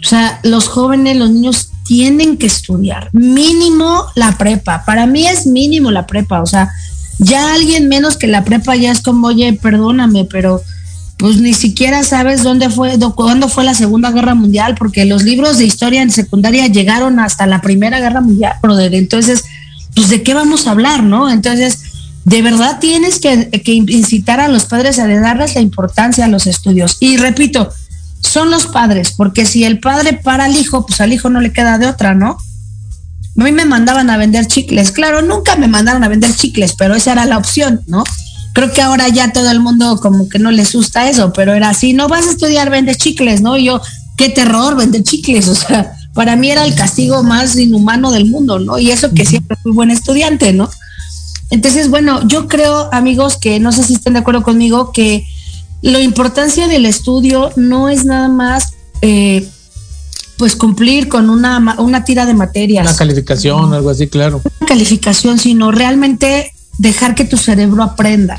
O 0.00 0.08
sea, 0.08 0.40
los 0.42 0.68
jóvenes, 0.68 1.16
los 1.16 1.30
niños 1.30 1.68
tienen 1.84 2.38
que 2.38 2.46
estudiar, 2.46 3.10
mínimo 3.12 4.06
la 4.14 4.38
prepa. 4.38 4.84
Para 4.84 5.06
mí 5.06 5.26
es 5.26 5.46
mínimo 5.46 5.90
la 5.90 6.06
prepa, 6.06 6.40
o 6.40 6.46
sea, 6.46 6.70
ya 7.18 7.52
alguien 7.52 7.88
menos 7.88 8.16
que 8.16 8.26
la 8.26 8.42
prepa 8.42 8.74
ya 8.74 8.90
es 8.90 9.02
como, 9.02 9.28
oye, 9.28 9.52
perdóname, 9.52 10.24
pero 10.24 10.62
pues 11.22 11.36
ni 11.36 11.54
siquiera 11.54 12.02
sabes 12.02 12.42
dónde 12.42 12.68
fue, 12.68 12.98
cuándo 13.14 13.48
fue 13.48 13.62
la 13.62 13.74
Segunda 13.74 14.10
Guerra 14.10 14.34
Mundial, 14.34 14.74
porque 14.76 15.04
los 15.04 15.22
libros 15.22 15.56
de 15.56 15.64
historia 15.64 16.02
en 16.02 16.10
secundaria 16.10 16.66
llegaron 16.66 17.20
hasta 17.20 17.46
la 17.46 17.60
Primera 17.60 18.00
Guerra 18.00 18.20
Mundial, 18.20 18.54
brother. 18.60 18.92
Entonces, 18.92 19.44
pues 19.94 20.08
de 20.08 20.24
qué 20.24 20.34
vamos 20.34 20.66
a 20.66 20.72
hablar, 20.72 21.04
¿no? 21.04 21.30
Entonces, 21.30 21.78
de 22.24 22.42
verdad 22.42 22.80
tienes 22.80 23.20
que, 23.20 23.50
que 23.50 23.72
incitar 23.72 24.40
a 24.40 24.48
los 24.48 24.64
padres 24.64 24.98
a 24.98 25.06
darles 25.06 25.54
la 25.54 25.60
importancia 25.60 26.24
a 26.24 26.28
los 26.28 26.48
estudios. 26.48 26.96
Y 26.98 27.18
repito, 27.18 27.72
son 28.18 28.50
los 28.50 28.66
padres, 28.66 29.12
porque 29.16 29.46
si 29.46 29.62
el 29.62 29.78
padre 29.78 30.14
para 30.14 30.46
al 30.46 30.56
hijo, 30.56 30.84
pues 30.86 31.00
al 31.00 31.12
hijo 31.12 31.30
no 31.30 31.40
le 31.40 31.52
queda 31.52 31.78
de 31.78 31.86
otra, 31.86 32.16
¿no? 32.16 32.36
A 33.38 33.44
mí 33.44 33.52
me 33.52 33.64
mandaban 33.64 34.10
a 34.10 34.16
vender 34.16 34.48
chicles, 34.48 34.90
claro, 34.90 35.22
nunca 35.22 35.54
me 35.54 35.68
mandaron 35.68 36.02
a 36.02 36.08
vender 36.08 36.34
chicles, 36.34 36.74
pero 36.76 36.96
esa 36.96 37.12
era 37.12 37.26
la 37.26 37.38
opción, 37.38 37.80
¿no? 37.86 38.02
Creo 38.52 38.72
que 38.72 38.82
ahora 38.82 39.08
ya 39.08 39.32
todo 39.32 39.50
el 39.50 39.60
mundo 39.60 39.98
como 40.00 40.28
que 40.28 40.38
no 40.38 40.50
les 40.50 40.74
gusta 40.74 41.08
eso, 41.08 41.32
pero 41.32 41.54
era 41.54 41.70
así, 41.70 41.92
no 41.92 42.08
vas 42.08 42.26
a 42.26 42.30
estudiar, 42.30 42.70
vende 42.70 42.94
chicles, 42.94 43.40
¿no? 43.40 43.56
Y 43.56 43.64
yo, 43.64 43.80
qué 44.16 44.28
terror, 44.28 44.76
vender 44.76 45.02
chicles, 45.02 45.48
o 45.48 45.54
sea, 45.54 45.96
para 46.14 46.36
mí 46.36 46.50
era 46.50 46.64
el 46.64 46.74
castigo 46.74 47.22
más 47.22 47.56
inhumano 47.56 48.10
del 48.10 48.26
mundo, 48.26 48.58
¿no? 48.58 48.78
Y 48.78 48.90
eso 48.90 49.12
que 49.12 49.24
siempre 49.24 49.56
fui 49.62 49.72
buen 49.72 49.90
estudiante, 49.90 50.52
¿no? 50.52 50.70
Entonces, 51.50 51.88
bueno, 51.90 52.26
yo 52.26 52.48
creo, 52.48 52.88
amigos, 52.92 53.36
que 53.36 53.60
no 53.60 53.72
sé 53.72 53.84
si 53.84 53.94
estén 53.94 54.14
de 54.14 54.20
acuerdo 54.20 54.42
conmigo, 54.42 54.90
que 54.92 55.26
la 55.82 56.00
importancia 56.00 56.66
del 56.66 56.86
estudio 56.86 57.50
no 57.56 57.88
es 57.88 58.04
nada 58.04 58.28
más, 58.28 58.72
eh, 59.02 59.46
pues, 60.38 60.56
cumplir 60.56 61.08
con 61.08 61.28
una, 61.28 61.76
una 61.78 62.04
tira 62.04 62.24
de 62.24 62.34
materias. 62.34 62.86
Una 62.86 62.96
calificación, 62.96 63.74
algo 63.74 63.90
así, 63.90 64.06
claro. 64.06 64.40
Una 64.60 64.66
calificación, 64.66 65.38
sino 65.38 65.72
realmente 65.72 66.54
dejar 66.78 67.14
que 67.14 67.24
tu 67.24 67.36
cerebro 67.36 67.82
aprenda. 67.82 68.36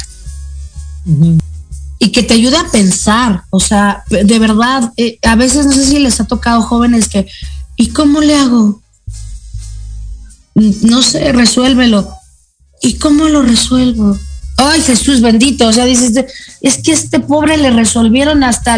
Y 1.99 2.09
que 2.11 2.23
te 2.23 2.33
ayude 2.33 2.57
a 2.57 2.71
pensar, 2.71 3.43
o 3.49 3.59
sea, 3.59 4.03
de 4.09 4.39
verdad, 4.39 4.91
eh, 4.97 5.19
a 5.23 5.35
veces 5.35 5.65
no 5.65 5.71
sé 5.71 5.85
si 5.85 5.99
les 5.99 6.19
ha 6.19 6.25
tocado 6.25 6.61
jóvenes 6.61 7.07
que, 7.07 7.27
¿y 7.77 7.89
cómo 7.89 8.21
le 8.21 8.35
hago? 8.35 8.81
No 10.55 11.01
sé, 11.01 11.31
resuélvelo. 11.31 12.09
¿Y 12.81 12.95
cómo 12.95 13.29
lo 13.29 13.41
resuelvo? 13.41 14.17
Ay, 14.57 14.81
Jesús 14.81 15.21
bendito, 15.21 15.67
o 15.67 15.73
sea, 15.73 15.85
dices, 15.85 16.25
es 16.61 16.77
que 16.77 16.91
este 16.91 17.19
pobre 17.19 17.57
le 17.57 17.71
resolvieron 17.71 18.43
hasta 18.43 18.77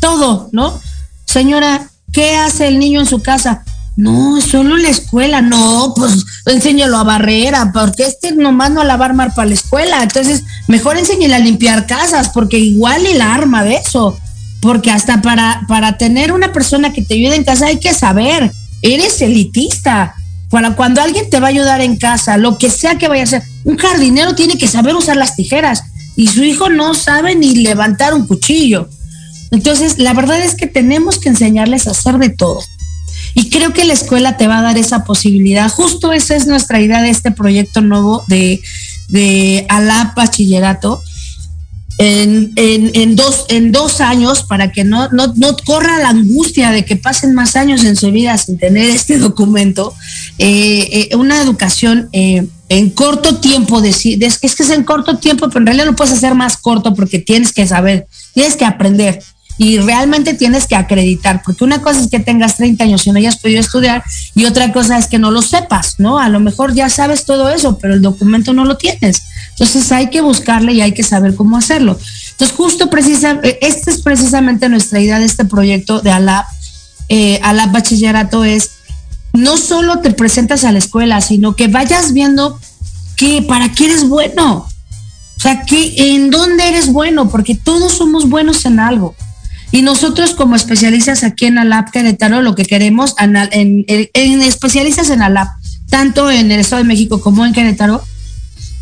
todo, 0.00 0.48
¿no? 0.52 0.80
Señora, 1.26 1.88
¿qué 2.12 2.36
hace 2.36 2.68
el 2.68 2.78
niño 2.78 3.00
en 3.00 3.06
su 3.06 3.22
casa? 3.22 3.64
No, 3.96 4.40
solo 4.40 4.76
la 4.76 4.88
escuela, 4.88 5.40
no, 5.40 5.94
pues 5.94 6.24
enséñalo 6.46 6.98
a 6.98 7.04
barrera, 7.04 7.70
porque 7.72 8.02
este 8.02 8.32
nomás 8.32 8.72
no 8.72 8.82
la 8.82 8.96
va 8.96 9.04
a 9.04 9.08
armar 9.08 9.34
para 9.34 9.48
la 9.48 9.54
escuela. 9.54 10.02
Entonces, 10.02 10.42
mejor 10.66 10.98
enséñale 10.98 11.36
a 11.36 11.38
limpiar 11.38 11.86
casas, 11.86 12.30
porque 12.30 12.58
igual 12.58 13.06
y 13.06 13.14
la 13.14 13.32
arma 13.32 13.62
de 13.62 13.76
eso. 13.76 14.18
Porque 14.60 14.90
hasta 14.90 15.22
para, 15.22 15.62
para 15.68 15.96
tener 15.96 16.32
una 16.32 16.52
persona 16.52 16.92
que 16.92 17.02
te 17.02 17.14
ayude 17.14 17.36
en 17.36 17.44
casa 17.44 17.66
hay 17.66 17.78
que 17.78 17.94
saber, 17.94 18.50
eres 18.82 19.22
elitista. 19.22 20.14
Para 20.50 20.74
cuando 20.74 21.00
alguien 21.00 21.30
te 21.30 21.38
va 21.38 21.46
a 21.46 21.50
ayudar 21.50 21.80
en 21.80 21.96
casa, 21.96 22.36
lo 22.36 22.58
que 22.58 22.70
sea 22.70 22.98
que 22.98 23.08
vaya 23.08 23.22
a 23.22 23.24
hacer, 23.24 23.42
un 23.62 23.76
jardinero 23.76 24.34
tiene 24.34 24.58
que 24.58 24.66
saber 24.66 24.94
usar 24.94 25.16
las 25.16 25.36
tijeras 25.36 25.84
y 26.16 26.26
su 26.28 26.42
hijo 26.42 26.68
no 26.68 26.94
sabe 26.94 27.36
ni 27.36 27.56
levantar 27.56 28.12
un 28.14 28.26
cuchillo. 28.26 28.88
Entonces, 29.52 29.98
la 29.98 30.14
verdad 30.14 30.40
es 30.40 30.56
que 30.56 30.66
tenemos 30.66 31.18
que 31.18 31.28
enseñarles 31.28 31.86
a 31.86 31.92
hacer 31.92 32.18
de 32.18 32.30
todo 32.30 32.60
y 33.34 33.50
creo 33.50 33.72
que 33.72 33.84
la 33.84 33.92
escuela 33.92 34.36
te 34.36 34.46
va 34.46 34.58
a 34.58 34.62
dar 34.62 34.78
esa 34.78 35.04
posibilidad. 35.04 35.68
Justo 35.68 36.12
esa 36.12 36.36
es 36.36 36.46
nuestra 36.46 36.80
idea 36.80 37.02
de 37.02 37.10
este 37.10 37.32
proyecto 37.32 37.80
nuevo 37.80 38.24
de, 38.28 38.62
de 39.08 39.66
Alap 39.68 40.16
Bachillerato. 40.16 41.02
En, 41.96 42.52
en, 42.56 43.14
dos, 43.14 43.44
en 43.48 43.70
dos 43.70 44.00
años 44.00 44.42
para 44.42 44.72
que 44.72 44.82
no, 44.82 45.08
no, 45.10 45.32
no, 45.36 45.56
corra 45.64 46.00
la 46.00 46.08
angustia 46.08 46.72
de 46.72 46.84
que 46.84 46.96
pasen 46.96 47.34
más 47.34 47.54
años 47.54 47.84
en 47.84 47.94
su 47.94 48.10
vida 48.10 48.36
sin 48.36 48.58
tener 48.58 48.90
este 48.90 49.16
documento, 49.20 49.94
eh, 50.38 51.08
eh, 51.12 51.16
una 51.16 51.40
educación 51.40 52.08
eh, 52.10 52.48
en 52.68 52.90
corto 52.90 53.36
tiempo, 53.36 53.80
de, 53.80 53.90
es 53.90 54.38
que 54.38 54.46
es 54.48 54.70
en 54.70 54.82
corto 54.82 55.18
tiempo, 55.18 55.46
pero 55.46 55.60
en 55.60 55.66
realidad 55.66 55.86
lo 55.86 55.94
puedes 55.94 56.14
hacer 56.14 56.34
más 56.34 56.56
corto 56.56 56.94
porque 56.94 57.20
tienes 57.20 57.52
que 57.52 57.64
saber, 57.64 58.08
tienes 58.32 58.56
que 58.56 58.64
aprender 58.64 59.22
y 59.56 59.78
realmente 59.78 60.34
tienes 60.34 60.66
que 60.66 60.74
acreditar, 60.74 61.42
porque 61.44 61.64
una 61.64 61.80
cosa 61.80 62.00
es 62.00 62.08
que 62.08 62.18
tengas 62.18 62.56
30 62.56 62.84
años 62.84 63.06
y 63.06 63.12
no 63.12 63.18
hayas 63.18 63.36
podido 63.36 63.60
estudiar 63.60 64.02
y 64.34 64.46
otra 64.46 64.72
cosa 64.72 64.98
es 64.98 65.06
que 65.06 65.18
no 65.18 65.30
lo 65.30 65.42
sepas, 65.42 65.94
¿no? 65.98 66.18
A 66.18 66.28
lo 66.28 66.40
mejor 66.40 66.74
ya 66.74 66.88
sabes 66.88 67.24
todo 67.24 67.48
eso, 67.48 67.78
pero 67.78 67.94
el 67.94 68.02
documento 68.02 68.52
no 68.52 68.64
lo 68.64 68.76
tienes. 68.76 69.22
Entonces 69.50 69.92
hay 69.92 70.10
que 70.10 70.20
buscarle 70.20 70.72
y 70.72 70.80
hay 70.80 70.92
que 70.92 71.04
saber 71.04 71.36
cómo 71.36 71.56
hacerlo. 71.56 71.96
Entonces 72.32 72.56
justo 72.56 72.90
precisa, 72.90 73.38
eh, 73.44 73.58
esta 73.62 73.92
es 73.92 74.02
precisamente 74.02 74.68
nuestra 74.68 75.00
idea 75.00 75.20
de 75.20 75.26
este 75.26 75.44
proyecto 75.44 76.00
de 76.00 76.10
ALAP, 76.10 76.46
eh, 77.08 77.38
ALAP 77.42 77.72
Bachillerato 77.72 78.42
es, 78.44 78.70
no 79.32 79.56
solo 79.56 80.00
te 80.00 80.10
presentas 80.10 80.64
a 80.64 80.72
la 80.72 80.78
escuela, 80.78 81.20
sino 81.20 81.54
que 81.54 81.68
vayas 81.68 82.12
viendo 82.12 82.58
que 83.16 83.42
para 83.42 83.70
qué 83.72 83.86
eres 83.86 84.08
bueno. 84.08 84.66
O 85.36 85.40
sea, 85.40 85.62
que 85.62 86.14
en 86.14 86.30
dónde 86.30 86.68
eres 86.68 86.92
bueno, 86.92 87.28
porque 87.28 87.54
todos 87.54 87.92
somos 87.92 88.28
buenos 88.28 88.64
en 88.64 88.80
algo. 88.80 89.14
Y 89.74 89.82
nosotros 89.82 90.34
como 90.34 90.54
especialistas 90.54 91.24
aquí 91.24 91.46
en 91.46 91.58
ALAP 91.58 91.90
Querétaro, 91.90 92.42
lo 92.42 92.54
que 92.54 92.64
queremos, 92.64 93.16
en, 93.18 93.84
especialistas 94.40 95.10
en 95.10 95.20
ALAP, 95.20 95.48
tanto 95.90 96.30
en 96.30 96.52
el 96.52 96.60
Estado 96.60 96.80
de 96.80 96.86
México 96.86 97.20
como 97.20 97.44
en 97.44 97.52
Querétaro, 97.52 98.00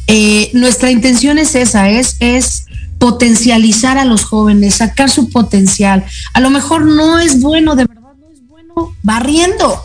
eh, 0.07 0.51
nuestra 0.53 0.91
intención 0.91 1.39
es 1.39 1.55
esa, 1.55 1.89
es, 1.89 2.17
es 2.21 2.67
potencializar 2.99 3.97
a 3.97 4.05
los 4.05 4.25
jóvenes, 4.25 4.75
sacar 4.75 5.09
su 5.09 5.31
potencial. 5.31 6.05
A 6.35 6.41
lo 6.41 6.51
mejor 6.51 6.85
no 6.85 7.19
es 7.19 7.41
bueno, 7.41 7.75
de 7.75 7.87
verdad 7.87 8.13
no 8.21 8.31
es 8.31 8.47
bueno 8.47 8.95
barriendo, 9.03 9.83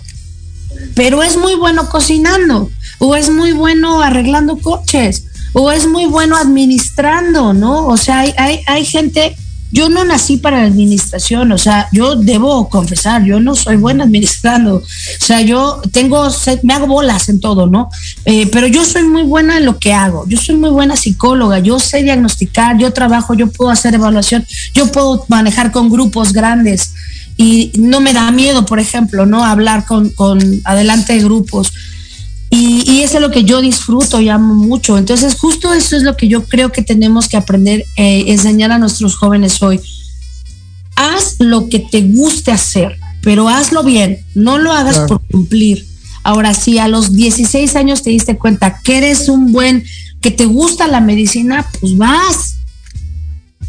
pero 0.93 1.23
es 1.23 1.37
muy 1.37 1.55
bueno 1.55 1.87
cocinando, 1.87 2.69
o 2.99 3.15
es 3.15 3.29
muy 3.29 3.53
bueno 3.53 4.01
arreglando 4.01 4.57
coches, 4.57 5.23
o 5.53 5.71
es 5.71 5.87
muy 5.87 6.05
bueno 6.05 6.35
administrando, 6.35 7.53
¿no? 7.53 7.87
O 7.87 7.95
sea, 7.95 8.19
hay, 8.19 8.33
hay, 8.37 8.59
hay 8.67 8.83
gente 8.83 9.37
yo 9.71 9.89
no 9.89 10.03
nací 10.05 10.37
para 10.37 10.61
la 10.61 10.67
administración, 10.67 11.51
o 11.51 11.57
sea, 11.57 11.87
yo 11.91 12.15
debo 12.15 12.69
confesar, 12.69 13.23
yo 13.23 13.39
no 13.39 13.55
soy 13.55 13.75
buena 13.75 14.05
administrando, 14.05 14.75
o 14.75 14.83
sea, 15.25 15.41
yo 15.41 15.81
tengo, 15.91 16.27
me 16.63 16.73
hago 16.73 16.87
bolas 16.87 17.29
en 17.29 17.39
todo, 17.39 17.67
¿no? 17.67 17.89
Eh, 18.25 18.47
pero 18.51 18.67
yo 18.67 18.85
soy 18.85 19.03
muy 19.03 19.23
buena 19.23 19.57
en 19.57 19.65
lo 19.65 19.77
que 19.77 19.93
hago, 19.93 20.25
yo 20.27 20.37
soy 20.37 20.55
muy 20.55 20.69
buena 20.69 20.95
psicóloga, 20.95 21.59
yo 21.59 21.79
sé 21.79 22.03
diagnosticar, 22.03 22.77
yo 22.77 22.93
trabajo, 22.93 23.33
yo 23.33 23.47
puedo 23.47 23.69
hacer 23.71 23.93
evaluación, 23.93 24.45
yo 24.73 24.91
puedo 24.91 25.25
manejar 25.27 25.71
con 25.71 25.89
grupos 25.89 26.31
grandes 26.31 26.93
y 27.35 27.71
no 27.77 27.99
me 27.99 28.13
da 28.13 28.31
miedo, 28.31 28.65
por 28.65 28.79
ejemplo, 28.79 29.25
¿no? 29.25 29.43
Hablar 29.43 29.85
con, 29.85 30.09
con 30.09 30.39
adelante 30.63 31.13
de 31.13 31.23
grupos. 31.23 31.73
Y, 32.49 32.89
y, 32.89 33.01
eso 33.01 33.17
es 33.17 33.21
lo 33.21 33.31
que 33.31 33.43
yo 33.43 33.59
disfruto 33.59 34.21
y 34.21 34.29
amo 34.29 34.53
mucho. 34.53 34.97
Entonces, 34.97 35.35
justo 35.35 35.73
eso 35.73 35.97
es 35.97 36.03
lo 36.03 36.15
que 36.15 36.27
yo 36.27 36.45
creo 36.45 36.71
que 36.71 36.81
tenemos 36.81 37.27
que 37.27 37.35
aprender, 37.35 37.83
eh, 37.97 38.25
enseñar 38.27 38.71
a 38.71 38.79
nuestros 38.79 39.15
jóvenes 39.17 39.61
hoy. 39.61 39.81
Haz 40.95 41.35
lo 41.39 41.67
que 41.67 41.79
te 41.79 42.01
guste 42.03 42.51
hacer, 42.51 42.97
pero 43.21 43.49
hazlo 43.49 43.83
bien, 43.83 44.19
no 44.33 44.57
lo 44.57 44.71
hagas 44.71 44.95
claro. 44.95 45.07
por 45.07 45.27
cumplir. 45.27 45.85
Ahora, 46.23 46.53
si 46.53 46.77
a 46.77 46.87
los 46.87 47.13
16 47.13 47.75
años 47.75 48.01
te 48.01 48.09
diste 48.09 48.37
cuenta 48.37 48.81
que 48.83 48.97
eres 48.97 49.29
un 49.29 49.51
buen, 49.51 49.83
que 50.21 50.31
te 50.31 50.45
gusta 50.45 50.87
la 50.87 51.01
medicina, 51.01 51.65
pues 51.79 51.97
vas. 51.97 52.55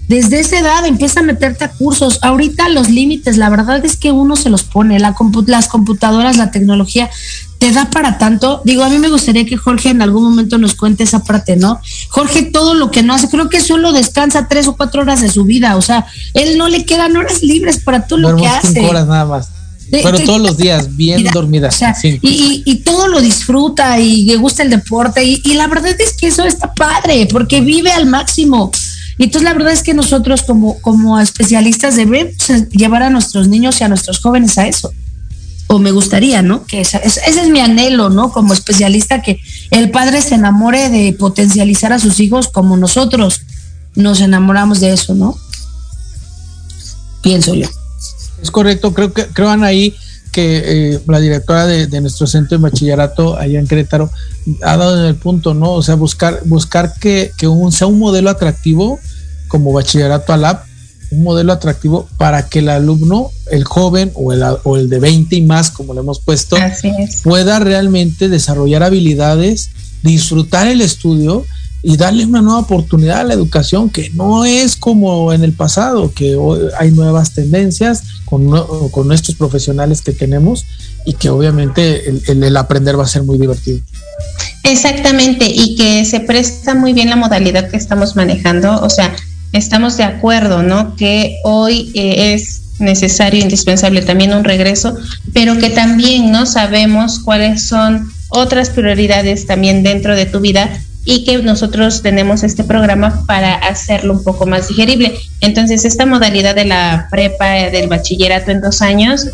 Desde 0.08 0.40
esa 0.40 0.58
edad 0.58 0.86
empieza 0.86 1.20
a 1.20 1.22
meterte 1.22 1.64
a 1.64 1.70
cursos. 1.70 2.18
Ahorita 2.22 2.68
los 2.70 2.88
límites, 2.88 3.36
la 3.36 3.50
verdad 3.50 3.84
es 3.84 3.96
que 3.96 4.10
uno 4.10 4.36
se 4.36 4.48
los 4.48 4.62
pone. 4.62 4.98
La 4.98 5.14
compu 5.14 5.44
las 5.46 5.68
computadoras, 5.68 6.36
la 6.36 6.50
tecnología, 6.50 7.10
te 7.58 7.72
da 7.72 7.90
para 7.90 8.18
tanto. 8.18 8.62
Digo, 8.64 8.84
a 8.84 8.88
mí 8.88 8.98
me 8.98 9.08
gustaría 9.08 9.44
que 9.44 9.56
Jorge 9.56 9.90
en 9.90 10.02
algún 10.02 10.22
momento 10.22 10.58
nos 10.58 10.74
cuente 10.74 11.04
esa 11.04 11.24
parte, 11.24 11.56
¿no? 11.56 11.80
Jorge, 12.08 12.42
todo 12.42 12.74
lo 12.74 12.90
que 12.90 13.02
no 13.02 13.14
hace, 13.14 13.28
creo 13.28 13.48
que 13.48 13.60
solo 13.60 13.92
descansa 13.92 14.48
tres 14.48 14.68
o 14.68 14.76
cuatro 14.76 15.02
horas 15.02 15.20
de 15.20 15.30
su 15.30 15.44
vida. 15.44 15.76
O 15.76 15.82
sea, 15.82 16.06
él 16.34 16.56
no 16.56 16.68
le 16.68 16.84
quedan 16.84 17.16
horas 17.16 17.42
libres 17.42 17.78
para 17.78 18.06
todo 18.06 18.18
lo 18.18 18.36
que 18.36 18.46
hace. 18.46 18.74
Cinco 18.74 18.90
horas 18.90 19.06
nada 19.06 19.24
más. 19.24 19.48
Pero 19.90 20.18
todos 20.20 20.40
los 20.40 20.56
días, 20.56 20.96
bien 20.96 21.24
dormida. 21.32 21.68
O 21.68 21.72
sea, 21.72 21.96
y, 22.02 22.62
y, 22.64 22.76
todo 22.76 23.08
lo 23.08 23.20
disfruta 23.20 23.98
y 23.98 24.24
le 24.24 24.36
gusta 24.36 24.62
el 24.62 24.70
deporte. 24.70 25.24
Y, 25.24 25.40
y, 25.44 25.54
la 25.54 25.66
verdad 25.66 25.98
es 25.98 26.12
que 26.12 26.26
eso 26.26 26.44
está 26.44 26.74
padre, 26.74 27.26
porque 27.30 27.62
vive 27.62 27.90
al 27.90 28.04
máximo. 28.04 28.70
Y 29.18 29.24
entonces 29.24 29.42
la 29.42 29.54
verdad 29.54 29.72
es 29.72 29.82
que 29.82 29.94
nosotros 29.94 30.42
como, 30.42 30.80
como 30.80 31.18
especialistas 31.18 31.96
debemos 31.96 32.34
llevar 32.70 33.02
a 33.02 33.10
nuestros 33.10 33.48
niños 33.48 33.80
y 33.80 33.84
a 33.84 33.88
nuestros 33.88 34.20
jóvenes 34.20 34.56
a 34.58 34.68
eso. 34.68 34.92
O 35.68 35.78
me 35.78 35.90
gustaría, 35.90 36.42
¿no? 36.42 36.64
Que 36.64 36.80
esa, 36.80 36.98
ese 36.98 37.20
es 37.28 37.48
mi 37.48 37.60
anhelo, 37.60 38.10
¿no? 38.10 38.32
Como 38.32 38.54
especialista, 38.54 39.22
que 39.22 39.38
el 39.70 39.90
padre 39.90 40.22
se 40.22 40.34
enamore 40.34 40.88
de 40.88 41.12
potencializar 41.12 41.92
a 41.92 41.98
sus 41.98 42.20
hijos 42.20 42.48
como 42.48 42.76
nosotros 42.76 43.42
nos 43.94 44.20
enamoramos 44.20 44.80
de 44.80 44.92
eso, 44.92 45.14
¿no? 45.14 45.36
Pienso 47.22 47.54
yo. 47.54 47.68
Es 48.40 48.50
correcto, 48.50 48.94
creo 48.94 49.12
que 49.12 49.26
creo 49.26 49.50
ahí 49.50 49.94
que 50.32 50.62
eh, 50.94 51.00
la 51.08 51.18
directora 51.18 51.66
de, 51.66 52.00
nuestro 52.00 52.26
centro 52.26 52.56
de 52.56 52.62
bachillerato 52.62 53.36
allá 53.36 53.58
en 53.58 53.66
Querétaro 53.66 54.10
ha 54.62 54.76
dado 54.76 55.00
en 55.00 55.06
el 55.06 55.16
punto, 55.16 55.52
¿no? 55.54 55.72
O 55.72 55.82
sea, 55.82 55.96
buscar, 55.96 56.40
buscar 56.44 56.94
que, 57.00 57.32
que 57.36 57.48
un, 57.48 57.72
sea 57.72 57.88
un 57.88 57.98
modelo 57.98 58.30
atractivo 58.30 59.00
como 59.48 59.72
bachillerato 59.72 60.32
ALAP, 60.32 60.64
un 61.10 61.22
modelo 61.22 61.52
atractivo 61.52 62.08
para 62.16 62.48
que 62.48 62.58
el 62.58 62.68
alumno, 62.68 63.30
el 63.50 63.64
joven 63.64 64.10
o 64.14 64.32
el, 64.32 64.42
o 64.64 64.76
el 64.76 64.88
de 64.88 64.98
20 64.98 65.36
y 65.36 65.42
más, 65.42 65.70
como 65.70 65.94
le 65.94 66.00
hemos 66.00 66.20
puesto, 66.20 66.56
pueda 67.22 67.58
realmente 67.58 68.28
desarrollar 68.28 68.82
habilidades, 68.82 69.70
disfrutar 70.02 70.66
el 70.66 70.80
estudio 70.80 71.44
y 71.82 71.96
darle 71.96 72.26
una 72.26 72.42
nueva 72.42 72.60
oportunidad 72.60 73.20
a 73.20 73.24
la 73.24 73.34
educación 73.34 73.88
que 73.88 74.10
no 74.10 74.44
es 74.44 74.76
como 74.76 75.32
en 75.32 75.44
el 75.44 75.52
pasado, 75.52 76.12
que 76.12 76.34
hoy 76.34 76.60
hay 76.78 76.90
nuevas 76.90 77.34
tendencias 77.34 78.02
con, 78.24 78.50
con 78.90 79.12
estos 79.12 79.36
profesionales 79.36 80.02
que 80.02 80.12
tenemos 80.12 80.66
y 81.06 81.14
que 81.14 81.30
obviamente 81.30 82.08
el, 82.08 82.22
el, 82.26 82.44
el, 82.44 82.56
aprender 82.56 82.98
va 82.98 83.04
a 83.04 83.08
ser 83.08 83.22
muy 83.22 83.38
divertido. 83.38 83.78
Exactamente, 84.64 85.46
y 85.48 85.76
que 85.76 86.04
se 86.04 86.20
presta 86.20 86.74
muy 86.74 86.92
bien 86.92 87.08
la 87.08 87.16
modalidad 87.16 87.70
que 87.70 87.76
estamos 87.76 88.16
manejando, 88.16 88.82
o 88.82 88.90
sea, 88.90 89.14
estamos 89.52 89.96
de 89.96 90.04
acuerdo, 90.04 90.62
¿no? 90.62 90.96
Que 90.96 91.36
hoy 91.44 91.90
eh, 91.94 92.34
es 92.34 92.62
necesario, 92.78 93.42
indispensable 93.42 94.02
también 94.02 94.32
un 94.32 94.44
regreso, 94.44 94.96
pero 95.32 95.58
que 95.58 95.70
también 95.70 96.30
no 96.30 96.46
sabemos 96.46 97.18
cuáles 97.18 97.66
son 97.66 98.10
otras 98.28 98.70
prioridades 98.70 99.46
también 99.46 99.82
dentro 99.82 100.14
de 100.14 100.26
tu 100.26 100.40
vida 100.40 100.70
y 101.04 101.24
que 101.24 101.38
nosotros 101.38 102.02
tenemos 102.02 102.42
este 102.42 102.64
programa 102.64 103.24
para 103.26 103.54
hacerlo 103.54 104.12
un 104.12 104.24
poco 104.24 104.46
más 104.46 104.68
digerible. 104.68 105.18
Entonces, 105.40 105.84
esta 105.84 106.04
modalidad 106.04 106.54
de 106.54 106.66
la 106.66 107.08
prepa, 107.10 107.70
del 107.70 107.88
bachillerato 107.88 108.50
en 108.50 108.60
dos 108.60 108.82
años, 108.82 109.26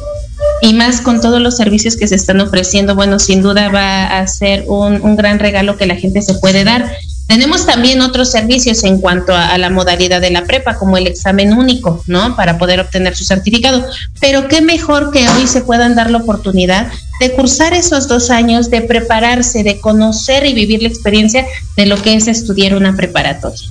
y 0.62 0.72
más 0.72 1.00
con 1.00 1.20
todos 1.20 1.40
los 1.40 1.56
servicios 1.56 1.96
que 1.96 2.06
se 2.06 2.14
están 2.14 2.40
ofreciendo, 2.40 2.94
bueno, 2.94 3.18
sin 3.18 3.42
duda 3.42 3.70
va 3.70 4.18
a 4.18 4.26
ser 4.26 4.64
un, 4.68 5.00
un 5.02 5.16
gran 5.16 5.38
regalo 5.38 5.76
que 5.76 5.86
la 5.86 5.96
gente 5.96 6.22
se 6.22 6.34
puede 6.34 6.64
dar. 6.64 6.90
Tenemos 7.26 7.64
también 7.64 8.02
otros 8.02 8.30
servicios 8.30 8.84
en 8.84 9.00
cuanto 9.00 9.34
a, 9.34 9.56
la 9.56 9.70
modalidad 9.70 10.20
de 10.20 10.30
la 10.30 10.44
prepa, 10.44 10.76
como 10.76 10.98
el 10.98 11.06
examen 11.06 11.54
único, 11.54 12.02
¿no? 12.06 12.36
Para 12.36 12.58
poder 12.58 12.80
obtener 12.80 13.16
su 13.16 13.24
certificado. 13.24 13.84
Pero 14.20 14.46
qué 14.46 14.60
mejor 14.60 15.10
que 15.10 15.26
hoy 15.28 15.46
se 15.46 15.62
puedan 15.62 15.94
dar 15.94 16.10
la 16.10 16.18
oportunidad 16.18 16.92
de 17.20 17.32
cursar 17.32 17.72
esos 17.72 18.08
dos 18.08 18.30
años, 18.30 18.70
de 18.70 18.82
prepararse, 18.82 19.62
de 19.62 19.80
conocer 19.80 20.44
y 20.44 20.52
vivir 20.52 20.82
la 20.82 20.88
experiencia 20.88 21.46
de 21.76 21.86
lo 21.86 22.00
que 22.00 22.14
es 22.14 22.28
estudiar 22.28 22.74
una 22.74 22.94
preparatoria. 22.94 23.68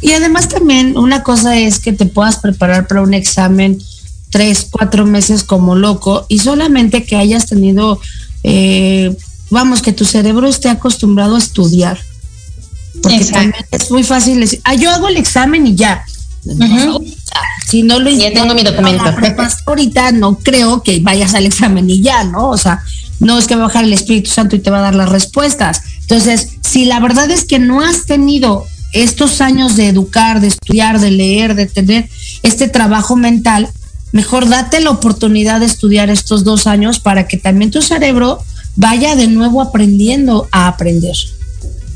Y 0.00 0.12
además 0.12 0.48
también 0.48 0.96
una 0.96 1.22
cosa 1.22 1.56
es 1.56 1.78
que 1.78 1.92
te 1.92 2.06
puedas 2.06 2.38
preparar 2.38 2.86
para 2.86 3.02
un 3.02 3.14
examen 3.14 3.78
tres, 4.30 4.66
cuatro 4.70 5.06
meses 5.06 5.42
como 5.42 5.74
loco 5.74 6.26
y 6.28 6.40
solamente 6.40 7.04
que 7.04 7.16
hayas 7.16 7.46
tenido, 7.46 8.00
eh, 8.42 9.16
vamos, 9.50 9.80
que 9.80 9.92
tu 9.92 10.04
cerebro 10.04 10.46
esté 10.46 10.68
acostumbrado 10.68 11.36
a 11.36 11.38
estudiar. 11.38 11.98
Porque 13.02 13.18
Exacto. 13.18 13.40
también 13.40 13.64
es 13.70 13.90
muy 13.90 14.02
fácil 14.02 14.40
decir, 14.40 14.60
ah, 14.64 14.74
yo 14.74 14.90
hago 14.90 15.08
el 15.08 15.16
examen 15.16 15.66
y 15.66 15.74
ya. 15.74 16.04
Uh 16.44 16.54
-huh. 16.54 17.16
Si 17.66 17.82
no 17.82 17.98
lo 17.98 18.10
ya 18.10 18.32
tengo 18.32 18.54
mi 18.54 18.62
documento. 18.62 19.04
ahorita 19.66 20.12
no 20.12 20.38
creo 20.38 20.82
que 20.82 21.00
vayas 21.00 21.34
al 21.34 21.46
examen 21.46 21.88
y 21.90 22.00
ya, 22.00 22.24
¿no? 22.24 22.48
O 22.48 22.56
sea, 22.56 22.80
no 23.20 23.38
es 23.38 23.46
que 23.46 23.56
va 23.56 23.64
a 23.64 23.66
bajar 23.66 23.84
el 23.84 23.92
Espíritu 23.92 24.30
Santo 24.30 24.56
y 24.56 24.60
te 24.60 24.70
va 24.70 24.78
a 24.78 24.82
dar 24.82 24.94
las 24.94 25.10
respuestas. 25.10 25.82
Entonces, 26.00 26.48
si 26.62 26.86
la 26.86 27.00
verdad 27.00 27.30
es 27.30 27.44
que 27.44 27.58
no 27.58 27.82
has 27.82 28.06
tenido 28.06 28.64
estos 28.92 29.40
años 29.40 29.76
de 29.76 29.88
educar, 29.88 30.40
de 30.40 30.48
estudiar, 30.48 31.00
de 31.00 31.10
leer, 31.10 31.54
de 31.54 31.66
tener 31.66 32.08
este 32.42 32.68
trabajo 32.68 33.16
mental, 33.16 33.68
mejor 34.12 34.48
date 34.48 34.80
la 34.80 34.90
oportunidad 34.90 35.60
de 35.60 35.66
estudiar 35.66 36.08
estos 36.08 36.44
dos 36.44 36.66
años 36.66 37.00
para 37.00 37.28
que 37.28 37.36
también 37.36 37.70
tu 37.70 37.82
cerebro 37.82 38.42
vaya 38.76 39.16
de 39.16 39.26
nuevo 39.26 39.60
aprendiendo 39.60 40.48
a 40.52 40.68
aprender. 40.68 41.16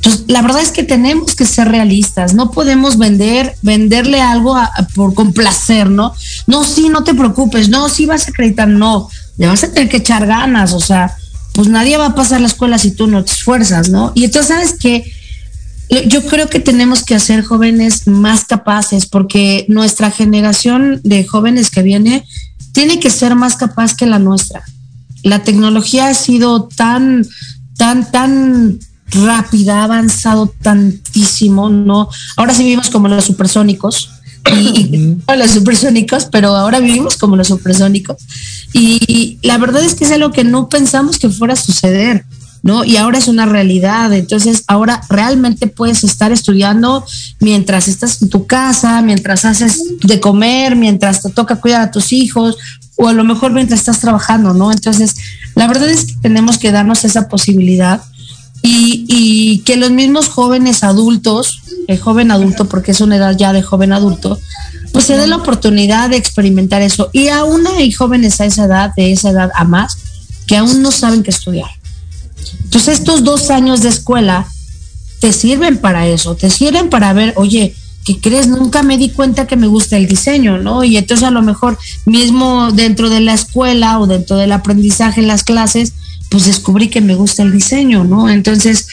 Entonces, 0.05 0.25
la 0.27 0.43
verdad 0.43 0.63
es 0.63 0.73
que 0.73 0.83
tenemos 0.83 1.37
que 1.37 1.47
ser 1.47 1.69
realistas, 1.69 2.35
no 2.35 2.51
podemos 2.51 2.99
vender, 2.99 3.55
venderle 3.63 4.21
algo 4.21 4.59
por 4.97 5.15
complacer, 5.15 5.91
¿no? 5.91 6.13
No, 6.49 6.65
sí, 6.65 6.89
no 6.89 7.05
te 7.05 7.15
preocupes, 7.15 7.69
no, 7.69 7.89
sí 7.89 8.05
vas 8.07 8.27
a 8.27 8.31
acreditar, 8.31 8.67
no, 8.67 9.09
le 9.39 9.47
vas 9.47 9.63
a 9.63 9.73
tener 9.73 9.89
que 9.89 9.99
echar 9.99 10.27
ganas, 10.27 10.73
o 10.73 10.81
sea, 10.81 11.15
pues 11.53 11.69
nadie 11.69 11.99
va 11.99 12.07
a 12.07 12.15
pasar 12.17 12.41
la 12.41 12.49
escuela 12.49 12.79
si 12.79 12.91
tú 12.91 13.07
no 13.07 13.23
te 13.23 13.31
esfuerzas, 13.31 13.91
¿no? 13.91 14.11
Y 14.17 14.25
entonces, 14.25 14.49
¿sabes 14.49 14.75
qué? 14.77 15.05
Yo 16.09 16.27
creo 16.27 16.49
que 16.49 16.59
tenemos 16.59 17.05
que 17.05 17.15
hacer 17.15 17.45
jóvenes 17.45 18.09
más 18.09 18.45
capaces, 18.45 19.07
porque 19.07 19.67
nuestra 19.69 20.11
generación 20.11 21.01
de 21.05 21.25
jóvenes 21.25 21.71
que 21.71 21.83
viene 21.83 22.27
tiene 22.73 22.99
que 22.99 23.11
ser 23.11 23.37
más 23.37 23.55
capaz 23.55 23.95
que 23.95 24.07
la 24.07 24.19
nuestra. 24.19 24.65
La 25.23 25.45
tecnología 25.45 26.09
ha 26.09 26.15
sido 26.15 26.65
tan, 26.65 27.25
tan, 27.77 28.11
tan 28.11 28.81
rápida, 29.13 29.81
ha 29.81 29.85
avanzado 29.85 30.53
tantísimo, 30.63 31.69
¿no? 31.69 32.09
Ahora 32.37 32.55
sí 32.55 32.65
vivimos 32.65 32.91
como 32.91 33.09
los 33.09 33.25
supersónicos, 33.25 34.11
y, 34.51 35.19
y 35.31 35.37
los 35.37 35.51
supersónicos, 35.51 36.27
pero 36.27 36.57
ahora 36.57 36.81
vivimos 36.81 37.17
como 37.17 37.37
los 37.37 37.49
supersónicos. 37.49 38.17
Y 38.73 39.39
la 39.43 39.59
verdad 39.59 39.83
es 39.83 39.95
que 39.95 40.05
es 40.05 40.13
algo 40.13 40.33
que 40.33 40.45
no 40.45 40.69
pensamos 40.69 41.19
que 41.19 41.29
fuera 41.29 41.55
a 41.55 41.57
suceder, 41.57 42.25
¿no? 42.63 42.85
Y 42.85 42.97
ahora 42.97 43.19
es 43.19 43.29
una 43.29 43.47
realidad. 43.47 44.13
Entonces, 44.13 44.65
ahora 44.67 45.03
realmente 45.09 45.67
puedes 45.67 46.05
estar 46.05 46.33
estudiando 46.33 47.05
mientras 47.41 47.89
estás 47.89 48.23
en 48.23 48.31
tu 48.31 48.47
casa, 48.47 49.03
mientras 49.03 49.45
haces 49.45 49.83
de 50.01 50.21
comer, 50.21 50.77
mientras 50.77 51.23
te 51.23 51.31
toca 51.31 51.57
cuidar 51.57 51.83
a 51.83 51.91
tus 51.91 52.13
hijos, 52.13 52.57
o 52.97 53.09
a 53.09 53.13
lo 53.13 53.25
mejor 53.25 53.53
mientras 53.53 53.81
estás 53.81 54.01
trabajando, 54.01 54.55
¿no? 54.55 54.73
Entonces, 54.73 55.15
la 55.55 55.67
verdad 55.67 55.89
es 55.89 56.07
que 56.07 56.15
tenemos 56.23 56.59
que 56.59 56.73
darnos 56.73 57.05
esa 57.05 57.29
posibilidad 57.29 58.03
y, 58.63 59.63
que 59.65 59.77
los 59.77 59.91
mismos 59.91 60.29
jóvenes 60.29 60.85
adultos 60.85 61.61
el 61.89 61.99
joven 61.99 62.31
adulto, 62.31 62.67
porque 62.69 62.93
es 62.93 63.01
una 63.01 63.17
edad 63.17 63.37
ya 63.37 63.53
de 63.53 63.63
joven 63.63 63.93
adulto, 63.93 64.39
pues 64.93 65.05
se 65.07 65.17
dé 65.17 65.27
la 65.27 65.37
oportunidad 65.37 66.11
de 66.11 66.17
experimentar 66.17 66.81
eso. 66.81 67.11
Y 67.13 67.29
aún 67.29 67.67
hay 67.67 67.91
jóvenes 67.91 68.41
a 68.41 68.47
esa 68.47 68.65
edad, 68.67 68.93
de 68.97 69.13
esa 69.13 69.31
edad 69.31 69.51
a 69.55 69.65
más, 69.65 69.97
que 70.47 70.57
aún 70.57 70.81
no 70.83 70.93
saben 70.93 71.23
qué 71.23 71.31
estudiar. 71.31 71.71
Entonces 72.65 73.01
estos 73.01 73.25
dos 73.25 73.51
años 73.51 73.83
de 73.83 73.89
escuela 73.89 74.47
te 75.21 75.33
sirven 75.33 75.79
para 75.79 76.07
eso, 76.07 76.35
te 76.37 76.51
sirven 76.51 76.89
para 76.89 77.13
ver, 77.13 77.35
oye, 77.37 77.75
¿qué 78.05 78.19
crees? 78.21 78.49
Nunca 78.49 78.83
me 78.83 78.99
di 78.99 79.11
cuenta 79.11 79.47
que 79.47 79.57
me 79.57 79.67
gusta 79.67 79.97
el 79.97 80.07
diseño, 80.07 80.59
¿no? 80.59 80.85
Y 80.85 80.97
entonces 80.97 81.27
a 81.27 81.31
lo 81.31 81.43
mejor 81.43 81.79
mismo 82.05 82.73
dentro 82.73 83.09
de 83.09 83.21
la 83.21 83.35
escuela 83.35 83.99
o 83.99 84.07
dentro 84.07 84.37
del 84.37 84.53
aprendizaje 84.53 85.21
en 85.21 85.29
las 85.29 85.45
clases, 85.45 85.93
pues 86.33 86.47
descubrí 86.47 86.89
que 86.89 87.03
me 87.03 87.15
gusta 87.15 87.43
el 87.43 87.53
diseño, 87.53 88.05
¿no? 88.05 88.31
Entonces, 88.31 88.89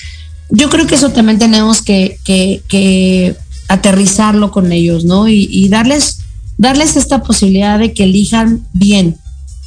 yo 0.49 0.69
creo 0.69 0.85
que 0.85 0.95
eso 0.95 1.11
también 1.11 1.39
tenemos 1.39 1.81
que, 1.81 2.19
que, 2.25 2.61
que 2.67 3.37
aterrizarlo 3.69 4.51
con 4.51 4.73
ellos, 4.73 5.05
¿no? 5.05 5.29
Y, 5.29 5.47
y, 5.49 5.69
darles, 5.69 6.19
darles 6.57 6.97
esta 6.97 7.23
posibilidad 7.23 7.79
de 7.79 7.93
que 7.93 8.03
elijan 8.03 8.67
bien, 8.73 9.15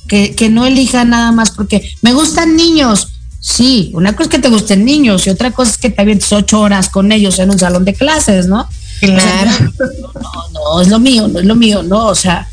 que, 0.07 0.35
que 0.35 0.51
no 0.51 0.67
elijan 0.67 1.09
nada 1.09 1.33
más 1.33 1.51
porque 1.51 1.83
me 2.03 2.13
gustan 2.13 2.57
niños. 2.57 3.09
Sí, 3.41 3.91
una 3.95 4.15
cosa 4.15 4.25
es 4.25 4.37
que 4.37 4.39
te 4.39 4.51
gusten 4.51 4.85
niños 4.85 5.27
y 5.27 5.31
otra 5.31 5.51
cosa 5.51 5.71
es 5.73 5.79
que 5.79 5.91
te 5.91 6.03
avientes 6.03 6.31
ocho 6.31 6.61
horas 6.61 6.91
con 6.91 7.11
ellos 7.11 7.39
en 7.39 7.51
un 7.51 7.59
salón 7.59 7.87
de 7.87 7.95
clases, 7.95 8.49
¿no? 8.49 8.69
Claro. 9.01 9.51
no, 9.61 10.13
no, 10.53 10.75
no, 10.75 10.81
es 10.83 10.89
lo 10.89 11.01
mío, 11.01 11.27
no 11.27 11.41
es 11.41 11.47
lo 11.47 11.57
mío, 11.57 11.83
no, 11.83 12.09
o 12.09 12.15
sea, 12.15 12.47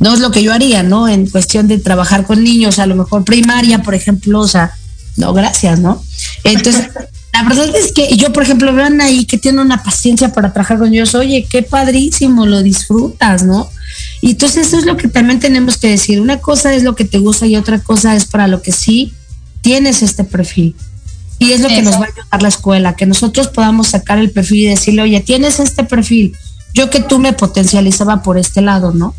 no 0.00 0.14
es 0.14 0.20
lo 0.20 0.30
que 0.30 0.42
yo 0.42 0.52
haría, 0.52 0.82
¿no? 0.82 1.08
En 1.08 1.28
cuestión 1.28 1.68
de 1.68 1.78
trabajar 1.78 2.24
con 2.24 2.42
niños, 2.42 2.78
a 2.78 2.86
lo 2.86 2.96
mejor 2.96 3.24
primaria, 3.24 3.82
por 3.82 3.94
ejemplo, 3.94 4.40
o 4.40 4.48
sea, 4.48 4.72
no, 5.16 5.32
gracias, 5.34 5.78
¿no? 5.78 6.02
Entonces, 6.42 6.88
la 7.32 7.42
verdad 7.44 7.68
es 7.76 7.92
que 7.92 8.16
yo, 8.16 8.32
por 8.32 8.42
ejemplo, 8.42 8.72
vean 8.72 9.00
ahí 9.02 9.26
que 9.26 9.36
tiene 9.36 9.60
una 9.60 9.82
paciencia 9.82 10.32
para 10.32 10.52
trabajar 10.52 10.78
con 10.78 10.92
ellos, 10.92 11.14
oye, 11.14 11.46
qué 11.48 11.62
padrísimo, 11.62 12.46
lo 12.46 12.62
disfrutas, 12.62 13.42
¿no? 13.42 13.70
Y 14.22 14.30
entonces 14.30 14.68
eso 14.68 14.78
es 14.78 14.86
lo 14.86 14.96
que 14.96 15.08
también 15.08 15.38
tenemos 15.38 15.76
que 15.76 15.88
decir. 15.88 16.20
Una 16.20 16.38
cosa 16.38 16.74
es 16.74 16.82
lo 16.82 16.94
que 16.94 17.04
te 17.04 17.18
gusta 17.18 17.46
y 17.46 17.56
otra 17.56 17.80
cosa 17.80 18.16
es 18.16 18.24
para 18.24 18.48
lo 18.48 18.62
que 18.62 18.72
sí 18.72 19.12
tienes 19.60 20.02
este 20.02 20.24
perfil. 20.24 20.74
Y 21.38 21.52
es 21.52 21.60
lo 21.60 21.68
que 21.68 21.82
nos 21.82 21.94
va 21.94 22.04
a 22.04 22.08
ayudar 22.08 22.42
la 22.42 22.48
escuela, 22.48 22.96
que 22.96 23.06
nosotros 23.06 23.48
podamos 23.48 23.88
sacar 23.88 24.18
el 24.18 24.30
perfil 24.30 24.60
y 24.60 24.66
decirle, 24.66 25.02
oye, 25.02 25.20
tienes 25.20 25.58
este 25.58 25.84
perfil, 25.84 26.34
yo 26.74 26.90
que 26.90 27.00
tú 27.00 27.18
me 27.18 27.32
potencializaba 27.32 28.22
por 28.22 28.38
este 28.38 28.60
lado, 28.60 28.92
¿no? 28.92 29.14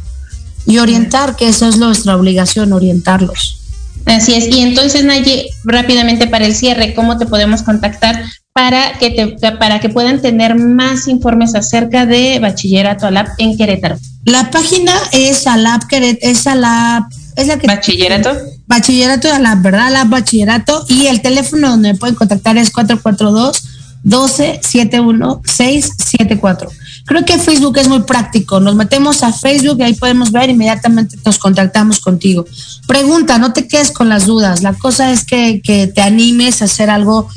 Y 0.66 0.78
orientar, 0.78 1.36
que 1.36 1.48
eso 1.50 1.68
es 1.68 1.78
nuestra 1.78 2.16
obligación, 2.16 2.74
orientarlos. 2.74 3.62
Así 4.06 4.34
es. 4.34 4.48
Y 4.48 4.62
entonces, 4.62 5.04
Naye, 5.04 5.50
rápidamente 5.64 6.28
para 6.28 6.46
el 6.46 6.56
cierre, 6.56 6.94
¿cómo 6.94 7.18
te 7.18 7.26
podemos 7.26 7.62
contactar 7.64 8.24
para 8.54 8.98
que, 9.00 9.12
te, 9.12 9.52
para 9.54 9.80
que 9.80 9.90
puedan 9.90 10.22
tener 10.22 10.56
más 10.56 11.08
informes 11.08 11.56
acerca 11.56 12.06
de 12.06 12.40
Bachillerato 12.40 13.08
ALAP 13.08 13.30
en 13.38 13.58
Querétaro? 13.58 13.98
La 14.26 14.52
página 14.52 14.94
es 15.12 15.48
ALAP 15.48 15.84
Querétaro, 15.88 16.32
es 16.32 16.48
ALAP, 16.48 17.04
es 17.36 17.48
la 17.48 17.60
que... 17.60 17.68
Bachillerato. 17.68 18.32
Bachillerato 18.68 19.28
de 19.28 19.34
ALAP, 19.36 19.62
¿verdad? 19.62 19.88
ALAP 19.88 20.10
Bachillerato. 20.10 20.86
Y 20.90 21.08
el 21.08 21.22
teléfono 21.22 21.70
donde 21.70 21.94
me 21.94 22.00
pueden 22.00 22.16
contactar 22.16 22.58
es 22.58 22.72
442 22.72 23.64
12 24.04 24.60
71 24.64 25.42
674. 25.46 26.70
Creo 27.06 27.26
que 27.26 27.38
Facebook 27.38 27.78
es 27.78 27.88
muy 27.88 28.02
práctico. 28.04 28.60
Nos 28.60 28.76
metemos 28.76 29.24
a 29.24 29.34
Facebook 29.34 29.78
y 29.80 29.84
ahí 29.84 29.94
podemos 29.94 30.32
ver 30.32 30.50
inmediatamente 30.50 31.18
nos 31.26 31.40
contactamos 31.40 32.00
contigo. 32.00 32.46
Pregunta, 32.88 33.38
no 33.38 33.54
te 33.54 33.68
quedes 33.68 33.92
con 33.92 34.10
las 34.10 34.26
dudas. 34.26 34.62
La 34.62 34.74
cosa 34.74 35.12
es 35.12 35.26
que, 35.26 35.62
que 35.62 35.88
te 35.88 36.02
animes 36.02 36.62
a 36.62 36.66
hacer 36.66 36.90
algo, 36.90 37.28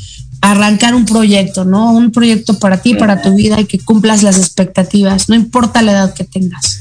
a 0.41 0.53
arrancar 0.53 0.95
un 0.95 1.07
proyecto, 1.07 1.65
¿no? 1.65 1.93
Un 1.93 2.12
proyecto 2.12 2.59
para 2.59 2.79
ti, 2.79 2.95
para 2.95 3.23
tu 3.23 3.35
vida 3.35 3.61
y 3.61 3.65
que 3.65 3.79
cumplas 3.79 4.23
las 4.23 4.39
expectativas, 4.39 5.29
no 5.29 5.35
importa 5.35 5.83
la 5.83 5.93
edad 5.93 6.15
que 6.15 6.25
tengas. 6.25 6.81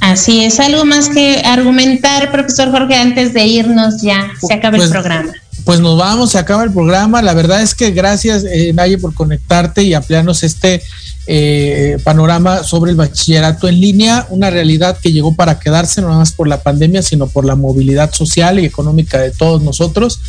Así 0.00 0.44
es, 0.44 0.60
algo 0.60 0.84
más 0.84 1.08
que 1.08 1.42
argumentar, 1.44 2.30
profesor 2.30 2.70
Jorge, 2.70 2.94
antes 2.96 3.34
de 3.34 3.46
irnos 3.46 4.02
ya, 4.02 4.30
se 4.40 4.54
acaba 4.54 4.76
Pues- 4.76 4.88
el 4.88 4.92
programa. 4.92 5.32
Pues 5.64 5.80
nos 5.80 5.98
vamos, 5.98 6.32
se 6.32 6.38
acaba 6.38 6.64
el 6.64 6.72
programa. 6.72 7.22
La 7.22 7.34
verdad 7.34 7.62
es 7.62 7.74
que 7.74 7.90
gracias, 7.90 8.44
eh, 8.44 8.72
Naye, 8.74 8.98
por 8.98 9.14
conectarte 9.14 9.82
y 9.82 9.94
ampliarnos 9.94 10.42
este 10.42 10.82
eh, 11.28 11.98
panorama 12.04 12.62
sobre 12.62 12.92
el 12.92 12.96
bachillerato 12.96 13.66
en 13.66 13.80
línea, 13.80 14.26
una 14.30 14.48
realidad 14.48 14.96
que 14.96 15.10
llegó 15.10 15.34
para 15.34 15.58
quedarse, 15.58 16.00
no 16.00 16.06
nada 16.06 16.20
más 16.20 16.30
por 16.30 16.46
la 16.46 16.62
pandemia, 16.62 17.02
sino 17.02 17.26
por 17.26 17.44
la 17.44 17.56
movilidad 17.56 18.12
social 18.12 18.60
y 18.60 18.64
económica 18.64 19.18
de 19.18 19.32
todos 19.32 19.60
nosotros. 19.60 20.20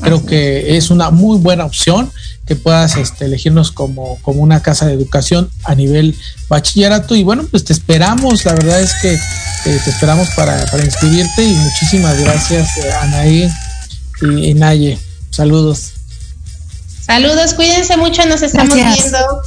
Creo 0.00 0.24
que 0.24 0.76
es 0.76 0.90
una 0.90 1.10
muy 1.10 1.38
buena 1.38 1.64
opción 1.64 2.12
que 2.46 2.54
puedas 2.54 2.96
este, 2.96 3.24
elegirnos 3.24 3.72
como, 3.72 4.18
como 4.22 4.42
una 4.42 4.62
casa 4.62 4.86
de 4.86 4.92
educación 4.92 5.50
a 5.64 5.74
nivel 5.74 6.14
bachillerato. 6.48 7.16
Y 7.16 7.24
bueno, 7.24 7.46
pues 7.50 7.64
te 7.64 7.72
esperamos, 7.72 8.44
la 8.44 8.52
verdad 8.52 8.80
es 8.80 8.92
que 9.02 9.14
eh, 9.14 9.80
te 9.82 9.90
esperamos 9.90 10.28
para, 10.36 10.64
para 10.66 10.84
inscribirte 10.84 11.42
y 11.42 11.54
muchísimas 11.54 12.20
gracias, 12.20 12.76
eh, 12.76 12.92
Anaí 13.00 13.50
y, 14.20 14.50
y 14.50 14.54
Naye. 14.54 14.98
Saludos. 15.30 15.92
Saludos, 17.04 17.54
cuídense 17.54 17.96
mucho, 17.96 18.24
nos 18.26 18.42
estamos 18.42 18.74
Gracias. 18.76 19.10
viendo. 19.12 19.42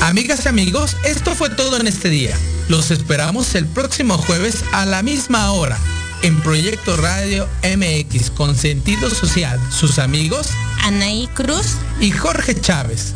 Amigas 0.00 0.44
y 0.44 0.48
amigos, 0.48 0.96
esto 1.04 1.34
fue 1.34 1.48
todo 1.50 1.78
en 1.80 1.86
este 1.86 2.10
día. 2.10 2.36
Los 2.68 2.90
esperamos 2.90 3.54
el 3.54 3.66
próximo 3.66 4.18
jueves 4.18 4.62
a 4.72 4.84
la 4.84 5.02
misma 5.02 5.52
hora 5.52 5.78
en 6.22 6.40
Proyecto 6.42 6.96
Radio 6.96 7.48
MX 7.62 8.30
con 8.30 8.54
sentido 8.54 9.08
social. 9.10 9.58
Sus 9.70 9.98
amigos 9.98 10.48
Anaí 10.82 11.26
Cruz. 11.34 11.76
y 12.00 12.10
Jorge 12.10 12.60
Chávez. 12.60 13.14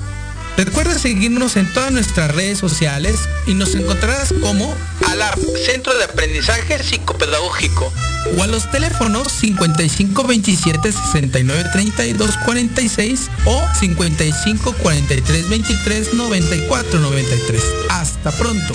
Recuerda 0.58 0.98
seguirnos 0.98 1.54
en 1.54 1.72
todas 1.72 1.92
nuestras 1.92 2.34
redes 2.34 2.58
sociales 2.58 3.14
y 3.46 3.54
nos 3.54 3.76
encontrarás 3.76 4.34
como 4.40 4.74
ALAP, 5.06 5.38
Centro 5.64 5.96
de 5.96 6.02
Aprendizaje 6.02 6.82
Psicopedagógico, 6.82 7.92
o 8.36 8.42
a 8.42 8.48
los 8.48 8.68
teléfonos 8.72 9.30
5527 9.30 10.90
69 10.90 11.64
32 11.72 12.36
46 12.44 13.30
o 13.44 13.62
55 13.78 14.72
43 14.82 15.48
23 15.48 16.14
94 16.14 16.98
93. 16.98 17.62
Hasta 17.90 18.32
pronto. 18.32 18.74